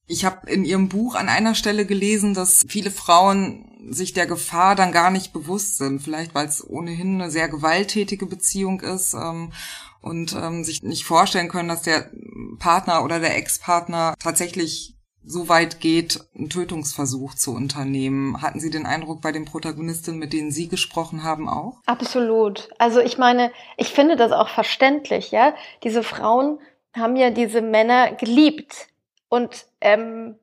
ich 0.09 0.25
habe 0.25 0.49
in 0.49 0.65
Ihrem 0.65 0.89
Buch 0.89 1.15
an 1.15 1.29
einer 1.29 1.53
Stelle 1.53 1.85
gelesen, 1.85 2.33
dass 2.33 2.65
viele 2.67 2.89
Frauen 2.89 3.65
sich 3.89 4.11
der 4.11 4.25
Gefahr 4.25 4.75
dann 4.75 4.91
gar 4.91 5.11
nicht 5.11 5.31
bewusst 5.31 5.77
sind. 5.77 6.01
Vielleicht, 6.01 6.33
weil 6.33 6.47
es 6.47 6.67
ohnehin 6.67 7.21
eine 7.21 7.31
sehr 7.31 7.47
gewalttätige 7.47 8.25
Beziehung 8.25 8.81
ist 8.81 9.13
ähm, 9.13 9.53
und 10.01 10.35
ähm, 10.35 10.63
sich 10.63 10.81
nicht 10.81 11.05
vorstellen 11.05 11.47
können, 11.47 11.69
dass 11.69 11.83
der 11.83 12.09
Partner 12.57 13.03
oder 13.03 13.19
der 13.19 13.37
Ex-Partner 13.37 14.15
tatsächlich 14.19 14.95
so 15.23 15.47
weit 15.47 15.79
geht, 15.79 16.21
einen 16.35 16.49
Tötungsversuch 16.49 17.35
zu 17.35 17.53
unternehmen. 17.53 18.41
Hatten 18.41 18.59
Sie 18.59 18.71
den 18.71 18.87
Eindruck 18.87 19.21
bei 19.21 19.31
den 19.31 19.45
Protagonistinnen, 19.45 20.19
mit 20.19 20.33
denen 20.33 20.51
Sie 20.51 20.69
gesprochen 20.69 21.23
haben, 21.23 21.47
auch? 21.47 21.81
Absolut. 21.85 22.69
Also 22.79 22.99
ich 22.99 23.19
meine, 23.19 23.51
ich 23.77 23.89
finde 23.89 24.15
das 24.15 24.31
auch 24.31 24.49
verständlich, 24.49 25.29
ja. 25.29 25.53
Diese 25.83 26.01
Frauen 26.01 26.59
haben 26.95 27.15
ja 27.15 27.29
diese 27.29 27.61
Männer 27.61 28.13
geliebt 28.13 28.88
und 29.29 29.65
ähm, 29.79 30.37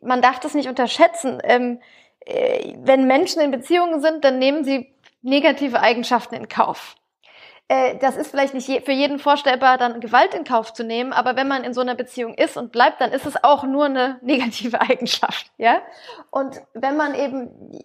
man 0.00 0.22
darf 0.22 0.40
das 0.40 0.54
nicht 0.54 0.68
unterschätzen. 0.68 1.40
Ähm, 1.44 1.80
äh, 2.20 2.74
wenn 2.78 3.06
Menschen 3.06 3.42
in 3.42 3.50
Beziehungen 3.50 4.00
sind, 4.00 4.24
dann 4.24 4.38
nehmen 4.38 4.64
sie 4.64 4.94
negative 5.22 5.80
Eigenschaften 5.80 6.34
in 6.34 6.48
Kauf. 6.48 6.96
Äh, 7.68 7.98
das 7.98 8.16
ist 8.16 8.30
vielleicht 8.30 8.54
nicht 8.54 8.66
für 8.86 8.92
jeden 8.92 9.18
vorstellbar, 9.18 9.76
dann 9.76 10.00
Gewalt 10.00 10.34
in 10.34 10.44
Kauf 10.44 10.72
zu 10.72 10.84
nehmen, 10.84 11.12
aber 11.12 11.36
wenn 11.36 11.48
man 11.48 11.64
in 11.64 11.74
so 11.74 11.82
einer 11.82 11.94
Beziehung 11.94 12.32
ist 12.32 12.56
und 12.56 12.72
bleibt, 12.72 13.00
dann 13.02 13.12
ist 13.12 13.26
es 13.26 13.44
auch 13.44 13.62
nur 13.64 13.84
eine 13.84 14.18
negative 14.22 14.80
Eigenschaft, 14.80 15.50
ja. 15.58 15.82
Und 16.30 16.62
wenn 16.72 16.96
man 16.96 17.14
eben, 17.14 17.78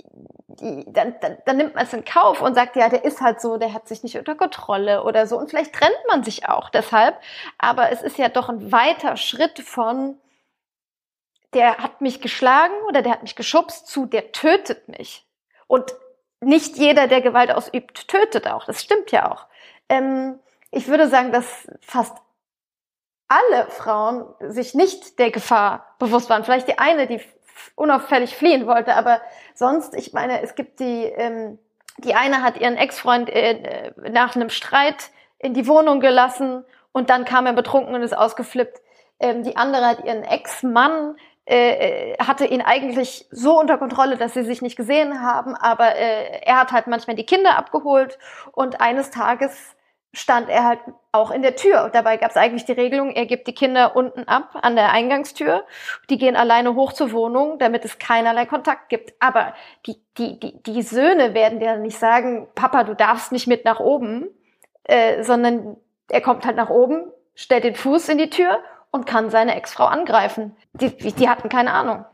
dann, 0.88 1.16
dann, 1.20 1.38
dann 1.46 1.58
nimmt 1.58 1.76
man 1.76 1.84
es 1.84 1.92
in 1.92 2.06
Kauf 2.06 2.42
und 2.42 2.56
sagt, 2.56 2.78
ja, 2.78 2.88
der 2.88 3.04
ist 3.04 3.20
halt 3.20 3.42
so, 3.42 3.58
der 3.58 3.74
hat 3.74 3.90
sich 3.90 4.04
nicht 4.04 4.18
unter 4.18 4.36
Kontrolle 4.36 5.04
oder 5.04 5.28
so 5.28 5.38
und 5.38 5.50
vielleicht 5.50 5.74
trennt 5.74 5.92
man 6.08 6.24
sich 6.24 6.48
auch 6.48 6.70
deshalb, 6.70 7.18
aber 7.58 7.92
es 7.92 8.02
ist 8.02 8.18
ja 8.18 8.30
doch 8.30 8.48
ein 8.48 8.72
weiter 8.72 9.18
Schritt 9.18 9.60
von, 9.60 10.18
der 11.54 11.78
hat 11.80 12.00
mich 12.00 12.22
geschlagen 12.22 12.74
oder 12.88 13.02
der 13.02 13.12
hat 13.12 13.24
mich 13.24 13.36
geschubst 13.36 13.88
zu, 13.88 14.06
der 14.06 14.32
tötet 14.32 14.88
mich. 14.88 15.28
Und 15.68 15.94
nicht 16.40 16.78
jeder, 16.78 17.08
der 17.08 17.22
Gewalt 17.22 17.52
ausübt, 17.52 18.08
tötet 18.08 18.48
auch. 18.48 18.66
Das 18.66 18.82
stimmt 18.82 19.12
ja 19.12 19.32
auch. 19.32 19.48
Ähm, 19.90 20.40
ich 20.72 20.88
würde 20.88 21.08
sagen, 21.08 21.32
dass 21.32 21.68
fast 21.82 22.18
alle 23.28 23.68
Frauen 23.70 24.26
sich 24.40 24.74
nicht 24.74 25.20
der 25.20 25.32
Gefahr 25.32 25.96
bewusst 26.00 26.30
waren. 26.30 26.44
Vielleicht 26.44 26.68
die 26.68 26.78
eine, 26.78 27.08
die 27.08 27.22
unauffällig 27.76 28.36
fliehen 28.36 28.68
wollte, 28.68 28.96
aber 28.96 29.22
sonst, 29.56 29.96
ich 29.96 30.14
meine, 30.14 30.42
es 30.42 30.56
gibt 30.56 30.80
die, 30.80 31.06
ähm, 31.06 31.60
die 31.98 32.16
eine 32.16 32.42
hat 32.42 32.60
ihren 32.60 32.78
Ex-Freund 32.78 33.30
äh, 33.30 33.92
nach 34.10 34.36
einem 34.36 34.50
Streit 34.50 35.12
in 35.40 35.54
die 35.54 35.68
Wohnung 35.68 36.00
gelassen 36.00 36.66
und 36.92 37.10
dann 37.10 37.26
kam 37.26 37.46
er 37.46 37.54
betrunken 37.54 37.96
und 37.96 38.02
ist 38.02 38.18
ausgeflippt. 38.18 38.82
Ähm, 39.20 39.44
die 39.44 39.56
andere 39.56 39.86
hat 39.86 40.04
ihren 40.04 40.24
Ex-Mann 40.24 41.16
äh, 41.46 42.16
hatte 42.20 42.46
ihn 42.46 42.62
eigentlich 42.62 43.28
so 43.32 43.60
unter 43.60 43.78
Kontrolle, 43.78 44.18
dass 44.18 44.34
sie 44.34 44.44
sich 44.44 44.62
nicht 44.62 44.78
gesehen 44.78 45.22
haben, 45.22 45.56
aber 45.56 45.96
äh, 45.96 46.42
er 46.42 46.60
hat 46.60 46.72
halt 46.72 46.88
manchmal 46.88 47.16
die 47.16 47.26
Kinder 47.26 47.58
abgeholt 47.58 48.18
und 48.54 48.80
eines 48.82 49.12
Tages 49.12 49.76
stand 50.14 50.48
er 50.48 50.64
halt 50.64 50.80
auch 51.12 51.32
in 51.32 51.42
der 51.42 51.56
Tür. 51.56 51.90
Dabei 51.92 52.18
gab 52.18 52.30
es 52.30 52.38
eigentlich 52.38 52.66
die 52.66 52.74
Regelung, 52.74 53.12
er 53.12 53.26
gibt 53.26 53.48
die 53.48 53.56
Kinder 53.56 53.96
unten 53.96 54.28
ab 54.28 54.56
an 54.62 54.76
der 54.76 54.92
Eingangstür. 54.92 55.66
Die 56.10 56.20
gehen 56.20 56.36
alleine 56.36 56.76
hoch 56.76 56.94
zur 56.94 57.12
Wohnung, 57.12 57.58
damit 57.58 57.84
es 57.84 57.98
keinerlei 57.98 58.46
Kontakt 58.46 58.90
gibt. 58.90 59.14
Aber 59.20 59.56
die, 59.88 59.96
die, 60.20 60.40
die, 60.40 60.62
die 60.62 60.82
Söhne 60.84 61.34
werden 61.34 61.60
dir 61.60 61.78
nicht 61.78 61.98
sagen, 61.98 62.48
Papa, 62.54 62.84
du 62.84 62.96
darfst 62.96 63.32
nicht 63.32 63.48
mit 63.48 63.66
nach 63.66 63.80
oben, 63.80 64.28
äh, 64.84 65.24
sondern 65.24 65.78
er 66.10 66.22
kommt 66.22 66.46
halt 66.46 66.58
nach 66.58 66.70
oben, 66.70 67.12
stellt 67.34 67.64
den 67.64 67.76
Fuß 67.76 68.10
in 68.10 68.20
die 68.20 68.30
Tür 68.30 68.60
und 68.94 69.06
kann 69.06 69.30
seine 69.30 69.56
Ex-Frau 69.56 69.86
angreifen. 69.86 70.56
Die, 70.74 70.96
die 70.96 71.28
hatten 71.28 71.50
keine 71.50 71.74
Ahnung. 71.74 72.06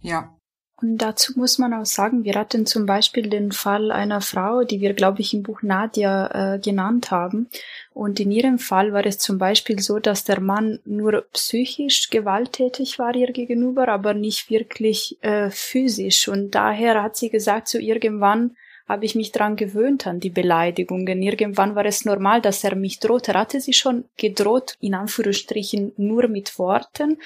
Ja. 0.00 0.36
Und 0.80 0.98
dazu 0.98 1.32
muss 1.36 1.58
man 1.58 1.72
auch 1.74 1.86
sagen, 1.86 2.24
wir 2.24 2.34
hatten 2.34 2.66
zum 2.66 2.86
Beispiel 2.86 3.28
den 3.28 3.52
Fall 3.52 3.92
einer 3.92 4.20
Frau, 4.20 4.64
die 4.64 4.80
wir, 4.80 4.94
glaube 4.94 5.20
ich, 5.20 5.32
im 5.32 5.44
Buch 5.44 5.62
Nadia 5.62 6.54
äh, 6.54 6.58
genannt 6.58 7.12
haben. 7.12 7.48
Und 7.94 8.18
in 8.18 8.32
ihrem 8.32 8.58
Fall 8.58 8.92
war 8.92 9.06
es 9.06 9.18
zum 9.18 9.38
Beispiel 9.38 9.78
so, 9.78 10.00
dass 10.00 10.24
der 10.24 10.40
Mann 10.40 10.80
nur 10.84 11.24
psychisch 11.32 12.10
gewalttätig 12.10 12.98
war 12.98 13.14
ihr 13.14 13.32
gegenüber, 13.32 13.88
aber 13.88 14.12
nicht 14.12 14.50
wirklich 14.50 15.18
äh, 15.22 15.50
physisch. 15.50 16.26
Und 16.26 16.50
daher 16.50 17.00
hat 17.02 17.16
sie 17.16 17.30
gesagt, 17.30 17.68
so 17.68 17.78
irgendwann 17.78 18.56
habe 18.88 19.04
ich 19.04 19.14
mich 19.14 19.32
dran 19.32 19.56
gewöhnt 19.56 20.06
an 20.06 20.20
die 20.20 20.30
Beleidigungen. 20.30 21.22
Irgendwann 21.22 21.74
war 21.74 21.84
es 21.86 22.04
normal, 22.04 22.40
dass 22.40 22.64
er 22.64 22.74
mich 22.74 23.00
drohte. 23.00 23.32
Er 23.32 23.40
hatte 23.40 23.60
sie 23.60 23.72
schon 23.72 24.04
gedroht, 24.16 24.76
in 24.80 24.94
Anführungsstrichen, 24.94 25.92
nur 25.96 26.28
mit 26.28 26.58
Worten. 26.58 27.18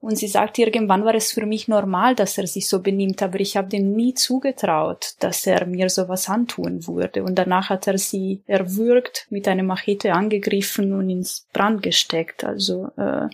Und 0.00 0.16
sie 0.16 0.28
sagt, 0.28 0.58
irgendwann 0.58 1.04
war 1.04 1.14
es 1.14 1.32
für 1.32 1.44
mich 1.44 1.68
normal, 1.68 2.14
dass 2.14 2.38
er 2.38 2.46
sich 2.46 2.68
so 2.68 2.80
benimmt, 2.80 3.22
aber 3.22 3.38
ich 3.38 3.58
habe 3.58 3.68
dem 3.68 3.92
nie 3.92 4.14
zugetraut, 4.14 5.14
dass 5.18 5.46
er 5.46 5.66
mir 5.66 5.90
sowas 5.90 6.30
antun 6.30 6.86
würde. 6.86 7.22
Und 7.22 7.34
danach 7.34 7.68
hat 7.68 7.86
er 7.86 7.98
sie 7.98 8.40
erwürgt, 8.46 9.26
mit 9.28 9.46
einer 9.46 9.62
Machete 9.62 10.14
angegriffen 10.14 10.94
und 10.94 11.10
ins 11.10 11.46
Brand 11.52 11.82
gesteckt. 11.82 12.44
Also 12.44 12.90
äh, 12.96 13.28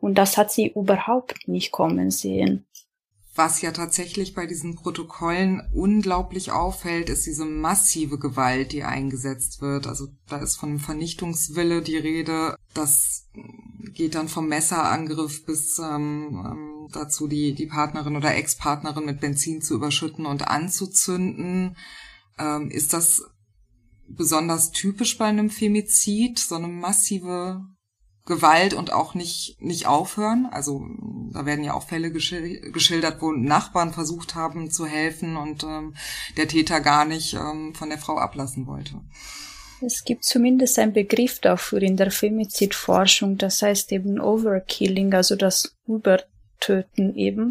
und 0.00 0.18
das 0.18 0.36
hat 0.36 0.50
sie 0.50 0.72
überhaupt 0.74 1.46
nicht 1.46 1.70
kommen 1.70 2.10
sehen. 2.10 2.64
Was 3.36 3.62
ja 3.62 3.72
tatsächlich 3.72 4.34
bei 4.34 4.46
diesen 4.46 4.76
Protokollen 4.76 5.60
unglaublich 5.72 6.52
auffällt, 6.52 7.10
ist 7.10 7.26
diese 7.26 7.44
massive 7.44 8.16
Gewalt, 8.16 8.70
die 8.70 8.84
eingesetzt 8.84 9.60
wird. 9.60 9.88
Also 9.88 10.06
da 10.28 10.38
ist 10.38 10.54
von 10.56 10.78
Vernichtungswille 10.78 11.82
die 11.82 11.96
Rede. 11.96 12.54
Das 12.74 13.26
geht 13.92 14.14
dann 14.14 14.28
vom 14.28 14.46
Messerangriff 14.46 15.44
bis 15.46 15.80
ähm, 15.80 16.44
ähm, 16.46 16.88
dazu, 16.92 17.26
die, 17.26 17.54
die 17.54 17.66
Partnerin 17.66 18.14
oder 18.14 18.36
Ex-Partnerin 18.36 19.04
mit 19.04 19.20
Benzin 19.20 19.60
zu 19.60 19.74
überschütten 19.74 20.26
und 20.26 20.46
anzuzünden. 20.46 21.76
Ähm, 22.38 22.70
ist 22.70 22.92
das 22.92 23.22
besonders 24.06 24.70
typisch 24.70 25.18
bei 25.18 25.24
einem 25.24 25.50
Femizid, 25.50 26.38
so 26.38 26.54
eine 26.54 26.68
massive 26.68 27.64
Gewalt 28.26 28.72
und 28.72 28.92
auch 28.92 29.14
nicht, 29.14 29.56
nicht 29.60 29.86
aufhören. 29.86 30.48
Also 30.50 30.86
da 31.32 31.44
werden 31.44 31.64
ja 31.64 31.74
auch 31.74 31.86
Fälle 31.86 32.10
geschildert, 32.10 33.20
wo 33.20 33.32
Nachbarn 33.32 33.92
versucht 33.92 34.34
haben 34.34 34.70
zu 34.70 34.86
helfen 34.86 35.36
und 35.36 35.62
ähm, 35.62 35.94
der 36.36 36.48
Täter 36.48 36.80
gar 36.80 37.04
nicht 37.04 37.34
ähm, 37.34 37.74
von 37.74 37.90
der 37.90 37.98
Frau 37.98 38.16
ablassen 38.16 38.66
wollte. 38.66 39.00
Es 39.82 40.04
gibt 40.04 40.24
zumindest 40.24 40.78
einen 40.78 40.94
Begriff 40.94 41.40
dafür 41.40 41.82
in 41.82 41.96
der 41.98 42.10
Femizidforschung, 42.10 43.36
das 43.36 43.60
heißt 43.60 43.92
eben 43.92 44.18
Overkilling, 44.18 45.12
also 45.12 45.36
das 45.36 45.76
Übertöten 45.86 47.14
eben. 47.16 47.50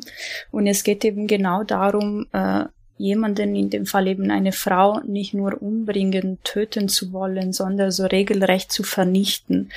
Und 0.50 0.66
es 0.66 0.84
geht 0.84 1.06
eben 1.06 1.28
genau 1.28 1.64
darum, 1.64 2.26
äh, 2.32 2.66
jemanden, 2.98 3.56
in 3.56 3.70
dem 3.70 3.86
Fall 3.86 4.08
eben 4.08 4.32
eine 4.32 4.52
Frau, 4.52 5.00
nicht 5.02 5.34
nur 5.34 5.62
umbringen, 5.62 6.38
töten 6.44 6.90
zu 6.90 7.12
wollen, 7.12 7.54
sondern 7.54 7.92
so 7.92 8.06
regelrecht 8.06 8.72
zu 8.72 8.84
vernichten. 8.84 9.72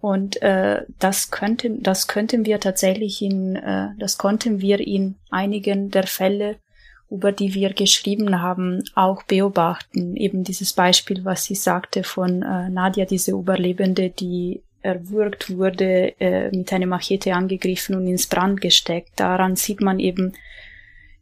Und 0.00 0.40
äh, 0.42 0.82
das 0.98 1.30
könnten, 1.30 1.82
das 1.82 2.06
könnten 2.06 2.44
wir 2.46 2.60
tatsächlich 2.60 3.22
in, 3.22 3.56
äh, 3.56 3.88
das 3.98 4.18
konnten 4.18 4.60
wir 4.60 4.80
in 4.80 5.16
einigen 5.30 5.90
der 5.90 6.06
Fälle 6.06 6.56
über 7.10 7.32
die 7.32 7.54
wir 7.54 7.72
geschrieben 7.72 8.40
haben, 8.40 8.84
auch 8.94 9.24
beobachten. 9.24 10.16
Eben 10.16 10.44
dieses 10.44 10.72
Beispiel, 10.72 11.24
was 11.24 11.44
sie 11.44 11.56
sagte 11.56 12.04
von 12.04 12.42
äh, 12.42 12.68
Nadia, 12.70 13.04
diese 13.04 13.32
Überlebende, 13.32 14.10
die 14.10 14.62
erwürgt 14.82 15.56
wurde, 15.56 16.14
äh, 16.20 16.56
mit 16.56 16.72
einer 16.72 16.86
Machete 16.86 17.34
angegriffen 17.34 17.96
und 17.96 18.06
ins 18.06 18.28
Brand 18.28 18.60
gesteckt. 18.60 19.10
Daran 19.16 19.56
sieht 19.56 19.80
man 19.80 19.98
eben, 19.98 20.34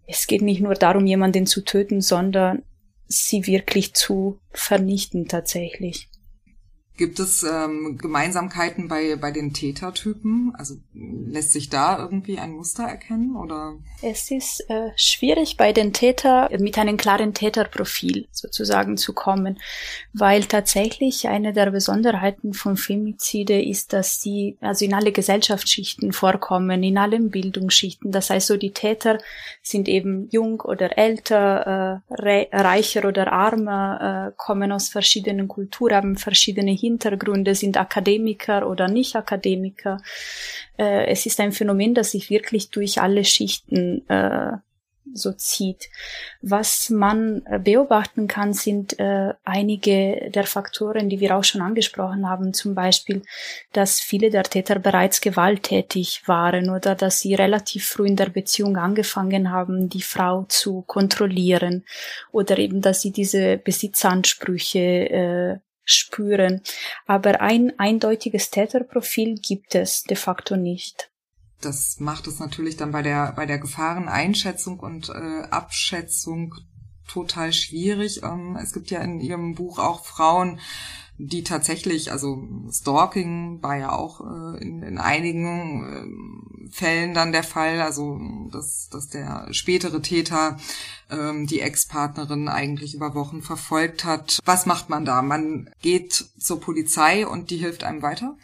es 0.09 0.27
geht 0.27 0.43
nicht 0.43 0.61
nur 0.61 0.75
darum, 0.75 1.07
jemanden 1.07 1.47
zu 1.47 1.61
töten, 1.61 2.01
sondern 2.01 2.63
sie 3.07 3.47
wirklich 3.47 3.95
zu 3.95 4.41
vernichten 4.53 5.29
tatsächlich. 5.29 6.09
Gibt 6.99 7.21
es 7.21 7.45
ähm, 7.45 7.97
Gemeinsamkeiten 7.97 8.89
bei, 8.89 9.15
bei 9.15 9.31
den 9.31 9.53
Tätertypen? 9.53 10.53
Also 10.59 10.75
lässt 10.93 11.53
sich 11.53 11.71
da 11.71 11.97
irgendwie 11.97 12.41
ein 12.41 12.51
Muster 12.51 12.83
erkennen 12.83 13.37
oder? 13.37 13.77
Es 14.03 14.33
ist 14.33 14.69
äh, 14.69 14.91
schwierig 14.97 15.57
bei 15.57 15.73
den 15.73 15.93
Täter 15.93 16.49
mit 16.59 16.77
einem 16.77 16.97
klaren 16.97 17.35
Täterprofil 17.35 18.27
sozusagen 18.33 18.97
zu 18.97 19.13
kommen, 19.13 19.61
weil 20.13 20.45
tatsächlich 20.47 21.29
eine 21.29 21.53
der 21.53 21.71
Besonderheiten 21.71 22.53
von 22.53 22.77
Femizide 22.77 23.63
ist, 23.63 23.93
dass 23.93 24.21
sie 24.21 24.57
also 24.61 24.85
in 24.85 24.93
alle 24.93 25.13
Gesellschaftsschichten 25.13 26.13
vorkommen, 26.13 26.83
in 26.83 26.99
allen 26.99 27.31
Bildungsschichten. 27.31 28.11
Das 28.11 28.31
heißt, 28.31 28.49
so 28.49 28.57
die 28.57 28.73
Täter 28.73 29.19
sind 29.63 29.87
eben 29.87 30.29
jung 30.31 30.63
oder 30.63 30.99
älter, 30.99 32.03
äh, 32.11 32.49
reicher 32.53 33.07
oder 33.07 33.33
armer, 33.33 34.33
äh, 34.33 34.33
kommen 34.37 34.73
aus 34.73 34.89
verschiedenen 34.89 35.47
Kulturen, 35.47 35.95
haben 35.95 36.17
verschiedene 36.17 36.73
Hintergründe, 36.89 37.55
sind 37.55 37.77
Akademiker 37.77 38.69
oder 38.69 38.89
nicht 38.89 39.17
Akademiker. 39.17 39.99
Äh, 40.79 41.07
es 41.07 41.27
ist 41.27 41.41
ein 41.41 41.53
Phänomen, 41.53 41.95
das 41.95 42.13
sich 42.13 42.31
wirklich 42.31 42.71
durch 42.71 43.01
alle 43.01 43.25
Schichten 43.25 44.09
äh, 44.09 44.53
so 45.15 45.33
zieht. 45.33 45.89
Was 46.41 46.91
man 46.91 47.43
äh, 47.47 47.59
beobachten 47.59 48.27
kann, 48.27 48.53
sind 48.53 48.99
äh, 48.99 49.35
einige 49.45 50.31
der 50.31 50.45
Faktoren, 50.45 51.09
die 51.09 51.21
wir 51.21 51.37
auch 51.37 51.45
schon 51.45 51.61
angesprochen 51.61 52.29
haben, 52.29 52.55
zum 52.55 52.75
Beispiel, 52.75 53.23
dass 53.73 54.01
viele 54.01 54.31
der 54.31 54.45
Täter 54.45 54.79
bereits 54.79 55.21
gewalttätig 55.21 56.23
waren 56.27 56.71
oder 56.71 56.95
dass 56.95 57.21
sie 57.21 57.35
relativ 57.35 57.87
früh 57.87 58.07
in 58.07 58.17
der 58.17 58.29
Beziehung 58.31 58.77
angefangen 58.77 59.51
haben, 59.51 59.89
die 59.89 60.03
Frau 60.03 60.45
zu 60.49 60.83
kontrollieren 60.83 61.85
oder 62.33 62.59
eben, 62.59 62.81
dass 62.81 63.03
sie 63.03 63.13
diese 63.13 63.59
Besitzansprüche 63.59 64.79
äh, 64.79 65.59
spüren. 65.91 66.61
Aber 67.07 67.41
ein 67.41 67.79
eindeutiges 67.79 68.51
Täterprofil 68.51 69.37
gibt 69.37 69.75
es 69.75 70.03
de 70.03 70.17
facto 70.17 70.57
nicht. 70.57 71.11
Das 71.61 71.99
macht 71.99 72.27
es 72.29 72.39
natürlich 72.39 72.77
dann 72.77 72.93
bei 72.93 73.03
der, 73.03 73.33
bei 73.33 73.47
der 73.47 73.59
Gefahreneinschätzung 73.59 74.79
und 74.79 75.09
äh, 75.09 75.43
Abschätzung 75.51 76.55
total 77.09 77.53
schwierig. 77.53 78.23
Ähm, 78.23 78.57
es 78.63 78.73
gibt 78.73 78.91
ja 78.91 79.01
in 79.01 79.19
Ihrem 79.21 79.55
Buch 79.55 79.79
auch 79.79 80.05
Frauen, 80.05 80.61
die 81.17 81.43
tatsächlich, 81.43 82.13
also 82.13 82.47
Stalking 82.71 83.61
war 83.61 83.77
ja 83.77 83.93
auch 83.93 84.21
äh, 84.21 84.63
in, 84.63 84.83
in 84.85 84.99
einigen 84.99 86.48
äh, 86.48 86.48
Fällen 86.71 87.15
dann 87.15 87.33
der 87.33 87.43
Fall, 87.43 87.81
also 87.81 88.19
dass, 88.53 88.89
dass 88.91 89.09
der 89.09 89.49
spätere 89.53 90.01
Täter 90.03 90.57
ähm, 91.11 91.47
die 91.47 91.61
Ex-Partnerin 91.61 92.49
eigentlich 92.49 92.95
über 92.95 93.15
Wochen 93.15 93.43
verfolgt 93.43 94.05
hat. 94.05 94.39
Was 94.45 94.67
macht 94.67 94.89
man 94.89 95.05
da? 95.05 95.23
Man 95.23 95.71
geht 95.83 96.13
zur 96.39 96.61
Polizei 96.61 97.27
und 97.27 97.51
die 97.51 97.57
hilft 97.57 97.85
einem 97.85 98.03
weiter? 98.03 98.37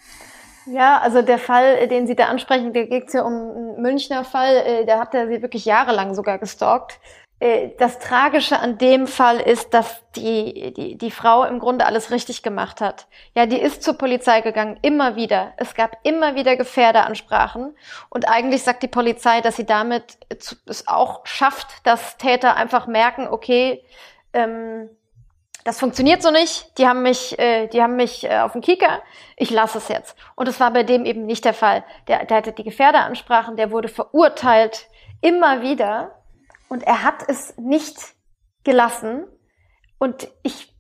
Ja, 0.66 0.98
also 0.98 1.20
der 1.20 1.38
Fall, 1.38 1.88
den 1.88 2.06
Sie 2.06 2.14
da 2.14 2.26
ansprechen, 2.26 2.72
da 2.72 2.84
geht 2.84 3.12
ja 3.12 3.22
um 3.22 3.32
einen 3.34 3.82
Münchner 3.82 4.24
Fall, 4.24 4.56
äh, 4.56 4.86
da 4.86 4.98
hat 4.98 5.14
er 5.14 5.28
sie 5.28 5.42
wirklich 5.42 5.66
jahrelang 5.66 6.14
sogar 6.14 6.38
gestalkt. 6.38 6.98
Äh, 7.40 7.70
das 7.78 7.98
Tragische 7.98 8.58
an 8.58 8.78
dem 8.78 9.06
Fall 9.06 9.40
ist, 9.40 9.74
dass 9.74 10.02
die, 10.16 10.72
die, 10.72 10.96
die 10.96 11.10
Frau 11.10 11.44
im 11.44 11.58
Grunde 11.58 11.86
alles 11.86 12.10
richtig 12.10 12.42
gemacht 12.42 12.80
hat. 12.80 13.06
Ja, 13.34 13.46
die 13.46 13.60
ist 13.60 13.82
zur 13.82 13.98
Polizei 13.98 14.40
gegangen, 14.40 14.78
immer 14.82 15.16
wieder. 15.16 15.52
Es 15.56 15.74
gab 15.74 15.98
immer 16.04 16.34
wieder 16.34 16.56
Gefährderansprachen. 16.56 17.76
Und 18.08 18.28
eigentlich 18.28 18.62
sagt 18.62 18.82
die 18.82 18.88
Polizei, 18.88 19.40
dass 19.40 19.56
sie 19.56 19.66
damit 19.66 20.18
es 20.28 20.86
auch 20.86 21.26
schafft, 21.26 21.68
dass 21.84 22.16
Täter 22.16 22.56
einfach 22.56 22.86
merken, 22.86 23.26
okay, 23.28 23.84
ähm, 24.32 24.88
das 25.64 25.80
funktioniert 25.80 26.22
so 26.22 26.30
nicht, 26.30 26.76
die 26.76 26.86
haben 26.86 27.02
mich, 27.02 27.38
äh, 27.38 27.68
die 27.68 27.82
haben 27.82 27.96
mich 27.96 28.24
äh, 28.24 28.38
auf 28.40 28.52
den 28.52 28.60
Kieker, 28.60 29.00
ich 29.36 29.50
lasse 29.50 29.78
es 29.78 29.88
jetzt. 29.88 30.14
Und 30.36 30.46
es 30.46 30.60
war 30.60 30.70
bei 30.70 30.82
dem 30.82 31.06
eben 31.06 31.24
nicht 31.24 31.44
der 31.46 31.54
Fall. 31.54 31.84
Der, 32.06 32.26
der 32.26 32.36
hatte 32.36 32.52
die 32.52 32.64
Gefährderansprachen, 32.64 33.56
der 33.56 33.70
wurde 33.70 33.88
verurteilt, 33.88 34.88
immer 35.22 35.62
wieder. 35.62 36.14
Und 36.74 36.82
er 36.82 37.04
hat 37.04 37.22
es 37.28 37.56
nicht 37.56 37.96
gelassen. 38.64 39.28
Und 39.98 40.26
ich, 40.42 40.74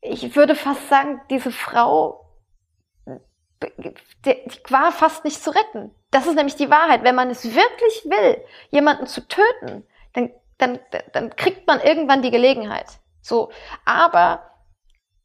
ich 0.00 0.36
würde 0.36 0.54
fast 0.54 0.88
sagen, 0.88 1.20
diese 1.28 1.50
Frau, 1.50 2.24
die 4.24 4.40
war 4.68 4.92
fast 4.92 5.24
nicht 5.24 5.42
zu 5.42 5.50
retten. 5.50 5.92
Das 6.12 6.28
ist 6.28 6.36
nämlich 6.36 6.54
die 6.54 6.70
Wahrheit. 6.70 7.02
Wenn 7.02 7.16
man 7.16 7.30
es 7.30 7.44
wirklich 7.44 8.04
will, 8.04 8.44
jemanden 8.70 9.08
zu 9.08 9.26
töten, 9.26 9.84
dann, 10.12 10.30
dann, 10.58 10.78
dann 11.12 11.34
kriegt 11.34 11.66
man 11.66 11.80
irgendwann 11.80 12.22
die 12.22 12.30
Gelegenheit. 12.30 12.86
So, 13.20 13.50
aber 13.84 14.52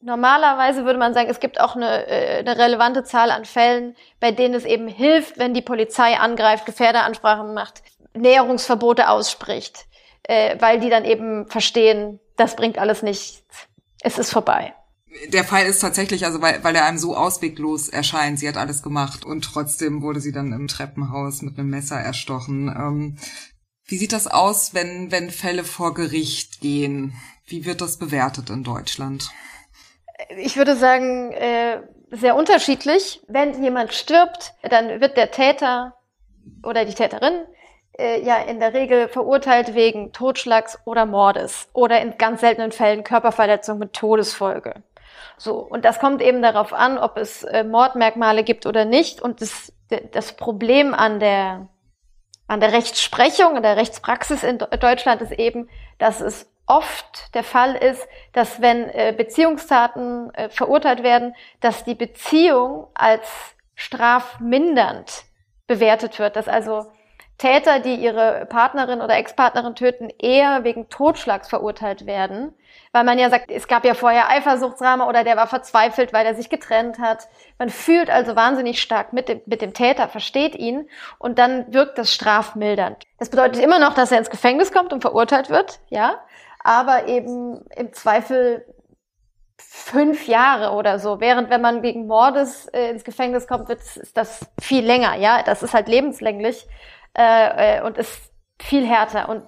normalerweise 0.02 0.86
würde 0.86 0.98
man 0.98 1.14
sagen, 1.14 1.30
es 1.30 1.40
gibt 1.40 1.62
auch 1.62 1.76
eine, 1.76 2.08
äh, 2.08 2.40
eine 2.40 2.58
relevante 2.58 3.04
Zahl 3.04 3.30
an 3.30 3.46
Fällen, 3.46 3.96
bei 4.20 4.32
denen 4.32 4.56
es 4.56 4.66
eben 4.66 4.88
hilft, 4.88 5.38
wenn 5.38 5.54
die 5.54 5.62
Polizei 5.62 6.18
angreift, 6.18 6.66
Gefährderansprachen 6.66 7.54
macht, 7.54 7.84
Näherungsverbote 8.16 9.08
ausspricht, 9.08 9.86
äh, 10.28 10.56
weil 10.60 10.80
die 10.80 10.90
dann 10.90 11.06
eben 11.06 11.48
verstehen, 11.48 12.20
das 12.36 12.56
bringt 12.56 12.78
alles 12.78 13.02
nichts, 13.02 13.44
es 14.02 14.18
ist 14.18 14.32
vorbei. 14.32 14.74
Der 15.30 15.46
Fall 15.46 15.66
ist 15.66 15.80
tatsächlich, 15.80 16.26
also 16.26 16.42
weil, 16.42 16.64
weil 16.64 16.76
er 16.76 16.86
einem 16.86 16.98
so 16.98 17.16
ausweglos 17.16 17.88
erscheint, 17.88 18.40
sie 18.40 18.50
hat 18.50 18.58
alles 18.58 18.84
gemacht 18.84 19.24
und 19.24 19.44
trotzdem 19.46 20.02
wurde 20.02 20.20
sie 20.20 20.34
dann 20.34 20.52
im 20.52 20.68
Treppenhaus 20.68 21.42
mit 21.42 21.58
einem 21.58 21.70
Messer 21.70 21.98
erstochen. 21.98 22.68
Ähm, 22.68 23.18
wie 23.86 23.98
sieht 23.98 24.12
das 24.12 24.28
aus, 24.28 24.74
wenn, 24.74 25.12
wenn 25.12 25.30
Fälle 25.30 25.64
vor 25.64 25.94
Gericht 25.94 26.60
gehen? 26.60 27.14
Wie 27.46 27.66
wird 27.66 27.82
das 27.82 27.98
bewertet 27.98 28.50
in 28.50 28.64
Deutschland? 28.64 29.30
Ich 30.38 30.58
würde 30.58 30.76
sagen, 30.76 31.32
äh, 31.32 31.82
sehr 32.12 32.36
unterschiedlich. 32.36 33.22
Wenn 33.28 33.64
jemand 33.64 33.94
stirbt, 33.94 34.54
dann 34.64 35.02
wird 35.02 35.18
der 35.18 35.32
Täter 35.32 35.94
oder 36.64 36.86
die 36.86 36.94
Täterin 36.94 37.46
ja 37.98 38.38
in 38.38 38.60
der 38.60 38.74
Regel 38.74 39.08
verurteilt 39.08 39.74
wegen 39.74 40.12
Totschlags 40.12 40.80
oder 40.86 41.06
Mordes 41.06 41.70
oder 41.74 42.02
in 42.02 42.18
ganz 42.18 42.42
seltenen 42.42 42.72
Fällen 42.72 43.04
Körperverletzung 43.04 43.80
mit 43.80 43.94
Todesfolge. 43.94 44.84
So, 45.38 45.60
und 45.60 45.86
das 45.86 46.00
kommt 46.00 46.22
eben 46.22 46.42
darauf 46.42 46.74
an, 46.74 46.98
ob 46.98 47.18
es 47.18 47.44
äh, 47.44 47.64
Mordmerkmale 47.64 48.44
gibt 48.44 48.66
oder 48.66 48.86
nicht. 48.86 49.22
Und 49.22 49.42
das, 49.42 49.74
das 50.12 50.34
Problem 50.34 50.94
an 50.94 51.20
der, 51.20 51.68
an 52.48 52.60
der 52.60 52.72
Rechtsprechung, 52.72 53.58
an 53.58 53.64
der 53.64 53.78
Rechtspraxis 53.78 54.44
in 54.44 54.58
Deutschland 54.58 55.22
ist 55.22 55.34
eben, 55.34 55.70
dass 55.98 56.22
es 56.22 56.50
oft 56.68 57.34
der 57.36 57.44
Fall 57.44 57.76
ist, 57.76 58.08
dass 58.34 58.62
wenn 58.62 58.90
äh, 58.90 59.14
Beziehungstaten 59.16 60.34
äh, 60.34 60.50
verurteilt 60.50 61.04
werden, 61.04 61.36
dass 61.60 61.84
die 61.84 61.96
Beziehung 61.96 62.88
als 62.96 63.28
strafmindernd 63.76 65.26
bewertet 65.68 66.18
wird, 66.18 66.36
dass 66.36 66.48
also 66.48 66.92
Täter, 67.38 67.80
die 67.80 67.96
ihre 67.96 68.46
Partnerin 68.46 69.02
oder 69.02 69.18
Ex-Partnerin 69.18 69.76
töten, 69.76 70.10
eher 70.20 70.64
wegen 70.64 70.90
Totschlags 70.90 71.50
verurteilt 71.50 72.06
werden, 72.06 72.54
weil 72.94 73.04
man 73.04 73.20
ja 73.20 73.30
sagt, 73.30 73.52
es 73.52 73.68
gab 73.68 73.84
ja 73.84 73.94
vorher 73.94 74.30
Eifersuchtsdrama 74.30 75.08
oder 75.08 75.26
der 75.26 75.36
war 75.36 75.48
verzweifelt, 75.48 76.14
weil 76.14 76.26
er 76.26 76.36
sich 76.36 76.50
getrennt 76.50 76.98
hat. 76.98 77.28
Man 77.60 77.70
fühlt 77.70 78.10
also 78.10 78.38
wahnsinnig 78.38 78.82
stark 78.82 79.12
mit 79.12 79.28
dem, 79.28 79.42
mit 79.46 79.62
dem 79.62 79.74
Täter, 79.74 80.08
versteht 80.08 80.56
ihn 80.56 80.88
und 81.18 81.38
dann 81.38 81.74
wirkt 81.74 81.98
das 81.98 82.14
strafmildernd. 82.14 83.04
Das 83.20 83.30
bedeutet 83.30 83.62
immer 83.62 83.80
noch, 83.80 83.94
dass 83.94 84.14
er 84.14 84.20
ins 84.20 84.30
Gefängnis 84.30 84.72
kommt 84.72 84.94
und 84.94 85.02
verurteilt 85.02 85.50
wird, 85.50 85.82
ja, 85.90 86.22
aber 86.64 87.08
eben 87.08 87.66
im 87.76 87.92
Zweifel 87.92 88.66
fünf 89.58 90.28
Jahre 90.28 90.72
oder 90.72 91.00
so. 91.00 91.20
Während 91.20 91.50
wenn 91.50 91.62
man 91.62 91.82
wegen 91.82 92.08
Mordes 92.08 92.68
äh, 92.68 92.90
ins 92.90 93.04
Gefängnis 93.04 93.48
kommt, 93.48 93.68
wird, 93.68 93.82
ist 93.82 94.16
das 94.16 94.50
viel 94.62 94.86
länger, 94.86 95.16
ja. 95.16 95.44
Das 95.44 95.64
ist 95.64 95.74
halt 95.74 95.88
lebenslänglich 95.88 96.66
äh, 97.18 97.78
äh, 97.78 97.82
und 97.82 97.98
ist 97.98 98.32
viel 98.60 98.86
härter. 98.86 99.30
Und 99.30 99.46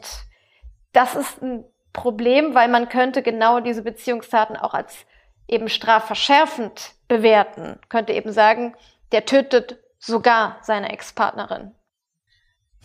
das 0.94 1.16
ist 1.16 1.42
ein 1.42 1.64
Problem, 1.94 2.54
weil 2.54 2.68
man 2.68 2.90
könnte 2.90 3.22
genau 3.22 3.60
diese 3.60 3.82
Beziehungstaten 3.82 4.56
auch 4.56 4.74
als 4.74 5.06
eben 5.48 5.70
strafverschärfend 5.70 6.94
bewerten. 7.08 7.80
Könnte 7.90 8.14
eben 8.14 8.32
sagen, 8.32 8.76
der 9.12 9.26
tötet 9.26 9.80
sogar 10.00 10.58
seine 10.62 10.92
Ex-Partnerin. 10.92 11.72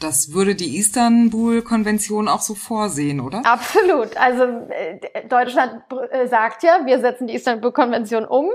Das 0.00 0.32
würde 0.32 0.54
die 0.56 0.78
Istanbul-Konvention 0.78 2.26
auch 2.26 2.40
so 2.40 2.54
vorsehen, 2.54 3.20
oder? 3.20 3.42
Absolut. 3.44 4.16
Also 4.16 4.44
äh, 4.70 4.98
Deutschland 5.28 5.82
äh, 6.10 6.26
sagt 6.26 6.64
ja, 6.64 6.80
wir 6.84 7.00
setzen 7.00 7.28
die 7.28 7.34
Istanbul-Konvention 7.34 8.24
um. 8.24 8.50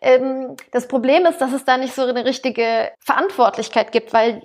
Ähm, 0.00 0.56
das 0.72 0.88
Problem 0.88 1.26
ist, 1.26 1.38
dass 1.38 1.52
es 1.52 1.64
da 1.64 1.76
nicht 1.76 1.94
so 1.94 2.02
eine 2.02 2.24
richtige 2.24 2.90
Verantwortlichkeit 3.00 3.92
gibt, 3.92 4.14
weil 4.14 4.40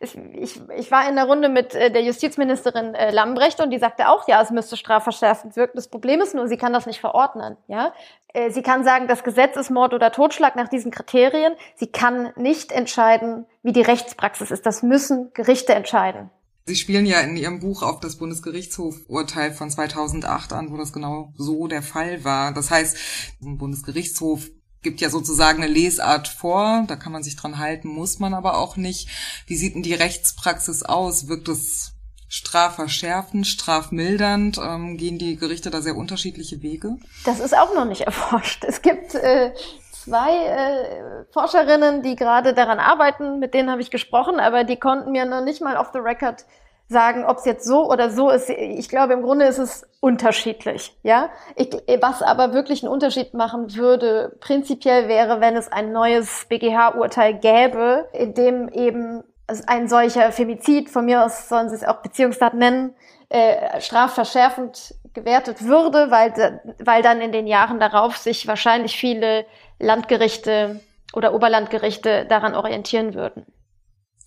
ich, 0.00 0.60
ich, 0.76 0.90
war 0.90 1.08
in 1.08 1.16
der 1.16 1.24
Runde 1.24 1.48
mit 1.48 1.74
äh, 1.74 1.90
der 1.90 2.02
Justizministerin 2.02 2.94
äh, 2.94 3.10
Lambrecht 3.10 3.60
und 3.60 3.70
die 3.70 3.78
sagte 3.78 4.08
auch, 4.08 4.28
ja, 4.28 4.40
es 4.42 4.50
müsste 4.50 4.76
strafverschärfend 4.76 5.56
wirken. 5.56 5.76
Das 5.76 5.88
Problem 5.88 6.20
ist 6.20 6.34
nur, 6.34 6.48
sie 6.48 6.56
kann 6.56 6.72
das 6.72 6.86
nicht 6.86 7.00
verordnen. 7.00 7.56
Ja, 7.66 7.92
äh, 8.32 8.50
sie 8.50 8.62
kann 8.62 8.84
sagen, 8.84 9.08
das 9.08 9.24
Gesetz 9.24 9.56
ist 9.56 9.70
Mord 9.70 9.94
oder 9.94 10.12
Totschlag 10.12 10.56
nach 10.56 10.68
diesen 10.68 10.90
Kriterien. 10.90 11.54
Sie 11.74 11.86
kann 11.86 12.32
nicht 12.36 12.72
entscheiden, 12.72 13.46
wie 13.62 13.72
die 13.72 13.82
Rechtspraxis 13.82 14.50
ist. 14.50 14.66
Das 14.66 14.82
müssen 14.82 15.32
Gerichte 15.34 15.74
entscheiden. 15.74 16.30
Sie 16.68 16.76
spielen 16.76 17.06
ja 17.06 17.20
in 17.20 17.34
Ihrem 17.36 17.60
Buch 17.60 17.82
auf 17.82 17.98
das 18.00 18.16
Bundesgerichtshof-Urteil 18.16 19.52
von 19.52 19.70
2008 19.70 20.52
an, 20.52 20.70
wo 20.70 20.76
das 20.76 20.92
genau 20.92 21.32
so 21.34 21.66
der 21.66 21.80
Fall 21.80 22.24
war. 22.24 22.52
Das 22.52 22.70
heißt, 22.70 22.96
ein 23.42 23.56
Bundesgerichtshof 23.56 24.50
gibt 24.82 25.00
ja 25.00 25.10
sozusagen 25.10 25.62
eine 25.62 25.72
Lesart 25.72 26.28
vor, 26.28 26.84
da 26.86 26.96
kann 26.96 27.12
man 27.12 27.22
sich 27.22 27.36
dran 27.36 27.58
halten, 27.58 27.88
muss 27.88 28.18
man 28.18 28.34
aber 28.34 28.58
auch 28.58 28.76
nicht. 28.76 29.08
Wie 29.46 29.56
sieht 29.56 29.74
denn 29.74 29.82
die 29.82 29.94
Rechtspraxis 29.94 30.82
aus? 30.82 31.28
Wirkt 31.28 31.48
es 31.48 31.92
strafverschärfend, 32.28 33.46
strafmildernd? 33.46 34.58
Ähm, 34.58 34.96
gehen 34.96 35.18
die 35.18 35.36
Gerichte 35.36 35.70
da 35.70 35.80
sehr 35.80 35.96
unterschiedliche 35.96 36.62
Wege? 36.62 36.96
Das 37.24 37.40
ist 37.40 37.56
auch 37.56 37.74
noch 37.74 37.86
nicht 37.86 38.00
erforscht. 38.06 38.64
Es 38.64 38.82
gibt 38.82 39.14
äh, 39.14 39.52
zwei 39.90 40.36
äh, 40.46 41.24
Forscherinnen, 41.32 42.02
die 42.02 42.16
gerade 42.16 42.54
daran 42.54 42.78
arbeiten, 42.78 43.38
mit 43.38 43.54
denen 43.54 43.70
habe 43.70 43.82
ich 43.82 43.90
gesprochen, 43.90 44.40
aber 44.40 44.64
die 44.64 44.76
konnten 44.76 45.12
mir 45.12 45.24
noch 45.24 45.42
nicht 45.42 45.60
mal 45.60 45.76
off 45.76 45.88
the 45.92 45.98
record 45.98 46.44
sagen, 46.88 47.24
ob 47.26 47.38
es 47.38 47.44
jetzt 47.44 47.66
so 47.66 47.90
oder 47.90 48.10
so 48.10 48.30
ist. 48.30 48.48
Ich 48.48 48.88
glaube, 48.88 49.12
im 49.12 49.22
Grunde 49.22 49.44
ist 49.44 49.58
es 49.58 49.86
unterschiedlich, 50.00 50.96
ja. 51.02 51.28
Ich, 51.54 51.70
was 52.00 52.22
aber 52.22 52.54
wirklich 52.54 52.82
einen 52.82 52.92
Unterschied 52.92 53.34
machen 53.34 53.74
würde, 53.76 54.36
prinzipiell 54.40 55.06
wäre, 55.06 55.40
wenn 55.40 55.56
es 55.56 55.70
ein 55.70 55.92
neues 55.92 56.46
BGH-Urteil 56.48 57.34
gäbe, 57.34 58.08
in 58.12 58.32
dem 58.34 58.68
eben 58.70 59.22
ein 59.66 59.88
solcher 59.88 60.32
Femizid, 60.32 60.90
von 60.90 61.04
mir 61.04 61.24
aus 61.24 61.48
sollen 61.48 61.68
sie 61.68 61.74
es 61.74 61.84
auch 61.84 61.96
Beziehungstat 61.96 62.54
nennen, 62.54 62.94
äh, 63.28 63.80
strafverschärfend 63.80 64.94
gewertet 65.12 65.64
würde, 65.64 66.10
weil, 66.10 66.60
weil 66.82 67.02
dann 67.02 67.20
in 67.20 67.32
den 67.32 67.46
Jahren 67.46 67.80
darauf 67.80 68.16
sich 68.16 68.46
wahrscheinlich 68.46 68.96
viele 68.96 69.44
Landgerichte 69.78 70.80
oder 71.14 71.34
Oberlandgerichte 71.34 72.26
daran 72.26 72.54
orientieren 72.54 73.14
würden 73.14 73.46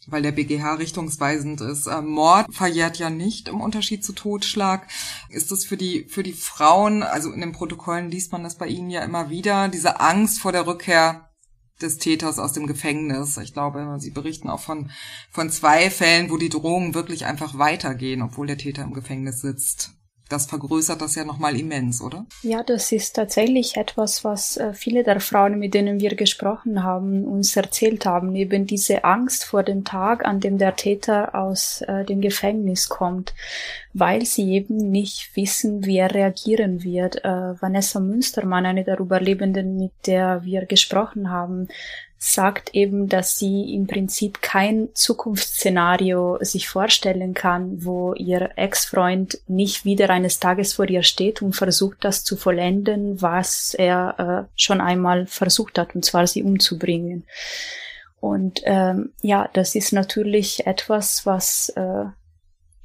weil 0.07 0.21
der 0.21 0.31
BGH 0.31 0.75
richtungsweisend 0.75 1.61
ist. 1.61 1.87
Äh, 1.87 2.01
Mord 2.01 2.53
verjährt 2.53 2.97
ja 2.97 3.09
nicht 3.09 3.47
im 3.47 3.61
Unterschied 3.61 4.03
zu 4.03 4.13
Totschlag. 4.13 4.87
Ist 5.29 5.51
das 5.51 5.65
für 5.65 5.77
die, 5.77 6.05
für 6.05 6.23
die 6.23 6.33
Frauen, 6.33 7.03
also 7.03 7.31
in 7.31 7.41
den 7.41 7.51
Protokollen 7.51 8.09
liest 8.09 8.31
man 8.31 8.43
das 8.43 8.55
bei 8.55 8.67
Ihnen 8.67 8.89
ja 8.89 9.03
immer 9.03 9.29
wieder, 9.29 9.67
diese 9.67 9.99
Angst 9.99 10.39
vor 10.39 10.51
der 10.51 10.67
Rückkehr 10.67 11.29
des 11.81 11.97
Täters 11.97 12.37
aus 12.39 12.53
dem 12.53 12.67
Gefängnis. 12.67 13.37
Ich 13.37 13.53
glaube, 13.53 13.97
Sie 13.99 14.11
berichten 14.11 14.49
auch 14.49 14.59
von, 14.59 14.91
von 15.31 15.49
zwei 15.49 15.89
Fällen, 15.89 16.29
wo 16.29 16.37
die 16.37 16.49
Drohungen 16.49 16.93
wirklich 16.93 17.25
einfach 17.25 17.57
weitergehen, 17.57 18.21
obwohl 18.21 18.47
der 18.47 18.57
Täter 18.57 18.83
im 18.83 18.93
Gefängnis 18.93 19.41
sitzt 19.41 19.91
das 20.31 20.45
vergrößert 20.45 21.01
das 21.01 21.15
ja 21.15 21.25
nochmal 21.25 21.59
immens, 21.59 22.01
oder? 22.01 22.25
Ja, 22.41 22.63
das 22.63 22.91
ist 22.91 23.15
tatsächlich 23.15 23.77
etwas, 23.77 24.23
was 24.23 24.57
äh, 24.57 24.73
viele 24.73 25.03
der 25.03 25.19
Frauen, 25.19 25.59
mit 25.59 25.73
denen 25.73 25.99
wir 25.99 26.15
gesprochen 26.15 26.83
haben, 26.83 27.25
uns 27.25 27.55
erzählt 27.55 28.05
haben. 28.05 28.35
Eben 28.35 28.65
diese 28.65 29.03
Angst 29.03 29.43
vor 29.43 29.63
dem 29.63 29.83
Tag, 29.83 30.25
an 30.25 30.39
dem 30.39 30.57
der 30.57 30.75
Täter 30.75 31.35
aus 31.35 31.81
äh, 31.81 32.05
dem 32.05 32.21
Gefängnis 32.21 32.89
kommt, 32.89 33.33
weil 33.93 34.25
sie 34.25 34.53
eben 34.53 34.77
nicht 34.77 35.35
wissen, 35.35 35.85
wie 35.85 35.97
er 35.97 36.13
reagieren 36.13 36.83
wird. 36.83 37.23
Äh, 37.25 37.61
Vanessa 37.61 37.99
Münstermann, 37.99 38.65
eine 38.65 38.83
der 38.83 38.99
Überlebenden, 38.99 39.77
mit 39.77 39.91
der 40.05 40.43
wir 40.43 40.65
gesprochen 40.65 41.29
haben, 41.29 41.67
sagt 42.23 42.75
eben, 42.75 43.09
dass 43.09 43.39
sie 43.39 43.73
im 43.73 43.87
Prinzip 43.87 44.43
kein 44.43 44.89
Zukunftsszenario 44.93 46.37
sich 46.41 46.69
vorstellen 46.69 47.33
kann, 47.33 47.83
wo 47.83 48.13
ihr 48.13 48.51
Ex-Freund 48.57 49.39
nicht 49.47 49.85
wieder 49.85 50.11
eines 50.11 50.39
Tages 50.39 50.73
vor 50.73 50.87
ihr 50.87 51.01
steht 51.01 51.41
und 51.41 51.53
versucht, 51.53 51.97
das 52.05 52.23
zu 52.23 52.37
vollenden, 52.37 53.23
was 53.23 53.73
er 53.73 54.45
äh, 54.45 54.51
schon 54.55 54.81
einmal 54.81 55.25
versucht 55.25 55.79
hat, 55.79 55.95
und 55.95 56.05
zwar 56.05 56.27
sie 56.27 56.43
umzubringen. 56.43 57.25
Und 58.19 58.61
ähm, 58.65 59.13
ja, 59.23 59.49
das 59.53 59.73
ist 59.73 59.91
natürlich 59.91 60.67
etwas, 60.67 61.25
was 61.25 61.69
äh, 61.69 62.05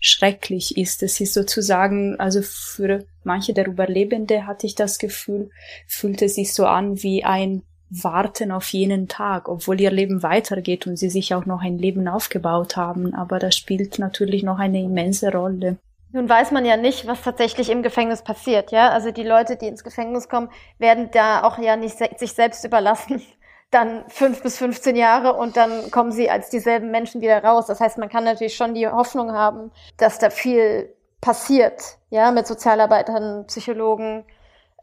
schrecklich 0.01 0.79
ist. 0.79 1.03
Es 1.03 1.20
ist 1.20 1.35
sozusagen, 1.35 2.18
also 2.18 2.40
für 2.40 3.05
manche 3.22 3.53
der 3.53 3.66
Überlebende 3.66 4.46
hatte 4.46 4.66
ich 4.66 4.77
das 4.77 4.99
Gefühl, 4.99 5.51
fühlte 5.87 6.31
sich 6.31 6.55
so 6.55 6.64
an 6.64 7.03
wie 7.03 7.22
ein 7.22 7.64
warten 7.90 8.53
auf 8.53 8.68
jenen 8.68 9.09
Tag, 9.09 9.49
obwohl 9.49 9.81
ihr 9.81 9.90
Leben 9.90 10.22
weitergeht 10.22 10.87
und 10.87 10.96
sie 10.96 11.09
sich 11.09 11.35
auch 11.35 11.46
noch 11.46 11.62
ein 11.62 11.79
Leben 11.79 12.09
aufgebaut 12.09 12.77
haben. 12.77 13.14
Aber 13.14 13.38
das 13.38 13.57
spielt 13.57 13.99
natürlich 13.99 14.42
noch 14.42 14.59
eine 14.59 14.83
immense 14.83 15.33
Rolle. 15.33 15.79
Nun 16.12 16.29
weiß 16.29 16.51
man 16.51 16.64
ja 16.64 16.77
nicht, 16.77 17.07
was 17.07 17.22
tatsächlich 17.22 17.68
im 17.68 17.83
Gefängnis 17.83 18.22
passiert, 18.22 18.70
ja. 18.70 18.90
Also 18.90 19.11
die 19.11 19.22
Leute, 19.22 19.57
die 19.57 19.66
ins 19.66 19.85
Gefängnis 19.85 20.29
kommen, 20.29 20.49
werden 20.79 21.11
da 21.12 21.42
auch 21.42 21.59
ja 21.59 21.77
nicht 21.77 21.99
sich 22.18 22.33
selbst 22.33 22.64
überlassen. 22.64 23.22
Dann 23.70 24.05
fünf 24.09 24.42
bis 24.42 24.59
15 24.59 24.94
Jahre 24.94 25.35
und 25.35 25.57
dann 25.57 25.90
kommen 25.90 26.12
sie 26.12 26.31
als 26.31 26.51
dieselben 26.51 26.92
Menschen 26.92 27.20
wieder 27.20 27.42
raus. 27.42 27.66
Das 27.66 27.81
heißt, 27.81 27.99
man 27.99 28.09
kann 28.09 28.22
natürlich 28.22 28.55
schon 28.55 28.75
die 28.75 28.87
Hoffnung 28.87 29.33
haben, 29.33 29.72
dass 29.96 30.20
da 30.20 30.31
viel 30.31 30.94
passiert, 31.20 31.99
ja, 32.09 32.31
mit 32.31 32.46
Sozialarbeitern, 32.46 33.44
Psychologen, 33.49 34.25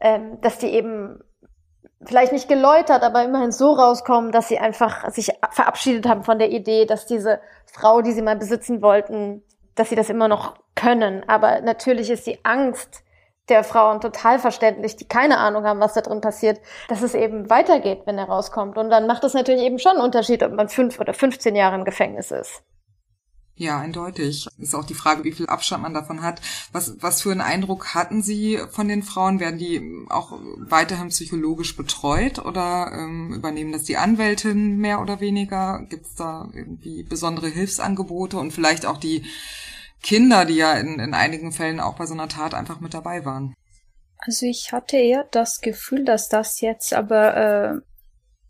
ähm, 0.02 0.38
dass 0.42 0.58
die 0.58 0.68
eben 0.68 1.24
vielleicht 2.06 2.32
nicht 2.32 2.48
geläutert, 2.48 3.02
aber 3.02 3.24
immerhin 3.24 3.52
so 3.52 3.72
rauskommen, 3.72 4.32
dass 4.32 4.48
sie 4.48 4.58
einfach 4.58 5.10
sich 5.10 5.30
verabschiedet 5.50 6.06
haben 6.06 6.24
von 6.24 6.38
der 6.38 6.50
Idee, 6.50 6.86
dass 6.86 7.06
diese 7.06 7.40
Frau, 7.66 8.02
die 8.02 8.12
sie 8.12 8.22
mal 8.22 8.36
besitzen 8.36 8.82
wollten, 8.82 9.42
dass 9.74 9.88
sie 9.88 9.96
das 9.96 10.10
immer 10.10 10.28
noch 10.28 10.54
können. 10.74 11.28
Aber 11.28 11.60
natürlich 11.60 12.10
ist 12.10 12.26
die 12.26 12.44
Angst 12.44 13.02
der 13.48 13.62
Frauen 13.62 14.00
total 14.00 14.38
verständlich, 14.38 14.96
die 14.96 15.06
keine 15.06 15.38
Ahnung 15.38 15.64
haben, 15.64 15.80
was 15.80 15.94
da 15.94 16.00
drin 16.00 16.20
passiert, 16.20 16.60
dass 16.88 17.02
es 17.02 17.14
eben 17.14 17.50
weitergeht, 17.50 18.02
wenn 18.06 18.18
er 18.18 18.24
rauskommt. 18.24 18.78
Und 18.78 18.90
dann 18.90 19.06
macht 19.06 19.24
es 19.24 19.34
natürlich 19.34 19.62
eben 19.62 19.78
schon 19.78 19.92
einen 19.92 20.00
Unterschied, 20.00 20.42
ob 20.42 20.52
man 20.52 20.68
fünf 20.68 20.98
oder 20.98 21.12
15 21.12 21.54
Jahre 21.54 21.76
im 21.76 21.84
Gefängnis 21.84 22.30
ist. 22.30 22.62
Ja, 23.56 23.78
eindeutig. 23.78 24.48
Ist 24.58 24.74
auch 24.74 24.84
die 24.84 24.94
Frage, 24.94 25.22
wie 25.22 25.30
viel 25.30 25.46
Abstand 25.46 25.84
man 25.84 25.94
davon 25.94 26.22
hat. 26.22 26.40
Was, 26.72 27.00
was 27.00 27.22
für 27.22 27.30
einen 27.30 27.40
Eindruck 27.40 27.94
hatten 27.94 28.20
Sie 28.20 28.58
von 28.72 28.88
den 28.88 29.04
Frauen? 29.04 29.38
Werden 29.38 29.58
die 29.58 30.06
auch 30.08 30.32
weiterhin 30.58 31.08
psychologisch 31.08 31.76
betreut 31.76 32.40
oder 32.40 32.90
ähm, 32.92 33.32
übernehmen 33.32 33.70
das 33.70 33.84
die 33.84 33.96
Anwältin 33.96 34.78
mehr 34.78 35.00
oder 35.00 35.20
weniger? 35.20 35.86
Gibt 35.88 36.06
es 36.06 36.14
da 36.16 36.48
irgendwie 36.52 37.04
besondere 37.04 37.48
Hilfsangebote 37.48 38.38
und 38.38 38.52
vielleicht 38.52 38.86
auch 38.86 38.98
die 38.98 39.24
Kinder, 40.02 40.44
die 40.44 40.56
ja 40.56 40.74
in, 40.74 40.98
in 40.98 41.14
einigen 41.14 41.52
Fällen 41.52 41.78
auch 41.78 41.94
bei 41.94 42.06
so 42.06 42.14
einer 42.14 42.28
Tat 42.28 42.54
einfach 42.54 42.80
mit 42.80 42.92
dabei 42.92 43.24
waren? 43.24 43.54
Also 44.18 44.46
ich 44.46 44.72
hatte 44.72 44.96
eher 44.96 45.28
das 45.30 45.60
Gefühl, 45.60 46.04
dass 46.04 46.28
das 46.28 46.60
jetzt 46.60 46.92
aber 46.92 47.36
äh, 47.36 47.80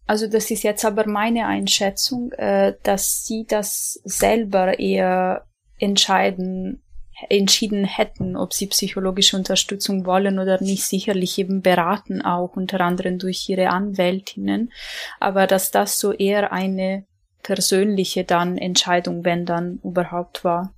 also 0.07 0.27
das 0.27 0.51
ist 0.51 0.63
jetzt 0.63 0.85
aber 0.85 1.09
meine 1.09 1.47
Einschätzung, 1.47 2.33
äh, 2.33 2.75
dass 2.83 3.25
sie 3.25 3.47
das 3.47 4.01
selber 4.05 4.79
eher 4.79 5.47
entscheiden, 5.79 6.83
entschieden 7.29 7.85
hätten, 7.85 8.37
ob 8.37 8.53
sie 8.53 8.67
psychologische 8.67 9.37
Unterstützung 9.37 10.05
wollen 10.05 10.39
oder 10.39 10.61
nicht, 10.61 10.85
sicherlich 10.85 11.39
eben 11.39 11.63
beraten 11.63 12.23
auch, 12.23 12.57
unter 12.57 12.81
anderem 12.81 13.19
durch 13.19 13.49
ihre 13.49 13.71
Anwältinnen, 13.71 14.73
aber 15.21 15.47
dass 15.47 15.71
das 15.71 15.99
so 15.99 16.13
eher 16.13 16.53
eine 16.53 17.07
persönliche 17.43 18.25
dann 18.25 18.59
Entscheidung, 18.59 19.25
wenn 19.25 19.47
dann 19.47 19.81
überhaupt 19.85 20.45
war. 20.45 20.75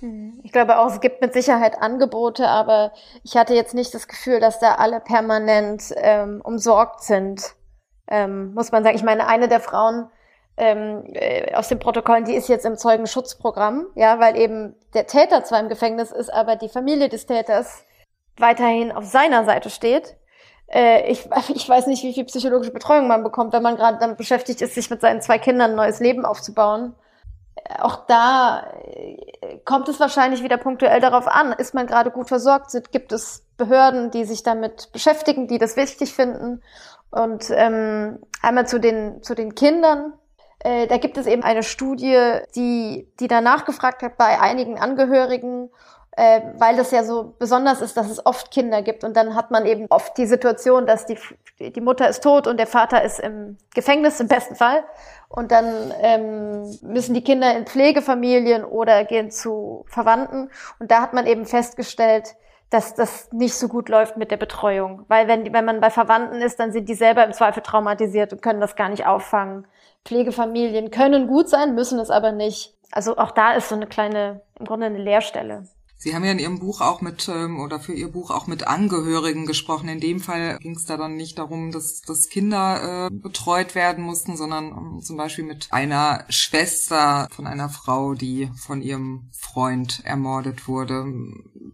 Hm. 0.00 0.40
Ich 0.42 0.52
glaube 0.52 0.78
auch, 0.78 0.92
es 0.92 1.00
gibt 1.00 1.20
mit 1.20 1.32
Sicherheit 1.32 1.76
Angebote, 1.80 2.48
aber 2.48 2.92
ich 3.22 3.36
hatte 3.36 3.54
jetzt 3.54 3.74
nicht 3.74 3.92
das 3.94 4.08
Gefühl, 4.08 4.40
dass 4.40 4.58
da 4.58 4.76
alle 4.76 5.00
permanent 5.00 5.92
ähm, 5.96 6.40
umsorgt 6.42 7.02
sind 7.02 7.57
ähm, 8.10 8.54
muss 8.54 8.72
man 8.72 8.82
sagen. 8.82 8.96
Ich 8.96 9.02
meine, 9.02 9.26
eine 9.26 9.48
der 9.48 9.60
Frauen 9.60 10.10
ähm, 10.56 11.04
äh, 11.12 11.54
aus 11.54 11.68
den 11.68 11.78
Protokollen, 11.78 12.24
die 12.24 12.34
ist 12.34 12.48
jetzt 12.48 12.66
im 12.66 12.76
Zeugenschutzprogramm, 12.76 13.86
ja, 13.94 14.18
weil 14.18 14.36
eben 14.36 14.74
der 14.94 15.06
Täter 15.06 15.44
zwar 15.44 15.60
im 15.60 15.68
Gefängnis 15.68 16.10
ist, 16.10 16.32
aber 16.32 16.56
die 16.56 16.68
Familie 16.68 17.08
des 17.08 17.26
Täters 17.26 17.84
weiterhin 18.36 18.92
auf 18.92 19.04
seiner 19.04 19.44
Seite 19.44 19.70
steht. 19.70 20.16
Äh, 20.66 21.10
ich, 21.10 21.28
ich 21.54 21.68
weiß 21.68 21.86
nicht, 21.86 22.02
wie 22.02 22.14
viel 22.14 22.24
psychologische 22.24 22.72
Betreuung 22.72 23.06
man 23.08 23.22
bekommt, 23.22 23.52
wenn 23.52 23.62
man 23.62 23.76
gerade 23.76 23.98
damit 23.98 24.16
beschäftigt 24.16 24.60
ist, 24.60 24.74
sich 24.74 24.90
mit 24.90 25.00
seinen 25.00 25.20
zwei 25.20 25.38
Kindern 25.38 25.70
ein 25.70 25.76
neues 25.76 26.00
Leben 26.00 26.24
aufzubauen. 26.24 26.94
Äh, 27.54 27.80
auch 27.80 28.06
da 28.06 28.66
äh, 28.84 29.58
kommt 29.64 29.88
es 29.88 30.00
wahrscheinlich 30.00 30.42
wieder 30.42 30.56
punktuell 30.56 31.00
darauf 31.00 31.28
an, 31.28 31.52
ist 31.52 31.74
man 31.74 31.86
gerade 31.86 32.10
gut 32.10 32.28
versorgt, 32.28 32.72
gibt 32.90 33.12
es 33.12 33.44
Behörden, 33.56 34.10
die 34.10 34.24
sich 34.24 34.42
damit 34.42 34.90
beschäftigen, 34.92 35.48
die 35.48 35.58
das 35.58 35.76
wichtig 35.76 36.14
finden 36.14 36.62
und 37.10 37.50
ähm, 37.50 38.18
einmal 38.42 38.66
zu 38.66 38.78
den, 38.78 39.22
zu 39.22 39.34
den 39.34 39.54
Kindern. 39.54 40.12
Äh, 40.60 40.86
da 40.86 40.96
gibt 40.96 41.16
es 41.16 41.26
eben 41.26 41.42
eine 41.42 41.62
Studie, 41.62 42.40
die, 42.54 43.08
die 43.20 43.28
danach 43.28 43.64
gefragt 43.64 44.02
hat 44.02 44.16
bei 44.16 44.40
einigen 44.40 44.78
Angehörigen, 44.78 45.70
äh, 46.18 46.40
weil 46.56 46.76
das 46.76 46.90
ja 46.90 47.04
so 47.04 47.34
besonders 47.38 47.80
ist, 47.80 47.96
dass 47.96 48.10
es 48.10 48.26
oft 48.26 48.50
Kinder 48.50 48.82
gibt. 48.82 49.04
Und 49.04 49.16
dann 49.16 49.34
hat 49.34 49.50
man 49.50 49.66
eben 49.66 49.86
oft 49.88 50.18
die 50.18 50.26
Situation, 50.26 50.84
dass 50.84 51.06
die, 51.06 51.16
die 51.60 51.80
Mutter 51.80 52.08
ist 52.08 52.24
tot 52.24 52.46
und 52.48 52.58
der 52.58 52.66
Vater 52.66 53.02
ist 53.02 53.20
im 53.20 53.56
Gefängnis 53.72 54.18
im 54.18 54.26
besten 54.26 54.56
Fall. 54.56 54.82
Und 55.28 55.52
dann 55.52 55.94
ähm, 56.00 56.78
müssen 56.82 57.14
die 57.14 57.22
Kinder 57.22 57.56
in 57.56 57.66
Pflegefamilien 57.66 58.64
oder 58.64 59.04
gehen 59.04 59.30
zu 59.30 59.84
Verwandten. 59.86 60.50
Und 60.80 60.90
da 60.90 61.02
hat 61.02 61.12
man 61.12 61.26
eben 61.26 61.46
festgestellt, 61.46 62.34
dass 62.70 62.94
das 62.94 63.32
nicht 63.32 63.54
so 63.54 63.68
gut 63.68 63.88
läuft 63.88 64.16
mit 64.16 64.30
der 64.30 64.36
Betreuung. 64.36 65.04
Weil 65.08 65.26
wenn, 65.26 65.52
wenn 65.52 65.64
man 65.64 65.80
bei 65.80 65.90
Verwandten 65.90 66.40
ist, 66.42 66.60
dann 66.60 66.72
sind 66.72 66.88
die 66.88 66.94
selber 66.94 67.24
im 67.24 67.32
Zweifel 67.32 67.62
traumatisiert 67.62 68.32
und 68.32 68.42
können 68.42 68.60
das 68.60 68.76
gar 68.76 68.88
nicht 68.88 69.06
auffangen. 69.06 69.66
Pflegefamilien 70.04 70.90
können 70.90 71.26
gut 71.28 71.48
sein, 71.48 71.74
müssen 71.74 71.98
es 71.98 72.10
aber 72.10 72.32
nicht. 72.32 72.74
Also 72.92 73.16
auch 73.16 73.30
da 73.30 73.52
ist 73.52 73.68
so 73.68 73.74
eine 73.74 73.86
kleine, 73.86 74.42
im 74.58 74.66
Grunde 74.66 74.86
eine 74.86 74.98
Leerstelle. 74.98 75.64
Sie 76.00 76.14
haben 76.14 76.24
ja 76.24 76.30
in 76.30 76.38
Ihrem 76.38 76.60
Buch 76.60 76.80
auch 76.80 77.00
mit, 77.00 77.28
ähm, 77.28 77.58
oder 77.58 77.80
für 77.80 77.92
Ihr 77.92 78.10
Buch 78.10 78.30
auch 78.30 78.46
mit 78.46 78.68
Angehörigen 78.68 79.46
gesprochen. 79.46 79.88
In 79.88 79.98
dem 79.98 80.20
Fall 80.20 80.56
ging 80.58 80.76
es 80.76 80.84
da 80.84 80.96
dann 80.96 81.16
nicht 81.16 81.38
darum, 81.38 81.72
dass, 81.72 82.02
dass 82.02 82.28
Kinder 82.28 83.08
äh, 83.08 83.10
betreut 83.10 83.74
werden 83.74 84.04
mussten, 84.04 84.36
sondern 84.36 84.72
um, 84.72 84.94
ähm, 84.94 85.00
zum 85.00 85.16
Beispiel 85.16 85.44
mit 85.44 85.68
einer 85.72 86.24
Schwester 86.28 87.26
von 87.32 87.48
einer 87.48 87.68
Frau, 87.68 88.14
die 88.14 88.48
von 88.56 88.80
ihrem 88.80 89.28
Freund 89.36 90.00
ermordet 90.04 90.68
wurde. 90.68 91.04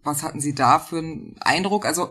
Was 0.03 0.23
hatten 0.23 0.39
Sie 0.39 0.55
da 0.55 0.79
für 0.79 0.97
einen 0.97 1.35
Eindruck? 1.39 1.85
Also 1.85 2.09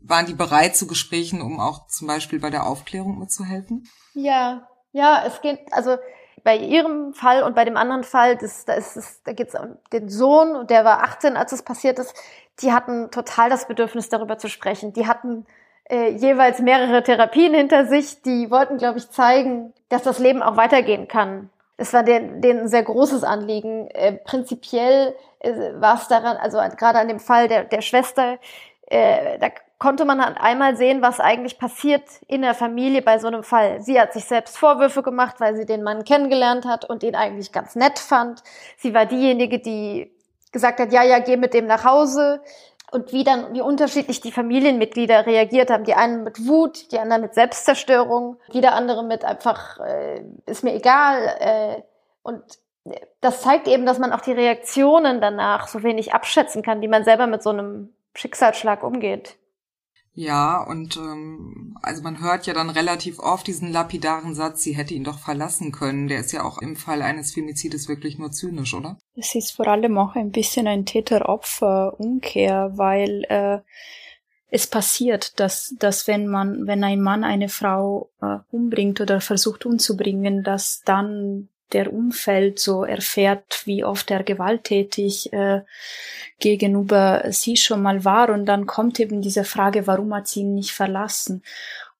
waren 0.00 0.26
die 0.26 0.34
bereit 0.34 0.74
zu 0.74 0.86
Gesprächen, 0.86 1.42
um 1.42 1.60
auch 1.60 1.86
zum 1.86 2.06
Beispiel 2.06 2.40
bei 2.40 2.50
der 2.50 2.66
Aufklärung 2.66 3.18
mitzuhelfen? 3.18 3.86
Ja, 4.14 4.66
ja, 4.92 5.22
es 5.26 5.40
geht, 5.42 5.60
also 5.70 5.96
bei 6.44 6.56
ihrem 6.56 7.14
Fall 7.14 7.42
und 7.42 7.54
bei 7.54 7.64
dem 7.64 7.76
anderen 7.76 8.04
Fall, 8.04 8.36
das, 8.36 8.64
da, 8.64 8.74
ist 8.74 8.96
es, 8.96 9.22
da 9.22 9.32
geht 9.32 9.48
es 9.48 9.54
um 9.54 9.76
den 9.92 10.08
Sohn, 10.08 10.66
der 10.66 10.84
war 10.84 11.02
18, 11.02 11.36
als 11.36 11.52
es 11.52 11.62
passiert 11.62 11.98
ist, 11.98 12.14
die 12.60 12.72
hatten 12.72 13.10
total 13.10 13.50
das 13.50 13.66
Bedürfnis, 13.66 14.08
darüber 14.08 14.38
zu 14.38 14.48
sprechen. 14.48 14.92
Die 14.92 15.06
hatten 15.06 15.46
äh, 15.88 16.10
jeweils 16.10 16.58
mehrere 16.60 17.02
Therapien 17.02 17.54
hinter 17.54 17.86
sich, 17.86 18.22
die 18.22 18.50
wollten, 18.50 18.78
glaube 18.78 18.98
ich, 18.98 19.10
zeigen, 19.10 19.72
dass 19.88 20.02
das 20.02 20.18
Leben 20.18 20.42
auch 20.42 20.56
weitergehen 20.56 21.08
kann. 21.08 21.50
Es 21.76 21.92
war 21.92 22.02
denen, 22.02 22.40
denen 22.40 22.60
ein 22.60 22.68
sehr 22.68 22.82
großes 22.82 23.24
Anliegen. 23.24 23.88
Äh, 23.90 24.12
prinzipiell 24.12 25.14
äh, 25.40 25.52
war 25.74 25.96
es 25.96 26.08
daran, 26.08 26.36
also 26.36 26.58
gerade 26.76 26.98
an 26.98 27.08
dem 27.08 27.20
Fall 27.20 27.48
der, 27.48 27.64
der 27.64 27.80
Schwester, 27.80 28.38
äh, 28.86 29.38
da 29.38 29.48
konnte 29.82 30.04
man 30.04 30.24
halt 30.24 30.36
einmal 30.40 30.76
sehen, 30.76 31.02
was 31.02 31.18
eigentlich 31.18 31.58
passiert 31.58 32.04
in 32.28 32.42
der 32.42 32.54
Familie 32.54 33.02
bei 33.02 33.18
so 33.18 33.26
einem 33.26 33.42
Fall. 33.42 33.80
Sie 33.80 34.00
hat 34.00 34.12
sich 34.12 34.26
selbst 34.26 34.56
Vorwürfe 34.56 35.02
gemacht, 35.02 35.40
weil 35.40 35.56
sie 35.56 35.66
den 35.66 35.82
Mann 35.82 36.04
kennengelernt 36.04 36.66
hat 36.66 36.88
und 36.88 37.02
ihn 37.02 37.16
eigentlich 37.16 37.50
ganz 37.50 37.74
nett 37.74 37.98
fand. 37.98 38.44
Sie 38.76 38.94
war 38.94 39.06
diejenige, 39.06 39.58
die 39.58 40.14
gesagt 40.52 40.78
hat, 40.78 40.92
ja, 40.92 41.02
ja, 41.02 41.18
geh 41.18 41.36
mit 41.36 41.52
dem 41.52 41.66
nach 41.66 41.84
Hause. 41.84 42.42
Und 42.92 43.12
wie 43.12 43.24
dann, 43.24 43.54
wie 43.54 43.60
unterschiedlich 43.60 44.20
die 44.20 44.30
Familienmitglieder 44.30 45.26
reagiert 45.26 45.68
haben. 45.68 45.82
Die 45.82 45.94
einen 45.94 46.22
mit 46.22 46.46
Wut, 46.46 46.92
die 46.92 47.00
anderen 47.00 47.22
mit 47.22 47.34
Selbstzerstörung, 47.34 48.36
wieder 48.52 48.74
andere 48.74 49.02
mit 49.02 49.24
einfach, 49.24 49.80
äh, 49.80 50.22
ist 50.46 50.62
mir 50.62 50.74
egal. 50.76 51.26
Äh, 51.40 51.82
und 52.22 52.40
das 53.20 53.42
zeigt 53.42 53.66
eben, 53.66 53.84
dass 53.84 53.98
man 53.98 54.12
auch 54.12 54.20
die 54.20 54.30
Reaktionen 54.30 55.20
danach 55.20 55.66
so 55.66 55.82
wenig 55.82 56.14
abschätzen 56.14 56.62
kann, 56.62 56.82
wie 56.82 56.88
man 56.88 57.02
selber 57.02 57.26
mit 57.26 57.42
so 57.42 57.50
einem 57.50 57.92
Schicksalsschlag 58.14 58.84
umgeht. 58.84 59.41
Ja, 60.14 60.62
und 60.62 60.96
ähm, 60.98 61.76
also 61.80 62.02
man 62.02 62.20
hört 62.20 62.46
ja 62.46 62.52
dann 62.52 62.68
relativ 62.68 63.18
oft 63.18 63.46
diesen 63.46 63.72
lapidaren 63.72 64.34
Satz, 64.34 64.62
sie 64.62 64.76
hätte 64.76 64.92
ihn 64.92 65.04
doch 65.04 65.18
verlassen 65.18 65.72
können. 65.72 66.06
Der 66.06 66.20
ist 66.20 66.32
ja 66.32 66.44
auch 66.44 66.58
im 66.58 66.76
Fall 66.76 67.00
eines 67.00 67.32
Femizides 67.32 67.88
wirklich 67.88 68.18
nur 68.18 68.30
zynisch, 68.30 68.74
oder? 68.74 68.98
Es 69.14 69.34
ist 69.34 69.52
vor 69.52 69.68
allem 69.68 69.96
auch 69.96 70.14
ein 70.14 70.30
bisschen 70.30 70.66
ein 70.66 70.84
Täter-Opfer-Umkehr, 70.84 72.72
weil 72.74 73.24
äh, 73.30 73.60
es 74.50 74.66
passiert, 74.66 75.40
dass, 75.40 75.74
dass 75.78 76.06
wenn 76.06 76.26
man, 76.26 76.66
wenn 76.66 76.84
ein 76.84 77.00
Mann 77.00 77.24
eine 77.24 77.48
Frau 77.48 78.10
äh, 78.20 78.36
umbringt 78.50 79.00
oder 79.00 79.22
versucht 79.22 79.64
umzubringen, 79.64 80.42
dass 80.42 80.82
dann 80.84 81.48
der 81.72 81.92
Umfeld 81.92 82.58
so 82.58 82.84
erfährt, 82.84 83.62
wie 83.64 83.84
oft 83.84 84.10
er 84.10 84.22
gewalttätig 84.22 85.32
äh, 85.32 85.62
gegenüber 86.38 87.24
sie 87.30 87.56
schon 87.56 87.82
mal 87.82 88.04
war. 88.04 88.30
Und 88.30 88.46
dann 88.46 88.66
kommt 88.66 89.00
eben 89.00 89.22
diese 89.22 89.44
Frage, 89.44 89.86
warum 89.86 90.14
hat 90.14 90.28
sie 90.28 90.40
ihn 90.40 90.54
nicht 90.54 90.72
verlassen? 90.72 91.42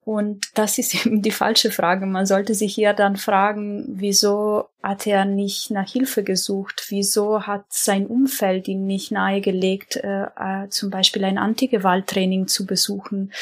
Und 0.05 0.47
das 0.55 0.79
ist 0.79 0.95
eben 1.07 1.23
die 1.23 1.31
falsche 1.31 1.71
Frage. 1.71 2.07
Man 2.07 2.27
sollte 2.27 2.55
sich 2.55 2.75
hier 2.75 2.93
dann 2.93 3.17
fragen, 3.17 3.85
wieso 3.89 4.69
hat 4.83 5.07
er 5.07 5.25
nicht 5.25 5.71
nach 5.71 5.89
Hilfe 5.89 6.25
gesucht? 6.25 6.87
Wieso 6.89 7.47
hat 7.47 7.65
sein 7.69 8.07
Umfeld 8.07 8.67
ihm 8.69 8.85
nicht 8.85 9.13
nahegelegt, 9.13 9.97
äh, 9.97 10.25
äh, 10.25 10.69
zum 10.71 10.91
Beispiel 10.91 11.25
ein 11.25 11.39
Antigewalttraining 11.39 12.49
zu 12.49 12.67
besuchen? 12.67 13.33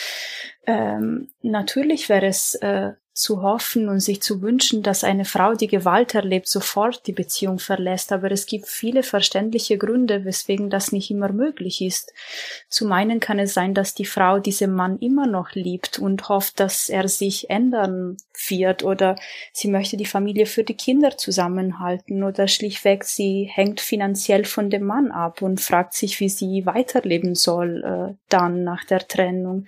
Ähm, 0.67 1.29
natürlich 1.43 2.09
wäre 2.09 2.27
es 2.27 2.55
äh, 2.57 2.93
zu 3.13 3.43
hoffen 3.43 3.89
und 3.89 4.01
sich 4.01 4.23
zu 4.23 4.41
wünschen, 4.41 4.83
dass 4.83 5.05
eine 5.05 5.25
Frau, 5.25 5.55
die 5.55 5.67
Gewalt 5.67 6.15
erlebt, 6.15 6.49
sofort 6.49 7.07
die 7.07 7.13
Beziehung 7.13 7.59
verlässt. 7.59 8.13
Aber 8.13 8.31
es 8.31 8.47
gibt 8.47 8.67
viele 8.69 9.03
verständliche 9.03 9.79
Gründe, 9.79 10.25
weswegen 10.25 10.71
das 10.71 10.93
nicht 10.93 11.11
immer 11.11 11.33
möglich 11.33 11.83
ist. 11.83 12.13
Zum 12.69 12.93
einen 12.93 13.21
kann 13.21 13.39
es 13.39 13.53
sein, 13.53 13.75
dass 13.75 13.95
die 13.95 14.05
Frau 14.05 14.39
diesen 14.39 14.73
Mann 14.73 14.99
immer 14.99 15.27
noch 15.27 15.53
liebt 15.53 15.99
und 15.99 16.29
hofft, 16.29 16.61
dass 16.61 16.89
er 16.89 17.09
sich 17.09 17.51
ändern 17.51 18.17
wird 18.49 18.83
oder 18.83 19.17
sie 19.53 19.69
möchte 19.69 19.97
die 19.97 20.07
Familie 20.07 20.47
für 20.47 20.65
die 20.65 20.77
Kinder 20.77 21.17
zusammenhalten 21.17 22.23
oder 22.25 22.49
schlichtweg 22.49 23.05
sie 23.05 23.51
hängt 23.53 23.81
finanziell 23.81 24.45
von 24.45 24.71
dem 24.71 24.85
Mann 24.85 25.11
ab 25.11 25.43
und 25.43 25.61
fragt 25.61 25.95
sich, 25.95 26.21
wie 26.21 26.29
sie 26.29 26.65
weiterleben 26.65 27.35
soll 27.35 27.85
äh, 27.85 28.15
dann 28.29 28.65
nach 28.65 28.85
der 28.85 29.07
Trennung. 29.07 29.67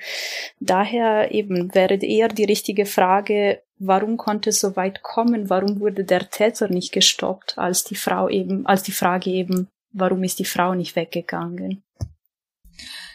Daher 0.60 1.32
eben 1.32 1.74
wäre 1.74 1.94
eher 1.94 2.28
die 2.28 2.44
richtige 2.44 2.86
Frage, 2.86 3.31
warum 3.78 4.16
konnte 4.16 4.50
es 4.50 4.60
so 4.60 4.76
weit 4.76 5.02
kommen? 5.02 5.50
Warum 5.50 5.80
wurde 5.80 6.04
der 6.04 6.30
Täter 6.30 6.68
nicht 6.68 6.92
gestoppt, 6.92 7.58
als 7.58 7.84
die 7.84 7.96
Frau 7.96 8.28
eben, 8.28 8.66
als 8.66 8.82
die 8.82 8.92
Frage 8.92 9.30
eben, 9.30 9.68
warum 9.92 10.22
ist 10.22 10.38
die 10.38 10.44
Frau 10.44 10.74
nicht 10.74 10.96
weggegangen? 10.96 11.82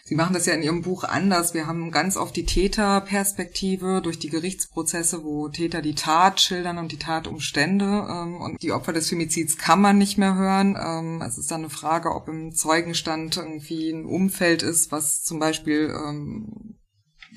Sie 0.08 0.16
machen 0.16 0.34
das 0.34 0.46
ja 0.46 0.54
in 0.54 0.64
Ihrem 0.64 0.84
Buch 0.84 1.04
anders. 1.04 1.54
Wir 1.54 1.68
haben 1.68 1.92
ganz 1.92 2.16
oft 2.16 2.34
die 2.38 2.46
Täterperspektive 2.46 4.00
durch 4.02 4.18
die 4.18 4.30
Gerichtsprozesse, 4.30 5.26
wo 5.26 5.50
Täter 5.50 5.82
die 5.82 5.96
Tat 5.96 6.40
schildern 6.40 6.78
und 6.78 6.94
die 6.94 6.98
Tatumstände. 6.98 8.08
Ähm, 8.10 8.40
und 8.40 8.62
die 8.62 8.72
Opfer 8.72 8.94
des 8.94 9.10
Femizids 9.10 9.58
kann 9.58 9.82
man 9.82 9.98
nicht 9.98 10.18
mehr 10.18 10.36
hören. 10.36 10.78
Ähm, 10.82 11.22
es 11.22 11.38
ist 11.38 11.52
dann 11.52 11.60
eine 11.62 11.70
Frage, 11.70 12.16
ob 12.16 12.30
im 12.30 12.54
Zeugenstand 12.56 13.36
irgendwie 13.36 13.90
ein 13.90 14.06
Umfeld 14.06 14.64
ist, 14.64 14.94
was 14.94 15.24
zum 15.24 15.40
Beispiel 15.40 15.94
ähm, 15.94 16.77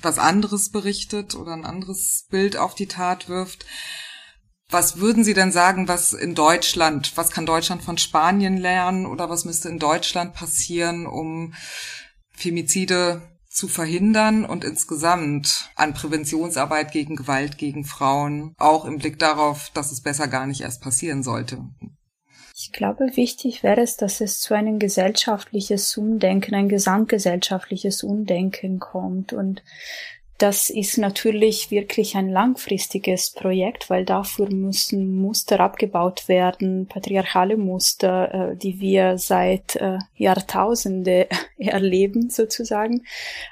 was 0.03 0.19
anderes 0.19 0.69
berichtet 0.69 1.35
oder 1.35 1.53
ein 1.53 1.65
anderes 1.65 2.25
Bild 2.29 2.57
auf 2.57 2.75
die 2.75 2.87
Tat 2.87 3.29
wirft. 3.29 3.65
Was 4.69 4.99
würden 4.99 5.23
Sie 5.23 5.33
denn 5.33 5.51
sagen, 5.51 5.87
was 5.87 6.13
in 6.13 6.33
Deutschland, 6.33 7.11
was 7.15 7.31
kann 7.31 7.45
Deutschland 7.45 7.83
von 7.83 7.97
Spanien 7.97 8.57
lernen 8.57 9.05
oder 9.05 9.29
was 9.29 9.43
müsste 9.43 9.67
in 9.67 9.79
Deutschland 9.79 10.33
passieren, 10.33 11.05
um 11.05 11.53
Femizide 12.31 13.21
zu 13.49 13.67
verhindern 13.67 14.45
und 14.45 14.63
insgesamt 14.63 15.69
an 15.75 15.93
Präventionsarbeit 15.93 16.93
gegen 16.93 17.17
Gewalt 17.17 17.57
gegen 17.57 17.83
Frauen, 17.83 18.55
auch 18.57 18.85
im 18.85 18.97
Blick 18.97 19.19
darauf, 19.19 19.69
dass 19.73 19.91
es 19.91 20.01
besser 20.01 20.29
gar 20.29 20.47
nicht 20.47 20.61
erst 20.61 20.81
passieren 20.81 21.21
sollte. 21.21 21.61
Ich 22.63 22.71
glaube, 22.71 23.15
wichtig 23.15 23.63
wäre 23.63 23.81
es, 23.81 23.97
dass 23.97 24.21
es 24.21 24.39
zu 24.39 24.53
einem 24.53 24.77
gesellschaftliches 24.77 25.97
Umdenken, 25.97 26.53
ein 26.53 26.69
gesamtgesellschaftliches 26.69 28.03
Umdenken 28.03 28.77
kommt 28.77 29.33
und 29.33 29.63
das 30.41 30.71
ist 30.71 30.97
natürlich 30.97 31.69
wirklich 31.69 32.15
ein 32.15 32.27
langfristiges 32.27 33.29
Projekt, 33.29 33.91
weil 33.91 34.05
dafür 34.05 34.49
müssen 34.49 35.13
Muster 35.13 35.59
abgebaut 35.59 36.27
werden, 36.27 36.87
patriarchale 36.87 37.57
Muster, 37.57 38.51
äh, 38.51 38.55
die 38.55 38.79
wir 38.79 39.19
seit 39.19 39.75
äh, 39.75 39.99
Jahrtausende 40.15 41.27
erleben 41.59 42.31
sozusagen. 42.31 43.03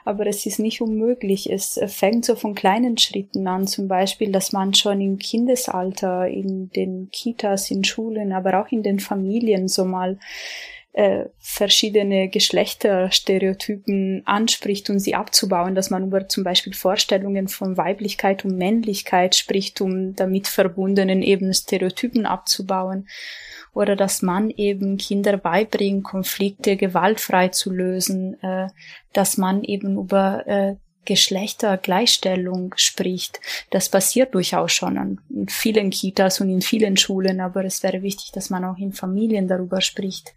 Aber 0.04 0.26
es 0.26 0.48
ist 0.48 0.58
nicht 0.58 0.82
unmöglich. 0.82 1.52
Es 1.52 1.80
fängt 1.88 2.26
so 2.26 2.36
von 2.36 2.56
kleinen 2.56 2.98
Schritten 2.98 3.48
an, 3.48 3.68
zum 3.68 3.88
Beispiel, 3.88 4.32
dass 4.32 4.52
man 4.52 4.74
schon 4.74 5.00
im 5.00 5.20
Kindesalter, 5.20 6.28
in 6.28 6.72
den 6.72 7.10
Kitas, 7.12 7.70
in 7.70 7.84
Schulen, 7.84 8.34
aber 8.34 8.62
auch 8.62 8.72
in 8.72 8.82
den 8.82 9.00
Familien 9.00 9.68
so 9.68 9.86
mal 9.86 10.18
äh, 11.00 11.30
verschiedene 11.40 12.28
Geschlechterstereotypen 12.28 14.24
anspricht, 14.26 14.90
um 14.90 15.00
sie 15.00 15.16
abzubauen, 15.16 15.74
dass 15.74 15.90
man 15.90 16.08
über 16.08 16.28
zum 16.28 16.44
Beispiel 16.44 16.74
Vorstellungen 16.74 17.48
von 17.48 17.78
Weiblichkeit 17.78 18.44
und 18.44 18.58
Männlichkeit 18.58 19.34
spricht, 19.34 19.80
um 19.80 20.14
damit 20.18 20.50
verbundenen 20.50 21.22
eben 21.22 21.54
Stereotypen 21.54 22.26
abzubauen. 22.26 23.08
Oder 23.74 23.96
dass 23.96 24.22
man 24.22 24.50
eben 24.50 24.98
Kinder 24.98 25.38
beibringt, 25.38 26.04
Konflikte 26.04 26.76
gewaltfrei 26.76 27.48
zu 27.48 27.72
lösen, 27.72 28.38
äh, 28.44 28.68
dass 29.14 29.38
man 29.38 29.64
eben 29.64 29.98
über 29.98 30.46
äh, 30.48 30.76
Geschlechtergleichstellung 31.10 32.76
spricht. 32.78 33.40
Das 33.72 33.90
passiert 33.90 34.36
durchaus 34.36 34.72
schon 34.72 34.98
an 35.00 35.20
vielen 35.48 35.90
Kitas 35.90 36.40
und 36.40 36.50
in 36.50 36.62
vielen 36.62 36.98
Schulen, 36.98 37.42
aber 37.42 37.66
es 37.66 37.82
wäre 37.82 38.04
wichtig, 38.04 38.32
dass 38.32 38.52
man 38.52 38.64
auch 38.64 38.78
in 38.78 38.94
Familien 38.94 39.48
darüber 39.48 39.82
spricht. 39.82 40.36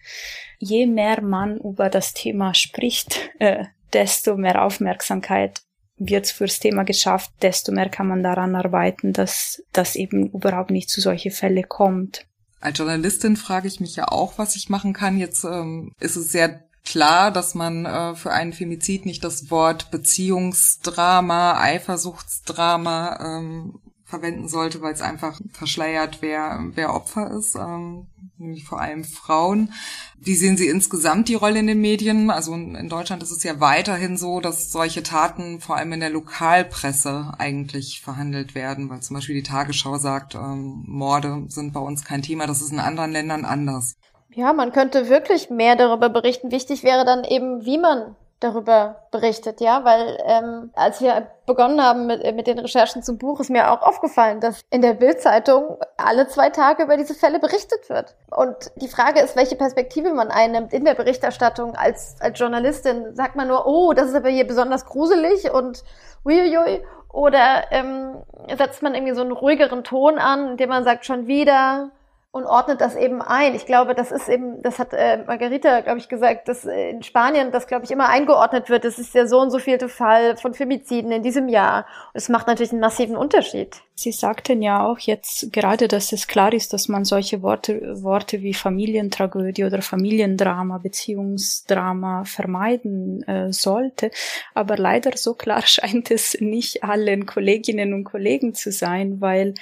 Je 0.58 0.86
mehr 0.86 1.20
man 1.20 1.58
über 1.58 1.90
das 1.90 2.14
Thema 2.14 2.54
spricht, 2.54 3.20
äh, 3.38 3.66
desto 3.92 4.38
mehr 4.38 4.64
Aufmerksamkeit 4.64 5.60
wird 5.98 6.26
fürs 6.28 6.58
Thema 6.58 6.84
geschafft, 6.84 7.30
desto 7.42 7.70
mehr 7.70 7.90
kann 7.90 8.08
man 8.08 8.22
daran 8.22 8.56
arbeiten, 8.56 9.12
dass 9.12 9.62
das 9.72 9.94
eben 9.94 10.30
überhaupt 10.30 10.70
nicht 10.70 10.88
zu 10.88 11.02
solche 11.02 11.30
Fälle 11.30 11.64
kommt. 11.64 12.26
Als 12.60 12.78
Journalistin 12.78 13.36
frage 13.36 13.68
ich 13.68 13.78
mich 13.78 13.96
ja 13.96 14.08
auch, 14.08 14.38
was 14.38 14.56
ich 14.56 14.70
machen 14.70 14.94
kann. 14.94 15.18
Jetzt 15.18 15.44
ähm, 15.44 15.92
ist 16.00 16.16
es 16.16 16.32
sehr 16.32 16.64
klar, 16.84 17.30
dass 17.30 17.54
man 17.54 17.86
äh, 17.86 18.14
für 18.14 18.32
einen 18.32 18.52
Femizid 18.52 19.06
nicht 19.06 19.24
das 19.24 19.50
Wort 19.50 19.90
Beziehungsdrama, 19.90 21.60
Eifersuchtsdrama 21.60 23.18
ähm, 23.20 23.80
verwenden 24.12 24.46
sollte, 24.46 24.82
weil 24.82 24.92
es 24.92 25.00
einfach 25.00 25.40
verschleiert, 25.52 26.18
wer, 26.20 26.60
wer 26.74 26.94
Opfer 26.94 27.30
ist, 27.30 27.54
ähm, 27.54 28.08
nämlich 28.36 28.64
vor 28.64 28.78
allem 28.78 29.04
Frauen. 29.04 29.72
Wie 30.18 30.34
sehen 30.34 30.58
Sie 30.58 30.68
insgesamt 30.68 31.28
die 31.28 31.34
Rolle 31.34 31.60
in 31.60 31.66
den 31.66 31.80
Medien? 31.80 32.30
Also 32.30 32.52
in 32.54 32.88
Deutschland 32.90 33.22
ist 33.22 33.30
es 33.30 33.42
ja 33.42 33.58
weiterhin 33.58 34.18
so, 34.18 34.40
dass 34.40 34.70
solche 34.70 35.02
Taten 35.02 35.62
vor 35.62 35.76
allem 35.76 35.92
in 35.94 36.00
der 36.00 36.10
Lokalpresse 36.10 37.32
eigentlich 37.38 38.02
verhandelt 38.02 38.54
werden, 38.54 38.90
weil 38.90 39.00
zum 39.00 39.14
Beispiel 39.14 39.36
die 39.36 39.42
Tagesschau 39.42 39.96
sagt, 39.96 40.34
ähm, 40.34 40.84
Morde 40.86 41.46
sind 41.48 41.72
bei 41.72 41.80
uns 41.80 42.04
kein 42.04 42.20
Thema, 42.20 42.46
das 42.46 42.60
ist 42.60 42.70
in 42.70 42.80
anderen 42.80 43.12
Ländern 43.12 43.46
anders. 43.46 43.96
Ja, 44.34 44.52
man 44.52 44.72
könnte 44.72 45.08
wirklich 45.08 45.50
mehr 45.50 45.76
darüber 45.76 46.08
berichten. 46.08 46.50
Wichtig 46.50 46.84
wäre 46.84 47.04
dann 47.04 47.24
eben, 47.24 47.64
wie 47.64 47.78
man 47.78 48.16
darüber 48.40 49.06
berichtet, 49.10 49.60
ja, 49.60 49.84
weil 49.84 50.18
ähm, 50.26 50.70
als 50.74 51.00
wir 51.00 51.28
begonnen 51.46 51.80
haben 51.80 52.06
mit, 52.06 52.34
mit 52.34 52.46
den 52.46 52.58
Recherchen 52.58 53.02
zum 53.02 53.18
Buch, 53.18 53.38
ist 53.40 53.50
mir 53.50 53.70
auch 53.70 53.82
aufgefallen, 53.82 54.40
dass 54.40 54.62
in 54.70 54.82
der 54.82 54.94
Bildzeitung 54.94 55.78
alle 55.96 56.26
zwei 56.26 56.50
Tage 56.50 56.82
über 56.82 56.96
diese 56.96 57.14
Fälle 57.14 57.38
berichtet 57.38 57.88
wird. 57.88 58.16
Und 58.30 58.72
die 58.76 58.88
Frage 58.88 59.20
ist, 59.20 59.36
welche 59.36 59.56
Perspektive 59.56 60.12
man 60.12 60.30
einnimmt 60.30 60.72
in 60.72 60.84
der 60.84 60.94
Berichterstattung 60.94 61.76
als, 61.76 62.16
als 62.20 62.38
Journalistin. 62.38 63.14
Sagt 63.14 63.36
man 63.36 63.48
nur, 63.48 63.66
oh, 63.66 63.92
das 63.92 64.08
ist 64.08 64.16
aber 64.16 64.30
hier 64.30 64.46
besonders 64.46 64.86
gruselig 64.86 65.52
und 65.52 65.84
uiuiui, 66.24 66.82
oder 67.12 67.70
ähm, 67.70 68.22
setzt 68.56 68.82
man 68.82 68.94
irgendwie 68.94 69.14
so 69.14 69.20
einen 69.20 69.32
ruhigeren 69.32 69.84
Ton 69.84 70.18
an, 70.18 70.52
indem 70.52 70.70
man 70.70 70.82
sagt, 70.82 71.04
schon 71.04 71.26
wieder, 71.26 71.90
und 72.32 72.46
ordnet 72.46 72.80
das 72.80 72.96
eben 72.96 73.20
ein. 73.20 73.54
Ich 73.54 73.66
glaube, 73.66 73.94
das 73.94 74.10
ist 74.10 74.26
eben, 74.26 74.62
das 74.62 74.78
hat 74.78 74.94
äh, 74.94 75.22
Margarita, 75.26 75.80
glaube 75.80 75.98
ich, 75.98 76.08
gesagt, 76.08 76.48
dass 76.48 76.64
in 76.64 77.02
Spanien 77.02 77.52
das, 77.52 77.66
glaube 77.66 77.84
ich, 77.84 77.90
immer 77.90 78.08
eingeordnet 78.08 78.70
wird. 78.70 78.86
Das 78.86 78.98
ist 78.98 79.14
der 79.14 79.28
so 79.28 79.38
und 79.38 79.50
so 79.50 79.58
vielte 79.58 79.90
Fall 79.90 80.38
von 80.38 80.54
Femiziden 80.54 81.12
in 81.12 81.22
diesem 81.22 81.50
Jahr. 81.50 81.86
Es 82.14 82.30
macht 82.30 82.46
natürlich 82.46 82.72
einen 82.72 82.80
massiven 82.80 83.18
Unterschied. 83.18 83.76
Sie 83.94 84.12
sagten 84.12 84.62
ja 84.62 84.82
auch 84.82 84.98
jetzt 84.98 85.52
gerade, 85.52 85.88
dass 85.88 86.10
es 86.12 86.26
klar 86.26 86.54
ist, 86.54 86.72
dass 86.72 86.88
man 86.88 87.04
solche 87.04 87.42
Worte, 87.42 88.02
Worte 88.02 88.40
wie 88.40 88.54
Familientragödie 88.54 89.64
oder 89.64 89.82
Familiendrama, 89.82 90.78
Beziehungsdrama 90.78 92.24
vermeiden 92.24 93.22
äh, 93.28 93.52
sollte. 93.52 94.10
Aber 94.54 94.78
leider 94.78 95.18
so 95.18 95.34
klar 95.34 95.62
scheint 95.66 96.10
es 96.10 96.38
nicht 96.40 96.82
allen 96.82 97.26
Kolleginnen 97.26 97.92
und 97.92 98.04
Kollegen 98.04 98.54
zu 98.54 98.72
sein, 98.72 99.20
weil 99.20 99.52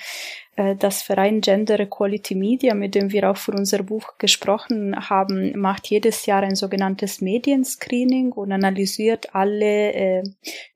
äh, 0.49 0.49
das 0.78 1.02
Verein 1.02 1.40
Gender 1.40 1.80
Equality 1.80 2.34
Media, 2.34 2.74
mit 2.74 2.94
dem 2.94 3.12
wir 3.12 3.30
auch 3.30 3.36
für 3.36 3.52
unser 3.52 3.82
Buch 3.82 4.18
gesprochen 4.18 4.94
haben, 5.08 5.58
macht 5.58 5.86
jedes 5.88 6.26
Jahr 6.26 6.42
ein 6.42 6.54
sogenanntes 6.54 7.20
Medienscreening 7.20 8.32
und 8.32 8.52
analysiert 8.52 9.34
alle 9.34 9.92
äh, 9.92 10.22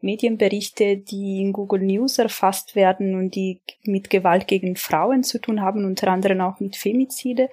Medienberichte, 0.00 0.96
die 0.96 1.40
in 1.40 1.52
Google 1.52 1.82
News 1.82 2.18
erfasst 2.18 2.76
werden 2.76 3.14
und 3.14 3.34
die 3.34 3.60
mit 3.84 4.10
Gewalt 4.10 4.46
gegen 4.46 4.76
Frauen 4.76 5.22
zu 5.22 5.38
tun 5.38 5.60
haben, 5.60 5.84
unter 5.84 6.08
anderem 6.08 6.40
auch 6.40 6.60
mit 6.60 6.76
Femizide. 6.76 7.50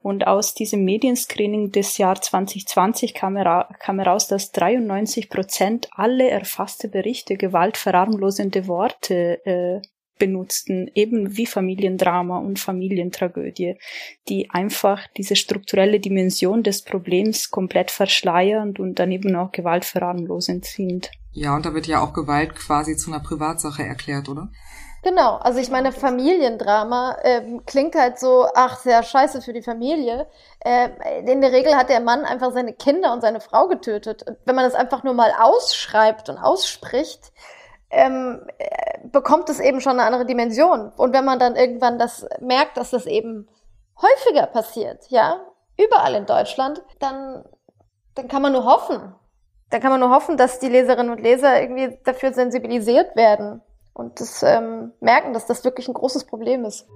Und 0.00 0.26
aus 0.26 0.54
diesem 0.54 0.84
Medienscreening 0.84 1.72
des 1.72 1.98
Jahr 1.98 2.20
2020 2.20 3.14
kam, 3.14 3.34
kam 3.34 3.98
heraus, 3.98 4.28
dass 4.28 4.52
93 4.52 5.28
Prozent 5.28 5.88
alle 5.92 6.28
erfasste 6.28 6.88
Berichte 6.88 7.36
gewaltverarmlosende 7.36 8.68
Worte 8.68 9.44
äh, 9.44 9.80
benutzten, 10.18 10.90
eben 10.94 11.36
wie 11.36 11.46
Familiendrama 11.46 12.38
und 12.38 12.58
Familientragödie, 12.58 13.78
die 14.28 14.50
einfach 14.50 15.06
diese 15.16 15.36
strukturelle 15.36 16.00
Dimension 16.00 16.62
des 16.62 16.82
Problems 16.82 17.50
komplett 17.50 17.90
verschleiernd 17.90 18.78
und 18.78 18.98
daneben 18.98 19.34
auch 19.36 19.52
gewaltverharmlosend 19.52 20.64
sind. 20.64 21.10
Ja, 21.32 21.56
und 21.56 21.66
da 21.66 21.74
wird 21.74 21.86
ja 21.86 22.00
auch 22.00 22.12
Gewalt 22.12 22.54
quasi 22.54 22.96
zu 22.96 23.10
einer 23.10 23.22
Privatsache 23.22 23.82
erklärt, 23.82 24.28
oder? 24.28 24.50
Genau, 25.04 25.36
also 25.36 25.58
ich 25.58 25.70
meine, 25.70 25.92
Familiendrama 25.92 27.18
äh, 27.22 27.42
klingt 27.66 27.94
halt 27.94 28.18
so, 28.18 28.46
ach, 28.54 28.78
sehr 28.78 29.02
scheiße 29.02 29.42
für 29.42 29.52
die 29.52 29.60
Familie. 29.60 30.26
Äh, 30.60 30.88
in 31.30 31.42
der 31.42 31.52
Regel 31.52 31.76
hat 31.76 31.90
der 31.90 32.00
Mann 32.00 32.24
einfach 32.24 32.52
seine 32.52 32.72
Kinder 32.72 33.12
und 33.12 33.20
seine 33.20 33.40
Frau 33.40 33.68
getötet. 33.68 34.24
wenn 34.46 34.54
man 34.54 34.64
das 34.64 34.74
einfach 34.74 35.04
nur 35.04 35.12
mal 35.12 35.30
ausschreibt 35.38 36.30
und 36.30 36.38
ausspricht, 36.38 37.32
ähm, 37.90 38.40
bekommt 39.12 39.48
es 39.48 39.60
eben 39.60 39.80
schon 39.80 39.98
eine 39.98 40.04
andere 40.04 40.26
Dimension. 40.26 40.92
Und 40.96 41.12
wenn 41.12 41.24
man 41.24 41.38
dann 41.38 41.56
irgendwann 41.56 41.98
das 41.98 42.26
merkt, 42.40 42.76
dass 42.76 42.90
das 42.90 43.06
eben 43.06 43.48
häufiger 44.00 44.46
passiert, 44.46 45.06
ja, 45.08 45.40
überall 45.78 46.14
in 46.14 46.26
Deutschland, 46.26 46.82
dann, 46.98 47.44
dann 48.14 48.28
kann 48.28 48.42
man 48.42 48.52
nur 48.52 48.64
hoffen. 48.64 49.14
Dann 49.70 49.80
kann 49.80 49.90
man 49.90 50.00
nur 50.00 50.10
hoffen, 50.10 50.36
dass 50.36 50.58
die 50.58 50.68
Leserinnen 50.68 51.10
und 51.10 51.20
Leser 51.20 51.60
irgendwie 51.60 51.98
dafür 52.04 52.32
sensibilisiert 52.32 53.16
werden 53.16 53.60
und 53.92 54.20
das 54.20 54.42
ähm, 54.42 54.92
merken, 55.00 55.32
dass 55.32 55.46
das 55.46 55.64
wirklich 55.64 55.88
ein 55.88 55.94
großes 55.94 56.24
Problem 56.24 56.64
ist. 56.64 56.86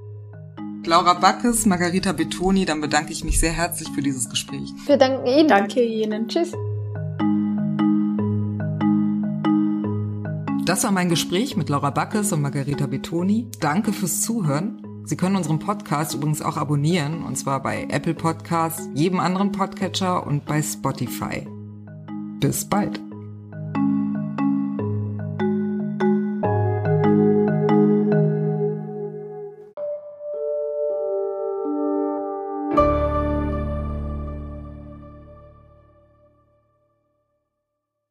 Laura 0.84 1.14
Backes, 1.14 1.66
Margarita 1.66 2.12
Betoni, 2.12 2.64
dann 2.64 2.80
bedanke 2.80 3.12
ich 3.12 3.24
mich 3.24 3.40
sehr 3.40 3.52
herzlich 3.52 3.88
für 3.90 4.00
dieses 4.00 4.28
Gespräch. 4.28 4.72
Wir 4.86 4.96
danken 4.96 5.26
Ihnen. 5.26 5.48
Danke 5.48 5.82
Ihnen. 5.82 6.28
Tschüss. 6.28 6.52
Das 10.68 10.84
war 10.84 10.92
mein 10.92 11.08
Gespräch 11.08 11.56
mit 11.56 11.70
Laura 11.70 11.88
Backes 11.88 12.30
und 12.30 12.42
Margarita 12.42 12.86
Betoni. 12.86 13.50
Danke 13.58 13.90
fürs 13.94 14.20
Zuhören. 14.20 14.82
Sie 15.06 15.16
können 15.16 15.36
unseren 15.36 15.58
Podcast 15.58 16.12
übrigens 16.12 16.42
auch 16.42 16.58
abonnieren, 16.58 17.24
und 17.24 17.36
zwar 17.38 17.62
bei 17.62 17.86
Apple 17.88 18.12
Podcasts, 18.12 18.86
jedem 18.92 19.18
anderen 19.18 19.50
Podcatcher 19.50 20.26
und 20.26 20.44
bei 20.44 20.60
Spotify. 20.60 21.48
Bis 22.38 22.68
bald. 22.68 23.00